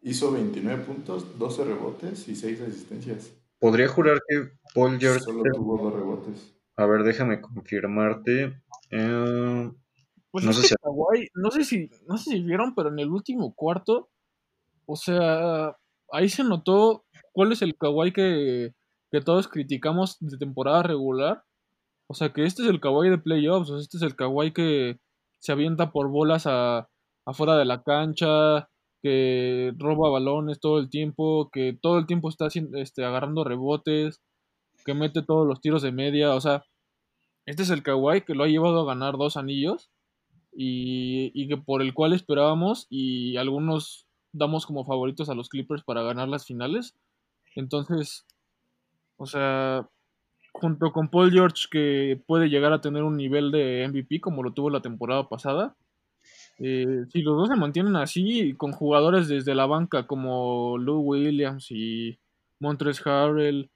hizo 0.00 0.32
29 0.32 0.82
puntos, 0.84 1.38
12 1.38 1.64
rebotes 1.64 2.26
y 2.28 2.36
6 2.36 2.58
asistencias. 2.62 3.34
Podría 3.58 3.86
jurar 3.86 4.18
que 4.26 4.52
Paul 4.74 4.98
George. 4.98 5.20
Solo 5.20 5.42
tuvo 5.52 5.76
dos 5.76 5.92
rebotes. 5.92 6.56
A 6.76 6.86
ver, 6.86 7.02
déjame 7.02 7.42
confirmarte. 7.42 8.62
Eh, 8.92 9.70
pues 10.30 10.42
no, 10.42 10.54
sé 10.54 10.68
si... 10.68 10.74
Kawhi, 10.74 11.28
no 11.34 11.50
sé 11.50 11.64
si 11.64 11.90
no 12.08 12.16
sé 12.16 12.30
si 12.30 12.42
vieron, 12.42 12.74
pero 12.74 12.88
en 12.88 12.98
el 12.98 13.10
último 13.10 13.54
cuarto, 13.54 14.08
o 14.86 14.96
sea, 14.96 15.76
ahí 16.10 16.30
se 16.30 16.44
notó 16.44 17.04
cuál 17.32 17.52
es 17.52 17.60
el 17.60 17.76
Kawhi 17.76 18.10
que, 18.14 18.72
que 19.14 19.20
todos 19.20 19.46
criticamos 19.46 20.16
de 20.18 20.36
temporada 20.38 20.82
regular. 20.82 21.44
O 22.08 22.14
sea, 22.14 22.32
que 22.32 22.44
este 22.46 22.62
es 22.62 22.68
el 22.68 22.80
Kawhi 22.80 23.10
de 23.10 23.18
playoffs, 23.18 23.70
o 23.70 23.74
sea, 23.74 23.80
este 23.80 23.98
es 23.98 24.02
el 24.02 24.16
Kawhi 24.16 24.52
que 24.52 24.98
se 25.38 25.52
avienta 25.52 25.92
por 25.92 26.08
bolas 26.08 26.48
a, 26.48 26.88
afuera 27.24 27.56
de 27.56 27.64
la 27.64 27.84
cancha, 27.84 28.68
que 29.00 29.72
roba 29.78 30.10
balones 30.10 30.58
todo 30.58 30.80
el 30.80 30.90
tiempo, 30.90 31.48
que 31.52 31.78
todo 31.80 31.98
el 31.98 32.06
tiempo 32.06 32.28
está 32.28 32.48
este, 32.48 33.04
agarrando 33.04 33.44
rebotes, 33.44 34.20
que 34.84 34.94
mete 34.94 35.22
todos 35.22 35.46
los 35.46 35.60
tiros 35.60 35.82
de 35.82 35.92
media, 35.92 36.34
o 36.34 36.40
sea, 36.40 36.64
este 37.46 37.62
es 37.62 37.70
el 37.70 37.84
Kawhi 37.84 38.22
que 38.22 38.34
lo 38.34 38.42
ha 38.42 38.48
llevado 38.48 38.80
a 38.80 38.94
ganar 38.94 39.16
dos 39.16 39.36
anillos 39.36 39.92
y, 40.52 41.30
y 41.40 41.46
que 41.46 41.56
por 41.56 41.82
el 41.82 41.94
cual 41.94 42.14
esperábamos 42.14 42.88
y 42.90 43.36
algunos 43.36 44.08
damos 44.32 44.66
como 44.66 44.84
favoritos 44.84 45.28
a 45.28 45.34
los 45.36 45.48
Clippers 45.48 45.84
para 45.84 46.02
ganar 46.02 46.28
las 46.28 46.46
finales. 46.46 46.96
Entonces, 47.54 48.26
o 49.16 49.26
sea, 49.26 49.88
junto 50.52 50.92
con 50.92 51.08
Paul 51.08 51.30
George 51.30 51.66
que 51.70 52.20
puede 52.26 52.48
llegar 52.48 52.72
a 52.72 52.80
tener 52.80 53.02
un 53.02 53.16
nivel 53.16 53.50
de 53.50 53.86
MVP 53.88 54.20
como 54.20 54.42
lo 54.42 54.52
tuvo 54.52 54.70
la 54.70 54.82
temporada 54.82 55.28
pasada, 55.28 55.76
eh, 56.58 57.04
si 57.10 57.22
los 57.22 57.36
dos 57.36 57.48
se 57.48 57.56
mantienen 57.56 57.96
así, 57.96 58.54
con 58.54 58.72
jugadores 58.72 59.28
desde 59.28 59.54
la 59.54 59.66
banca 59.66 60.06
como 60.06 60.78
Lou 60.78 61.00
Williams 61.00 61.70
y 61.70 62.18
Montres 62.60 63.04
Harrell, 63.06 63.70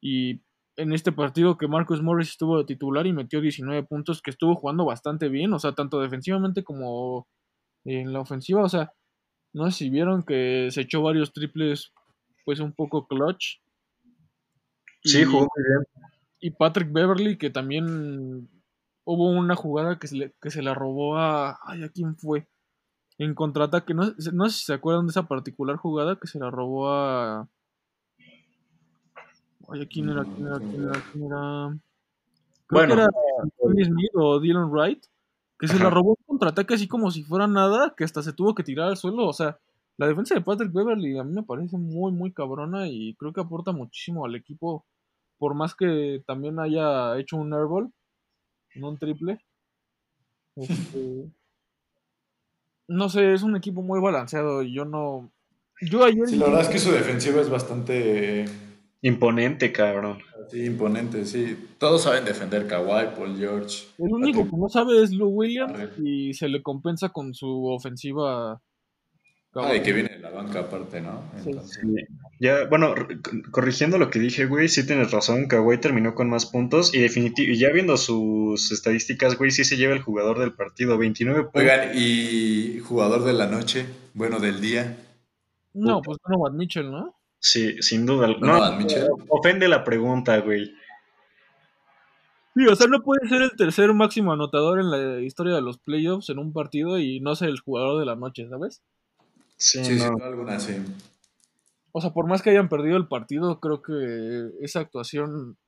y 0.00 0.40
en 0.76 0.92
este 0.92 1.12
partido 1.12 1.58
que 1.58 1.68
Marcus 1.68 2.02
Morris 2.02 2.30
estuvo 2.30 2.64
titular 2.64 3.06
y 3.06 3.12
metió 3.12 3.40
19 3.40 3.82
puntos, 3.84 4.22
que 4.22 4.30
estuvo 4.30 4.54
jugando 4.54 4.84
bastante 4.84 5.28
bien, 5.28 5.52
o 5.52 5.58
sea, 5.58 5.72
tanto 5.72 6.00
defensivamente 6.00 6.64
como 6.64 7.28
en 7.84 8.12
la 8.12 8.20
ofensiva, 8.20 8.62
o 8.62 8.68
sea, 8.68 8.92
no 9.52 9.70
sé 9.70 9.78
si 9.78 9.90
vieron 9.90 10.22
que 10.22 10.68
se 10.70 10.82
echó 10.82 11.02
varios 11.02 11.32
triples, 11.32 11.92
pues 12.44 12.60
un 12.60 12.72
poco 12.72 13.06
clutch. 13.06 13.58
Sí, 15.02 15.24
jugó 15.24 15.40
muy 15.40 15.64
bien. 15.66 16.10
Y 16.40 16.50
Patrick 16.50 16.92
Beverly, 16.92 17.36
que 17.36 17.50
también 17.50 18.48
hubo 19.04 19.30
una 19.30 19.56
jugada 19.56 19.98
que 19.98 20.06
se, 20.06 20.16
le, 20.16 20.34
que 20.40 20.50
se 20.50 20.62
la 20.62 20.74
robó 20.74 21.16
a. 21.16 21.58
Ay, 21.62 21.84
¿a 21.84 21.88
quién 21.88 22.16
fue? 22.16 22.48
En 23.18 23.34
contraataque. 23.34 23.94
No, 23.94 24.12
no 24.32 24.48
sé 24.48 24.58
si 24.58 24.64
se 24.64 24.74
acuerdan 24.74 25.06
de 25.06 25.10
esa 25.10 25.24
particular 25.24 25.76
jugada 25.76 26.18
que 26.18 26.26
se 26.26 26.38
la 26.38 26.50
robó 26.50 26.90
a. 26.90 27.48
Ay, 29.68 29.82
¿a 29.82 29.86
quién 29.86 30.08
era? 30.08 30.24
¿Quién 30.24 30.46
era? 30.46 30.58
¿Quién 30.58 30.82
era? 30.82 31.02
¿Quién 31.12 31.24
era? 31.24 31.78
Creo 32.66 32.86
bueno, 32.86 32.94
que 32.94 33.00
era 33.00 33.10
Anthony 33.42 33.84
Smith 33.84 34.10
o 34.14 34.40
Dylan 34.40 34.70
Wright. 34.70 35.04
Que 35.58 35.68
se 35.68 35.78
la 35.78 35.90
robó 35.90 36.16
en 36.18 36.24
contraataque 36.24 36.72
así 36.72 36.88
como 36.88 37.10
si 37.10 37.22
fuera 37.22 37.46
nada, 37.46 37.92
que 37.94 38.04
hasta 38.04 38.22
se 38.22 38.32
tuvo 38.32 38.54
que 38.54 38.62
tirar 38.62 38.88
al 38.88 38.96
suelo. 38.96 39.26
O 39.26 39.32
sea, 39.34 39.58
la 40.00 40.06
defensa 40.06 40.34
de 40.34 40.40
Patrick 40.40 40.72
Beverly 40.72 41.18
a 41.18 41.24
mí 41.24 41.34
me 41.34 41.42
parece 41.42 41.76
muy, 41.76 42.10
muy 42.10 42.32
cabrona 42.32 42.88
y 42.88 43.14
creo 43.16 43.34
que 43.34 43.42
aporta 43.42 43.72
muchísimo 43.72 44.24
al 44.24 44.34
equipo. 44.34 44.86
Por 45.36 45.54
más 45.54 45.74
que 45.74 46.22
también 46.26 46.58
haya 46.58 47.18
hecho 47.18 47.36
un 47.36 47.52
airball, 47.52 47.92
no 48.76 48.88
un 48.88 48.98
triple. 48.98 49.38
Este, 50.56 51.30
no 52.88 53.10
sé, 53.10 53.34
es 53.34 53.42
un 53.42 53.56
equipo 53.56 53.82
muy 53.82 54.00
balanceado 54.00 54.62
y 54.62 54.72
yo 54.72 54.86
no. 54.86 55.30
Yo 55.82 56.02
ayer. 56.02 56.26
Sí, 56.26 56.36
la 56.36 56.46
verdad 56.46 56.62
es 56.62 56.68
que 56.68 56.78
su 56.78 56.92
defensiva 56.92 57.42
es 57.42 57.50
bastante 57.50 58.46
Imponente, 59.02 59.70
cabrón. 59.70 60.18
Sí, 60.48 60.64
imponente, 60.64 61.24
sí. 61.24 61.56
Todos 61.78 62.02
saben 62.02 62.24
defender 62.24 62.66
Kawhi, 62.66 63.14
Paul 63.16 63.36
George. 63.36 63.86
El 63.98 64.12
único 64.12 64.44
que 64.44 64.56
no 64.56 64.68
sabe 64.68 65.02
es 65.02 65.12
Lou 65.12 65.28
Williams 65.28 65.98
y 66.02 66.34
se 66.34 66.48
le 66.48 66.62
compensa 66.62 67.10
con 67.10 67.32
su 67.32 67.66
ofensiva. 67.66 68.60
Ah, 69.54 69.74
y 69.74 69.82
que 69.82 69.92
viene 69.92 70.10
de 70.10 70.20
la 70.20 70.30
banca 70.30 70.60
aparte, 70.60 71.00
¿no? 71.00 71.24
Sí. 71.42 71.50
Ya, 72.38 72.66
bueno, 72.66 72.94
corrigiendo 73.50 73.98
lo 73.98 74.08
que 74.08 74.20
dije, 74.20 74.46
güey, 74.46 74.68
sí 74.68 74.86
tienes 74.86 75.10
razón, 75.10 75.48
Kawhi 75.48 75.78
terminó 75.78 76.14
con 76.14 76.30
más 76.30 76.46
puntos 76.46 76.94
y 76.94 77.00
definitivo, 77.00 77.52
ya 77.54 77.70
viendo 77.70 77.96
sus 77.96 78.70
estadísticas, 78.70 79.36
güey, 79.36 79.50
sí 79.50 79.64
se 79.64 79.76
lleva 79.76 79.92
el 79.92 80.02
jugador 80.02 80.38
del 80.38 80.52
partido, 80.52 80.96
29 80.98 81.42
puntos. 81.44 81.62
Oigan, 81.62 81.90
¿y 81.94 82.78
jugador 82.78 83.24
de 83.24 83.32
la 83.32 83.48
noche? 83.48 83.86
Bueno, 84.14 84.38
del 84.38 84.60
día. 84.60 84.96
No, 85.74 86.00
pues 86.00 86.18
Donovan 86.24 86.56
Mitchell, 86.56 86.90
¿no? 86.90 87.16
Sí, 87.40 87.82
sin 87.82 88.06
duda. 88.06 88.28
No, 88.28 88.72
Mitchell. 88.76 89.08
ofende 89.28 89.66
la 89.66 89.82
pregunta, 89.82 90.38
güey. 90.38 90.72
Sí, 92.54 92.66
o 92.66 92.76
sea, 92.76 92.86
no 92.86 93.02
puede 93.02 93.28
ser 93.28 93.42
el 93.42 93.52
tercer 93.56 93.92
máximo 93.94 94.32
anotador 94.32 94.78
en 94.78 94.90
la 94.90 95.20
historia 95.20 95.54
de 95.54 95.62
los 95.62 95.78
playoffs 95.78 96.30
en 96.30 96.38
un 96.38 96.52
partido 96.52 96.98
y 96.98 97.20
no 97.20 97.34
ser 97.34 97.48
el 97.48 97.60
jugador 97.60 97.98
de 97.98 98.06
la 98.06 98.16
noche, 98.16 98.48
¿sabes? 98.48 98.82
Sí, 99.60 99.84
sí, 99.84 99.98
no. 99.98 100.24
alguna, 100.24 100.58
sí. 100.58 100.74
O 101.92 102.00
sea, 102.00 102.12
por 102.12 102.26
más 102.26 102.40
que 102.40 102.50
hayan 102.50 102.70
perdido 102.70 102.96
el 102.96 103.08
partido, 103.08 103.60
creo 103.60 103.82
que 103.82 104.50
esa 104.62 104.80
actuación 104.80 105.58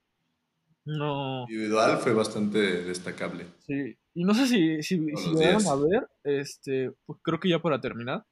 no. 0.85 1.43
Individual 1.43 1.99
fue 1.99 2.15
bastante 2.15 2.59
destacable. 2.85 3.47
Sí, 3.67 3.97
y 4.15 4.25
no 4.25 4.35
sé 4.35 4.47
si, 4.47 4.83
si, 4.83 4.99
si 5.15 5.45
a 5.45 5.75
ver, 5.77 6.09
este, 6.25 6.93
pues 7.05 7.19
creo 7.23 7.39
que 7.39 7.51
ya 7.51 7.61
para 7.61 7.83
terminar, 7.83 8.25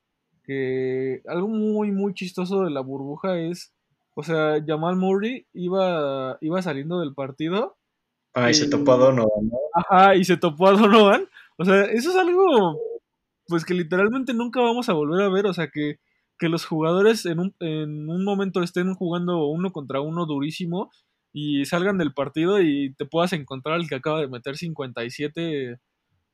que 0.44 1.20
algo 1.26 1.48
muy, 1.48 1.92
muy 1.92 2.14
chistoso 2.14 2.64
de 2.64 2.70
la 2.70 2.80
burbuja 2.80 3.38
es, 3.38 3.74
o 4.14 4.22
sea, 4.22 4.64
Jamal 4.66 4.96
Murray 4.96 5.46
iba, 5.52 6.38
iba 6.40 6.62
saliendo 6.62 7.00
del 7.00 7.14
partido. 7.14 7.76
Ah, 8.32 8.50
y, 8.50 8.54
se 8.54 8.68
topó 8.70 8.92
a 8.92 8.96
Donovan, 8.96 9.50
Ajá, 9.74 10.16
y 10.16 10.24
se 10.24 10.38
topó 10.38 10.68
a 10.68 10.72
Donovan. 10.72 11.28
O 11.58 11.64
sea, 11.66 11.82
eso 11.84 12.10
es 12.10 12.16
algo 12.16 12.80
pues 13.50 13.66
que 13.66 13.74
literalmente 13.74 14.32
nunca 14.32 14.60
vamos 14.60 14.88
a 14.88 14.94
volver 14.94 15.22
a 15.22 15.28
ver, 15.28 15.46
o 15.46 15.52
sea, 15.52 15.68
que, 15.68 15.96
que 16.38 16.48
los 16.48 16.64
jugadores 16.64 17.26
en 17.26 17.40
un, 17.40 17.54
en 17.60 18.08
un 18.08 18.24
momento 18.24 18.62
estén 18.62 18.94
jugando 18.94 19.46
uno 19.46 19.72
contra 19.72 20.00
uno 20.00 20.24
durísimo 20.24 20.90
y 21.32 21.64
salgan 21.66 21.98
del 21.98 22.14
partido 22.14 22.62
y 22.62 22.94
te 22.94 23.04
puedas 23.04 23.34
encontrar 23.34 23.74
al 23.74 23.88
que 23.88 23.96
acaba 23.96 24.20
de 24.20 24.28
meter 24.28 24.56
57 24.56 25.78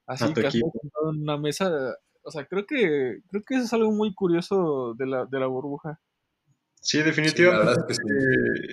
así 0.06 0.32
casi 0.34 0.58
en 0.58 1.20
una 1.20 1.36
mesa. 1.36 1.70
O 2.22 2.30
sea, 2.30 2.46
creo 2.46 2.66
que 2.66 3.18
creo 3.28 3.42
que 3.44 3.54
eso 3.56 3.64
es 3.64 3.72
algo 3.72 3.92
muy 3.92 4.14
curioso 4.14 4.94
de 4.96 5.06
la, 5.06 5.26
de 5.26 5.40
la 5.40 5.46
burbuja. 5.46 6.00
Sí, 6.80 7.02
definitivamente 7.02 7.94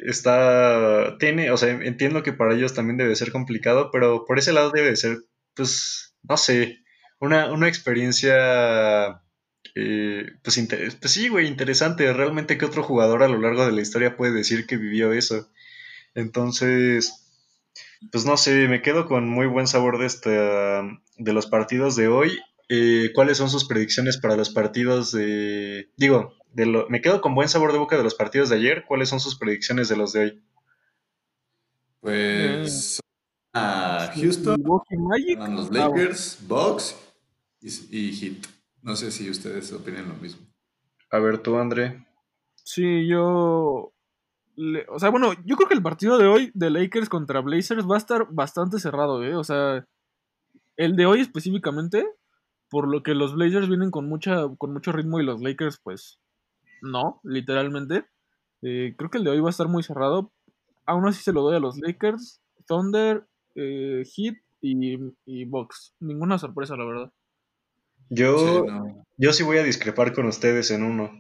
está, 0.06 1.18
tiene, 1.18 1.50
o 1.50 1.58
sea, 1.58 1.72
entiendo 1.72 2.22
que 2.22 2.32
para 2.34 2.54
ellos 2.54 2.76
también 2.76 2.98
debe 2.98 3.16
ser 3.16 3.32
complicado, 3.32 3.90
pero 3.92 4.26
por 4.26 4.38
ese 4.38 4.54
lado 4.54 4.70
debe 4.72 4.96
ser, 4.96 5.18
pues, 5.56 6.16
no 6.22 6.38
sé, 6.38 6.83
una, 7.24 7.54
una 7.54 7.70
experiencia, 7.70 9.22
eh, 9.76 10.26
pues, 10.44 10.60
pues, 11.00 11.14
sí, 11.14 11.30
güey, 11.30 11.48
interesante. 11.48 12.12
Realmente, 12.12 12.58
¿qué 12.58 12.66
otro 12.66 12.84
jugador 12.84 13.24
a 13.24 13.30
lo 13.30 13.40
largo 13.40 13.66
de 13.66 13.72
la 13.72 13.82
historia 13.82 14.18
puede 14.18 14.34
decir 14.34 14.68
que 14.68 14.76
vivió 14.76 15.14
eso? 15.14 15.50
Entonces, 16.16 17.32
pues 18.12 18.26
no 18.26 18.36
sé, 18.36 18.68
me 18.68 18.82
quedo 18.82 19.08
con 19.08 19.30
muy 19.30 19.48
buen 19.48 19.68
sabor 19.68 20.00
de, 20.00 20.06
este, 20.06 20.30
de 20.30 21.34
los 21.34 21.48
partidos 21.48 21.96
de 21.96 22.10
hoy. 22.10 22.38
Eh, 22.68 23.12
¿Cuáles 23.16 23.38
son 23.38 23.50
sus 23.50 23.66
predicciones 23.66 24.18
para 24.18 24.36
los 24.36 24.50
partidos 24.50 25.14
de... 25.14 25.90
Digo, 25.96 26.36
de 26.52 26.66
lo, 26.66 26.90
me 26.90 27.02
quedo 27.02 27.22
con 27.22 27.36
buen 27.36 27.48
sabor 27.48 27.72
de 27.72 27.80
boca 27.80 27.96
de 27.96 28.04
los 28.04 28.16
partidos 28.16 28.50
de 28.50 28.58
ayer. 28.58 28.84
¿Cuáles 28.86 29.08
son 29.08 29.22
sus 29.22 29.38
predicciones 29.38 29.88
de 29.88 29.96
los 29.96 30.12
de 30.12 30.20
hoy? 30.20 30.44
Pues 32.02 33.00
a 33.54 34.12
Houston, 34.14 34.62
los 34.62 35.72
Lakers, 35.72 36.40
Bucks 36.48 36.98
y, 37.64 38.12
Hit. 38.12 38.46
No 38.82 38.96
sé 38.96 39.12
si 39.12 39.30
ustedes 39.30 39.72
opinan 39.72 40.10
lo 40.10 40.16
mismo. 40.16 40.46
A 41.10 41.20
ver, 41.20 41.38
tú, 41.40 41.58
André. 41.58 42.06
Sí, 42.56 43.08
yo. 43.08 43.94
o 44.90 45.00
sea, 45.00 45.10
bueno, 45.10 45.34
yo 45.46 45.56
creo 45.56 45.70
que 45.70 45.76
el 45.76 45.82
partido 45.82 46.18
de 46.18 46.28
hoy 46.28 46.52
de 46.54 46.70
Lakers 46.70 47.10
contra 47.10 47.40
Blazers 47.42 47.86
va 47.90 47.96
a 47.96 48.00
estar 48.00 48.28
bastante 48.32 48.80
cerrado, 48.80 49.24
¿eh? 49.24 49.36
O 49.36 49.44
sea, 49.44 49.86
el 50.76 50.96
de 50.96 51.06
hoy 51.06 51.22
específicamente, 51.22 52.06
por 52.70 52.88
lo 52.88 53.04
que 53.04 53.16
los 53.16 53.36
Blazers 53.36 53.70
vienen 53.70 53.92
con, 53.92 54.10
mucha, 54.10 54.48
con 54.58 54.74
mucho 54.74 54.92
ritmo 54.92 55.20
y 55.20 55.26
los 55.26 55.42
Lakers, 55.42 55.80
pues, 55.82 56.20
no, 56.82 57.22
literalmente. 57.24 58.06
Eh, 58.62 58.96
creo 58.98 59.10
que 59.10 59.18
el 59.20 59.24
de 59.24 59.32
hoy 59.32 59.40
va 59.40 59.48
a 59.48 59.52
estar 59.52 59.68
muy 59.68 59.84
cerrado. 59.84 60.34
Aún 60.86 61.08
así 61.08 61.24
se 61.24 61.32
lo 61.32 61.42
doy 61.42 61.56
a 61.56 61.60
los 61.60 61.78
Lakers, 61.78 62.42
Thunder, 62.68 63.26
eh, 63.56 64.04
Heat 64.06 64.36
y, 64.62 64.98
y 65.26 65.46
Box. 65.46 65.96
Ninguna 66.00 66.38
sorpresa, 66.38 66.76
la 66.76 66.86
verdad. 66.86 67.14
Yo, 68.14 68.66
sí, 68.66 68.94
yo 69.18 69.34
sí 69.34 69.44
voy 69.44 69.58
a 69.58 69.64
discrepar 69.64 70.14
con 70.14 70.26
ustedes 70.28 70.72
en 70.72 70.84
uno. 70.84 71.12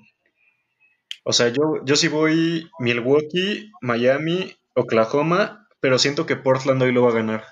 O 1.23 1.33
sea, 1.33 1.49
yo, 1.49 1.83
yo 1.85 1.95
sí 1.95 2.07
voy 2.07 2.69
Milwaukee, 2.79 3.71
Miami, 3.81 4.55
Oklahoma, 4.75 5.67
pero 5.79 5.97
siento 5.97 6.25
que 6.25 6.35
Portland 6.35 6.81
hoy 6.81 6.91
lo 6.91 7.03
va 7.03 7.11
a 7.11 7.15
ganar. 7.15 7.43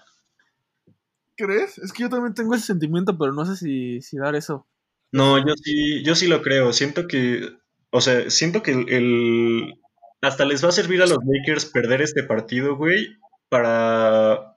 ¿Crees? 1.37 1.77
Es 1.77 1.93
que 1.93 2.03
yo 2.03 2.09
también 2.09 2.33
tengo 2.33 2.53
ese 2.53 2.67
sentimiento, 2.67 3.17
pero 3.17 3.33
no 3.33 3.45
sé 3.45 3.55
si, 3.55 4.01
si 4.01 4.17
dar 4.17 4.35
eso. 4.35 4.67
No, 5.11 5.37
yo 5.37 5.53
sí, 5.61 6.03
yo 6.03 6.15
sí 6.15 6.27
lo 6.27 6.41
creo. 6.41 6.73
Siento 6.73 7.07
que, 7.07 7.49
o 7.89 8.01
sea, 8.01 8.29
siento 8.29 8.61
que 8.61 8.71
el, 8.71 9.73
hasta 10.21 10.45
les 10.45 10.63
va 10.63 10.69
a 10.69 10.73
servir 10.73 11.01
a 11.01 11.07
los 11.07 11.19
Lakers 11.25 11.65
perder 11.65 12.01
este 12.01 12.23
partido, 12.23 12.75
güey, 12.75 13.17
para 13.49 14.50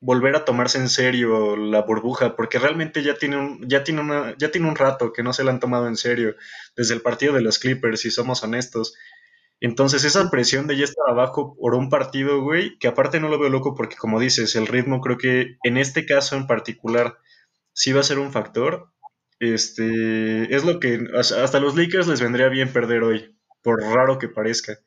volver 0.00 0.36
a 0.36 0.44
tomarse 0.44 0.78
en 0.78 0.88
serio 0.88 1.56
la 1.56 1.82
burbuja, 1.82 2.36
porque 2.36 2.58
realmente 2.58 3.02
ya 3.02 3.14
tiene 3.14 3.36
un, 3.36 3.68
ya 3.68 3.82
tiene 3.84 4.00
una, 4.00 4.34
ya 4.38 4.50
tiene 4.50 4.68
un 4.68 4.76
rato 4.76 5.12
que 5.12 5.22
no 5.22 5.32
se 5.32 5.44
la 5.44 5.50
han 5.50 5.60
tomado 5.60 5.88
en 5.88 5.96
serio, 5.96 6.36
desde 6.76 6.94
el 6.94 7.00
partido 7.00 7.34
de 7.34 7.40
los 7.40 7.58
Clippers, 7.58 8.00
si 8.00 8.10
somos 8.10 8.42
honestos. 8.42 8.94
Entonces, 9.60 10.04
esa 10.04 10.30
presión 10.30 10.68
de 10.68 10.76
ya 10.76 10.84
estar 10.84 11.04
abajo 11.08 11.56
por 11.58 11.74
un 11.74 11.88
partido, 11.90 12.42
güey, 12.42 12.78
que 12.78 12.86
aparte 12.86 13.18
no 13.18 13.28
lo 13.28 13.40
veo 13.40 13.48
loco 13.48 13.74
porque, 13.74 13.96
como 13.96 14.20
dices, 14.20 14.54
el 14.54 14.68
ritmo 14.68 15.00
creo 15.00 15.18
que 15.18 15.56
en 15.64 15.76
este 15.76 16.06
caso 16.06 16.36
en 16.36 16.46
particular 16.46 17.18
sí 17.72 17.92
va 17.92 18.00
a 18.00 18.04
ser 18.04 18.20
un 18.20 18.30
factor. 18.30 18.92
Este, 19.40 20.54
es 20.54 20.64
lo 20.64 20.78
que 20.78 21.00
hasta 21.16 21.60
los 21.60 21.76
Lakers 21.76 22.06
les 22.06 22.20
vendría 22.20 22.48
bien 22.48 22.72
perder 22.72 23.02
hoy, 23.02 23.36
por 23.62 23.80
raro 23.82 24.18
que 24.18 24.28
parezca. 24.28 24.78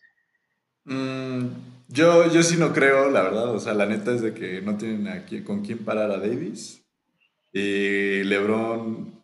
Mm, 0.85 1.47
yo, 1.91 2.31
yo 2.31 2.43
sí 2.43 2.57
no 2.57 2.73
creo, 2.73 3.09
la 3.09 3.21
verdad. 3.21 3.53
O 3.53 3.59
sea, 3.59 3.73
la 3.73 3.85
neta 3.85 4.13
es 4.13 4.21
de 4.21 4.33
que 4.33 4.61
no 4.61 4.77
tienen 4.77 5.07
aquí 5.07 5.43
con 5.43 5.61
quién 5.61 5.79
parar 5.79 6.11
a 6.11 6.17
Davis. 6.17 6.85
Y 7.53 8.23
LeBron 8.23 9.23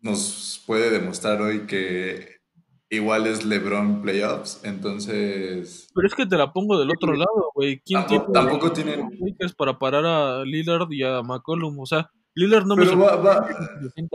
nos 0.00 0.62
puede 0.66 0.90
demostrar 0.90 1.42
hoy 1.42 1.66
que 1.66 2.38
igual 2.90 3.26
es 3.26 3.44
LeBron 3.44 4.02
playoffs. 4.02 4.60
Entonces. 4.64 5.88
Pero 5.94 6.06
es 6.06 6.14
que 6.14 6.26
te 6.26 6.36
la 6.36 6.52
pongo 6.52 6.78
del 6.78 6.90
otro 6.90 7.12
lado, 7.12 7.50
güey. 7.54 7.80
¿Quién 7.84 8.04
tampoco, 8.32 8.72
tiene 8.72 8.92
tienen. 8.94 9.36
para 9.56 9.78
parar 9.78 10.06
a 10.06 10.44
Lillard 10.44 10.90
y 10.90 11.02
a 11.02 11.22
McCollum? 11.22 11.78
O 11.80 11.86
sea, 11.86 12.10
Lillard 12.34 12.66
no 12.66 12.76
Pero 12.76 12.98
va, 12.98 13.16
va, 13.16 13.48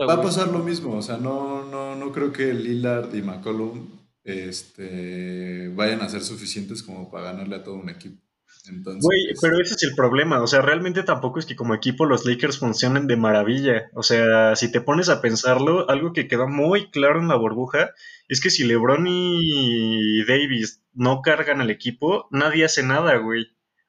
va 0.08 0.14
a 0.14 0.22
pasar 0.22 0.48
lo 0.48 0.60
mismo. 0.60 0.96
O 0.96 1.02
sea, 1.02 1.18
no, 1.18 1.64
no, 1.64 1.94
no 1.94 2.12
creo 2.12 2.32
que 2.32 2.54
Lillard 2.54 3.14
y 3.14 3.22
McCollum 3.22 4.05
este, 4.26 5.68
vayan 5.68 6.02
a 6.02 6.08
ser 6.08 6.22
suficientes 6.22 6.82
como 6.82 7.10
para 7.10 7.32
ganarle 7.32 7.56
a 7.56 7.62
todo 7.62 7.76
un 7.76 7.88
equipo. 7.88 8.20
Entonces, 8.68 9.02
Güey, 9.02 9.34
pero 9.40 9.60
ese 9.60 9.74
es 9.74 9.82
el 9.84 9.94
problema. 9.94 10.42
O 10.42 10.48
sea, 10.48 10.60
realmente 10.60 11.04
tampoco 11.04 11.38
es 11.38 11.46
que 11.46 11.54
como 11.54 11.74
equipo 11.74 12.04
los 12.04 12.24
Lakers 12.26 12.58
funcionen 12.58 13.06
de 13.06 13.16
maravilla. 13.16 13.90
O 13.94 14.02
sea, 14.02 14.56
si 14.56 14.72
te 14.72 14.80
pones 14.80 15.08
a 15.08 15.20
pensarlo, 15.20 15.88
algo 15.88 16.12
que 16.12 16.26
queda 16.26 16.46
muy 16.46 16.90
claro 16.90 17.20
en 17.20 17.28
la 17.28 17.36
burbuja 17.36 17.90
es 18.28 18.40
que 18.40 18.50
si 18.50 18.64
LeBron 18.64 19.06
y 19.06 20.24
Davis 20.24 20.82
no 20.92 21.22
cargan 21.22 21.60
al 21.60 21.70
equipo, 21.70 22.26
nadie 22.32 22.64
hace 22.64 22.82
nada, 22.82 23.16
güey. 23.18 23.46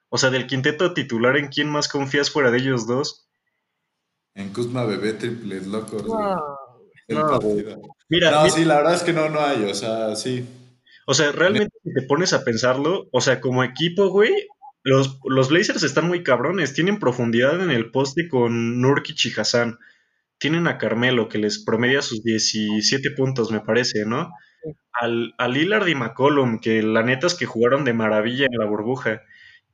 O 0.10 0.20
sea, 0.20 0.30
del 0.30 0.46
quinteto 0.46 0.94
titular, 0.94 1.38
¿en 1.38 1.48
quién 1.48 1.70
más 1.70 1.88
confías 1.88 2.30
fuera 2.30 2.52
de 2.52 2.60
ellos 2.60 2.86
dos? 2.86 3.28
En 4.36 4.54
Kuzma 4.54 4.86
Bebé 4.86 5.14
triples 5.14 5.66
locos. 5.66 6.04
No, 7.10 7.40
Mira, 8.10 8.32
no, 8.32 8.50
sí, 8.50 8.66
la 8.66 8.78
verdad 8.78 8.96
es 8.96 9.04
que 9.04 9.14
no, 9.14 9.30
no 9.30 9.40
hay, 9.40 9.64
o 9.64 9.74
sea, 9.74 10.16
sí. 10.16 10.46
O 11.06 11.14
sea, 11.14 11.32
realmente 11.32 11.74
si 11.84 11.94
te 11.94 12.02
pones 12.02 12.34
a 12.34 12.44
pensarlo, 12.44 13.08
o 13.12 13.22
sea, 13.22 13.40
como 13.40 13.64
equipo, 13.64 14.10
güey, 14.10 14.34
los, 14.84 15.20
los 15.26 15.50
Blazers 15.50 15.84
están 15.84 16.08
muy 16.08 16.24
cabrones, 16.24 16.74
tienen 16.74 17.00
profundidad 17.00 17.62
en 17.62 17.72
el 17.72 17.92
poste 17.92 18.28
con 18.28 18.82
Nurkic 18.82 19.26
y 19.26 19.40
Hassan. 19.40 19.78
Tienen 20.38 20.68
a 20.68 20.78
Carmelo 20.78 21.30
que 21.30 21.38
les 21.38 21.64
promedia 21.64 22.02
sus 22.02 22.24
17 22.24 23.12
puntos, 23.12 23.52
me 23.52 23.62
parece, 23.62 24.06
¿no? 24.06 24.32
Al, 24.94 25.34
a 25.38 25.48
Lillard 25.48 25.88
y 25.88 25.96
McCollum, 25.96 26.60
que 26.60 26.84
la 26.84 27.04
neta 27.04 27.28
es 27.28 27.36
que 27.36 27.46
jugaron 27.46 27.86
de 27.86 27.94
maravilla 27.94 28.46
en 28.46 28.58
la 28.58 28.66
burbuja. 28.66 29.22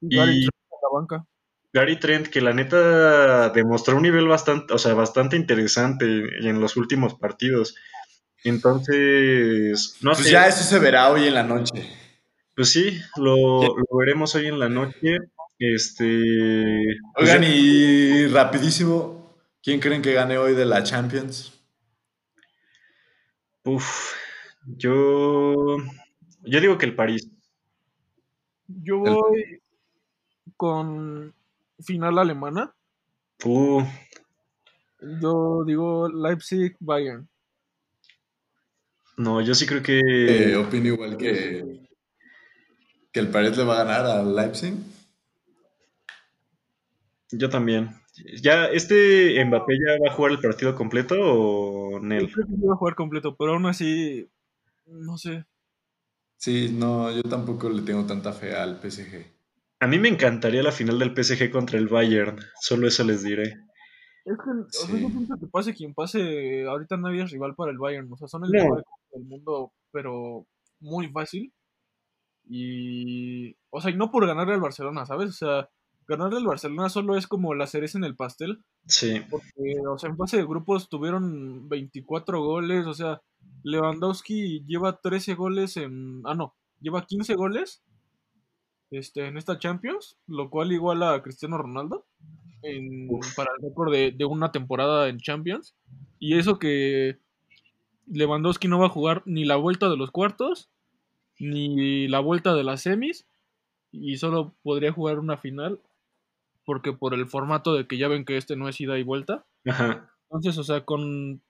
Y, 0.02 0.16
la 0.18 0.50
banca. 0.94 1.26
Gary 1.74 2.00
Trent, 2.00 2.28
que 2.28 2.40
la 2.42 2.54
neta 2.54 3.50
demostró 3.50 3.96
un 3.98 4.04
nivel 4.04 4.28
bastante, 4.28 4.74
o 4.74 4.78
sea, 4.78 4.94
bastante 4.94 5.36
interesante 5.36 6.06
en 6.48 6.62
los 6.62 6.78
últimos 6.78 7.16
partidos. 7.16 7.76
Entonces, 8.44 9.98
no 10.02 10.12
pues 10.12 10.30
ya 10.30 10.48
eso 10.48 10.64
se 10.64 10.78
verá 10.80 11.10
hoy 11.12 11.26
en 11.28 11.34
la 11.34 11.44
noche. 11.44 11.90
Pues 12.56 12.70
sí, 12.70 13.00
lo, 13.18 13.62
lo 13.78 13.98
veremos 13.98 14.36
hoy 14.36 14.48
en 14.48 14.60
la 14.60 14.70
noche. 14.70 15.18
Este. 15.58 16.84
pues 17.16 17.30
Oigan, 17.30 17.42
ya- 17.42 17.50
y 17.50 18.28
rapidísimo, 18.28 19.36
¿quién 19.64 19.80
creen 19.80 20.02
que 20.02 20.14
gane 20.14 20.38
hoy 20.38 20.54
de 20.54 20.66
la 20.66 20.84
Champions? 20.84 21.60
Uf, 23.64 24.14
yo. 24.78 25.78
Yo 26.44 26.60
digo 26.60 26.78
que 26.78 26.86
el 26.86 26.96
París. 26.96 27.30
Yo 28.68 29.00
voy 29.00 29.62
con 30.58 31.34
final 31.80 32.18
alemana. 32.20 32.76
Uh, 33.46 33.84
Yo 35.22 35.64
digo 35.66 36.10
Leipzig 36.10 36.76
Bayern. 36.80 37.30
no, 39.18 39.42
yo 39.42 39.54
sí 39.54 39.66
creo 39.66 39.84
que. 39.84 40.00
Eh, 40.00 40.56
opino 40.56 40.88
igual 40.88 41.18
que, 41.18 41.82
que 43.12 43.20
el 43.20 43.30
Paris 43.30 43.58
le 43.58 43.64
va 43.64 43.76
a 43.80 43.84
ganar 43.84 44.06
al 44.06 44.36
Leipzig. 44.36 44.74
Yo 47.32 47.50
también. 47.50 47.90
¿Ya 48.42 48.66
este 48.68 49.44
Mbappé 49.44 49.74
ya 49.80 49.98
va 50.04 50.12
a 50.12 50.16
jugar 50.16 50.32
el 50.34 50.40
partido 50.40 50.76
completo 50.76 51.16
o 51.20 52.00
Yo 52.00 52.00
Nel? 52.00 52.32
creo 52.32 52.48
que 52.48 52.54
iba 52.56 52.74
a 52.74 52.78
jugar 52.78 52.96
completo, 52.96 53.36
pero 53.36 53.54
aún 53.54 53.66
así, 53.66 54.30
no 54.86 55.18
sé. 55.18 55.46
Sí, 56.38 56.70
no, 56.72 57.10
yo 57.12 57.24
tampoco 57.24 57.70
le 57.70 57.82
tengo 57.82 58.06
tanta 58.06 58.34
fe 58.34 58.56
al 58.56 58.80
PSG. 58.80 59.26
A 59.84 59.88
mí 59.88 60.00
me 60.00 60.08
encantaría 60.08 60.64
la 60.64 60.72
final 60.72 60.98
del 60.98 61.14
PSG 61.14 61.52
contra 61.52 61.78
el 61.78 61.90
Bayern. 61.90 62.40
Solo 62.62 62.88
eso 62.88 63.04
les 63.04 63.22
diré. 63.22 63.44
Es 64.24 64.38
que, 64.38 64.50
o 64.50 64.70
sea, 64.70 64.96
Sí. 64.96 65.02
yo 65.02 65.10
pienso 65.10 65.36
que 65.38 65.48
pase 65.48 65.74
quien 65.74 65.94
pase, 65.94 66.66
ahorita 66.66 66.96
nadie 66.96 67.24
es 67.24 67.32
rival 67.32 67.54
para 67.54 67.72
el 67.72 67.78
Bayern. 67.78 68.08
O 68.10 68.16
sea, 68.16 68.30
son 68.30 68.46
el 68.46 68.52
No. 68.52 68.64
mejor 68.64 68.80
equipo 68.80 69.10
del 69.18 69.26
mundo, 69.26 69.74
pero 69.92 70.48
muy 70.80 71.10
fácil. 71.10 71.52
Y, 72.48 73.58
o 73.72 73.82
sea, 73.82 73.92
y 73.92 73.96
no 73.98 74.10
por 74.10 74.26
ganarle 74.26 74.54
al 74.54 74.62
Barcelona, 74.62 75.06
¿sabes? 75.06 75.30
O 75.30 75.34
sea, 75.34 75.70
ganarle 76.08 76.38
al 76.38 76.46
Barcelona 76.48 76.88
solo 76.88 77.18
es 77.18 77.28
como 77.28 77.54
la 77.54 77.68
cereza 77.68 77.98
en 77.98 78.06
el 78.06 78.16
pastel. 78.16 78.64
Sí, 78.88 79.22
Porque, 79.30 79.76
o 79.86 79.98
sea, 79.98 80.10
en 80.10 80.18
fase 80.18 80.38
de 80.38 80.46
grupos 80.46 80.88
tuvieron 80.88 81.68
24 81.68 82.42
goles, 82.42 82.86
o 82.88 82.94
sea, 82.94 83.22
Lewandowski 83.64 84.64
lleva 84.66 85.00
13 85.02 85.36
goles 85.36 85.76
en... 85.76 86.22
Ah, 86.26 86.36
no, 86.36 86.56
lleva 86.80 87.06
15 87.06 87.36
goles 87.36 87.84
este, 88.96 89.28
en 89.28 89.38
esta 89.38 89.60
Champions, 89.60 90.18
lo 90.28 90.50
cual 90.50 90.72
iguala 90.72 91.14
a 91.14 91.22
Cristiano 91.24 91.58
Ronaldo 91.58 92.06
en- 92.62 93.08
para 93.36 93.52
el 93.58 93.70
récord 93.70 93.92
de, 93.92 94.12
de 94.12 94.26
una 94.26 94.52
temporada 94.52 95.10
en 95.10 95.20
Champions. 95.20 95.76
Y 96.20 96.38
eso 96.38 96.60
que 96.60 97.18
Lewandowski 98.08 98.68
no 98.68 98.80
va 98.80 98.88
a 98.88 98.90
jugar 98.90 99.22
ni 99.26 99.46
la 99.46 99.56
vuelta 99.56 99.90
de 99.90 99.98
los 99.98 100.12
cuartos, 100.12 100.70
ni 101.40 102.08
la 102.08 102.20
vuelta 102.20 102.54
de 102.56 102.64
las 102.64 102.82
semis, 102.82 103.26
y 103.92 104.18
solo 104.18 104.54
podría 104.64 104.92
jugar 104.92 105.20
una 105.20 105.38
final, 105.38 105.80
porque 106.66 106.94
por 106.94 107.14
el 107.14 107.28
formato 107.28 107.74
de 107.74 107.88
que 107.88 107.98
ya 107.98 108.08
ven 108.08 108.26
que 108.26 108.38
este 108.38 108.56
no 108.56 108.70
es 108.70 108.80
ida 108.82 108.98
y 108.98 109.04
vuelta. 109.04 109.46
ajá. 109.66 110.10
Entonces, 110.30 110.58
o 110.58 110.64
sea, 110.64 110.84
con 110.84 111.42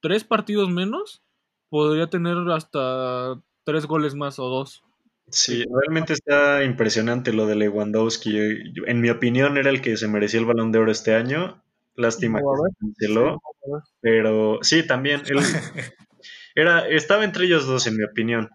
tres 0.00 0.24
partidos 0.24 0.70
menos, 0.70 1.22
podría 1.68 2.06
tener 2.08 2.36
hasta 2.50 3.40
tres 3.64 3.86
goles 3.86 4.14
más 4.14 4.38
o 4.38 4.48
dos. 4.48 4.82
Sí, 5.30 5.64
realmente 5.68 6.12
está 6.12 6.64
impresionante 6.64 7.32
lo 7.32 7.46
de 7.46 7.56
Lewandowski. 7.56 8.38
En 8.86 9.00
mi 9.00 9.10
opinión 9.10 9.56
era 9.56 9.70
el 9.70 9.80
que 9.80 9.96
se 9.96 10.06
merecía 10.08 10.40
el 10.40 10.46
Balón 10.46 10.70
de 10.70 10.78
Oro 10.78 10.92
este 10.92 11.14
año. 11.14 11.62
Lástima 11.96 12.40
No, 12.40 12.46
que 12.52 12.70
se 12.70 12.76
canceló, 12.80 13.40
Sí, 13.64 13.70
pero 14.00 14.58
sí, 14.62 14.86
también 14.86 15.22
él 15.26 15.38
era 16.54 16.88
estaba 16.88 17.24
entre 17.24 17.46
ellos 17.46 17.66
dos 17.66 17.86
en 17.86 17.96
mi 17.96 18.04
opinión. 18.04 18.50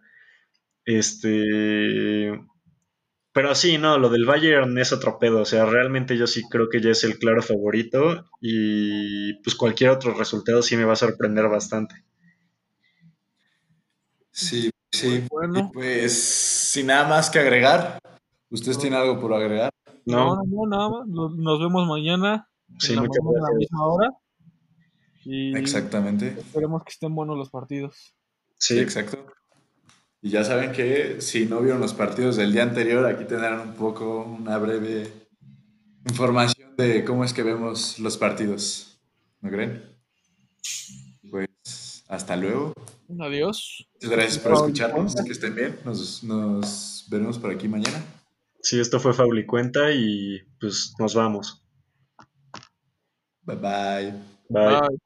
Este, 0.85 2.39
pero 3.33 3.55
sí, 3.55 3.77
no, 3.79 3.97
lo 3.99 4.09
del 4.09 4.25
Bayern 4.25 4.77
es 4.77 4.93
otro 4.93 5.19
pedo, 5.19 5.41
o 5.41 5.45
sea, 5.45 5.65
realmente 5.65 6.17
yo 6.17 6.27
sí 6.27 6.43
creo 6.49 6.69
que 6.69 6.81
ya 6.81 6.91
es 6.91 7.03
el 7.03 7.19
claro 7.19 7.41
favorito 7.41 8.25
y 8.41 9.35
pues 9.43 9.55
cualquier 9.55 9.91
otro 9.91 10.13
resultado 10.13 10.61
sí 10.63 10.77
me 10.77 10.85
va 10.85 10.93
a 10.93 10.97
sorprender 10.97 11.47
bastante. 11.49 11.95
Sí, 14.31 14.69
sí. 14.91 15.23
Bueno. 15.29 15.69
Pues, 15.73 16.58
sin 16.69 16.85
nada 16.87 17.07
más 17.07 17.29
que 17.31 17.39
agregar, 17.39 17.99
¿ustedes 18.51 18.77
No. 18.77 18.81
tienen 18.81 18.99
algo 18.99 19.19
por 19.19 19.33
agregar? 19.33 19.71
No, 20.05 20.35
No, 20.35 20.43
no, 20.45 20.67
nada 20.67 20.89
más. 20.89 21.07
Nos, 21.07 21.59
vemos 21.59 21.87
mañana. 21.87 22.47
sí, 22.77 22.93
en 22.93 22.97
la 22.97 23.01
mañana 23.03 23.47
a 23.47 23.51
la 23.51 23.57
misma 23.57 23.85
hora. 23.85 24.09
Y 25.25 25.55
Exactamente. 25.57 26.27
esperemos 26.37 26.83
que 26.83 26.91
estén 26.91 27.13
buenos 27.15 27.37
los 27.37 27.49
partidos. 27.49 28.15
Sí, 28.57 28.75
Sí, 28.75 28.79
exacto. 28.79 29.25
Y 30.21 30.29
ya 30.29 30.43
saben 30.43 30.71
que 30.71 31.21
si 31.21 31.45
no 31.45 31.61
vieron 31.61 31.79
los 31.81 31.93
partidos 31.93 32.35
del 32.35 32.51
día 32.53 32.63
anterior, 32.63 33.05
aquí 33.05 33.25
tendrán 33.25 33.59
un 33.61 33.73
poco, 33.73 34.23
una 34.25 34.57
breve 34.57 35.11
información 36.07 36.75
de 36.77 37.03
cómo 37.05 37.23
es 37.23 37.33
que 37.33 37.41
vemos 37.43 37.97
los 37.99 38.17
partidos. 38.17 38.99
¿No 39.41 39.49
creen? 39.49 39.83
Pues 41.31 42.03
hasta 42.09 42.35
luego. 42.35 42.73
Adiós. 43.17 43.87
Muchas 43.95 44.09
gracias 44.11 44.37
por 44.39 44.53
escucharnos. 44.53 45.15
Que 45.15 45.31
estén 45.31 45.55
bien. 45.55 45.79
Nos, 45.83 46.23
nos 46.23 47.05
veremos 47.09 47.39
por 47.39 47.51
aquí 47.51 47.67
mañana. 47.67 48.03
sí, 48.61 48.79
esto 48.79 48.99
fue 48.99 49.13
Fauli 49.13 49.45
Cuenta 49.45 49.91
y 49.91 50.39
pues 50.59 50.93
nos 50.99 51.15
vamos. 51.15 51.63
Bye 53.43 53.55
bye. 53.55 54.13
Bye. 54.49 54.79
Bye. 54.79 54.99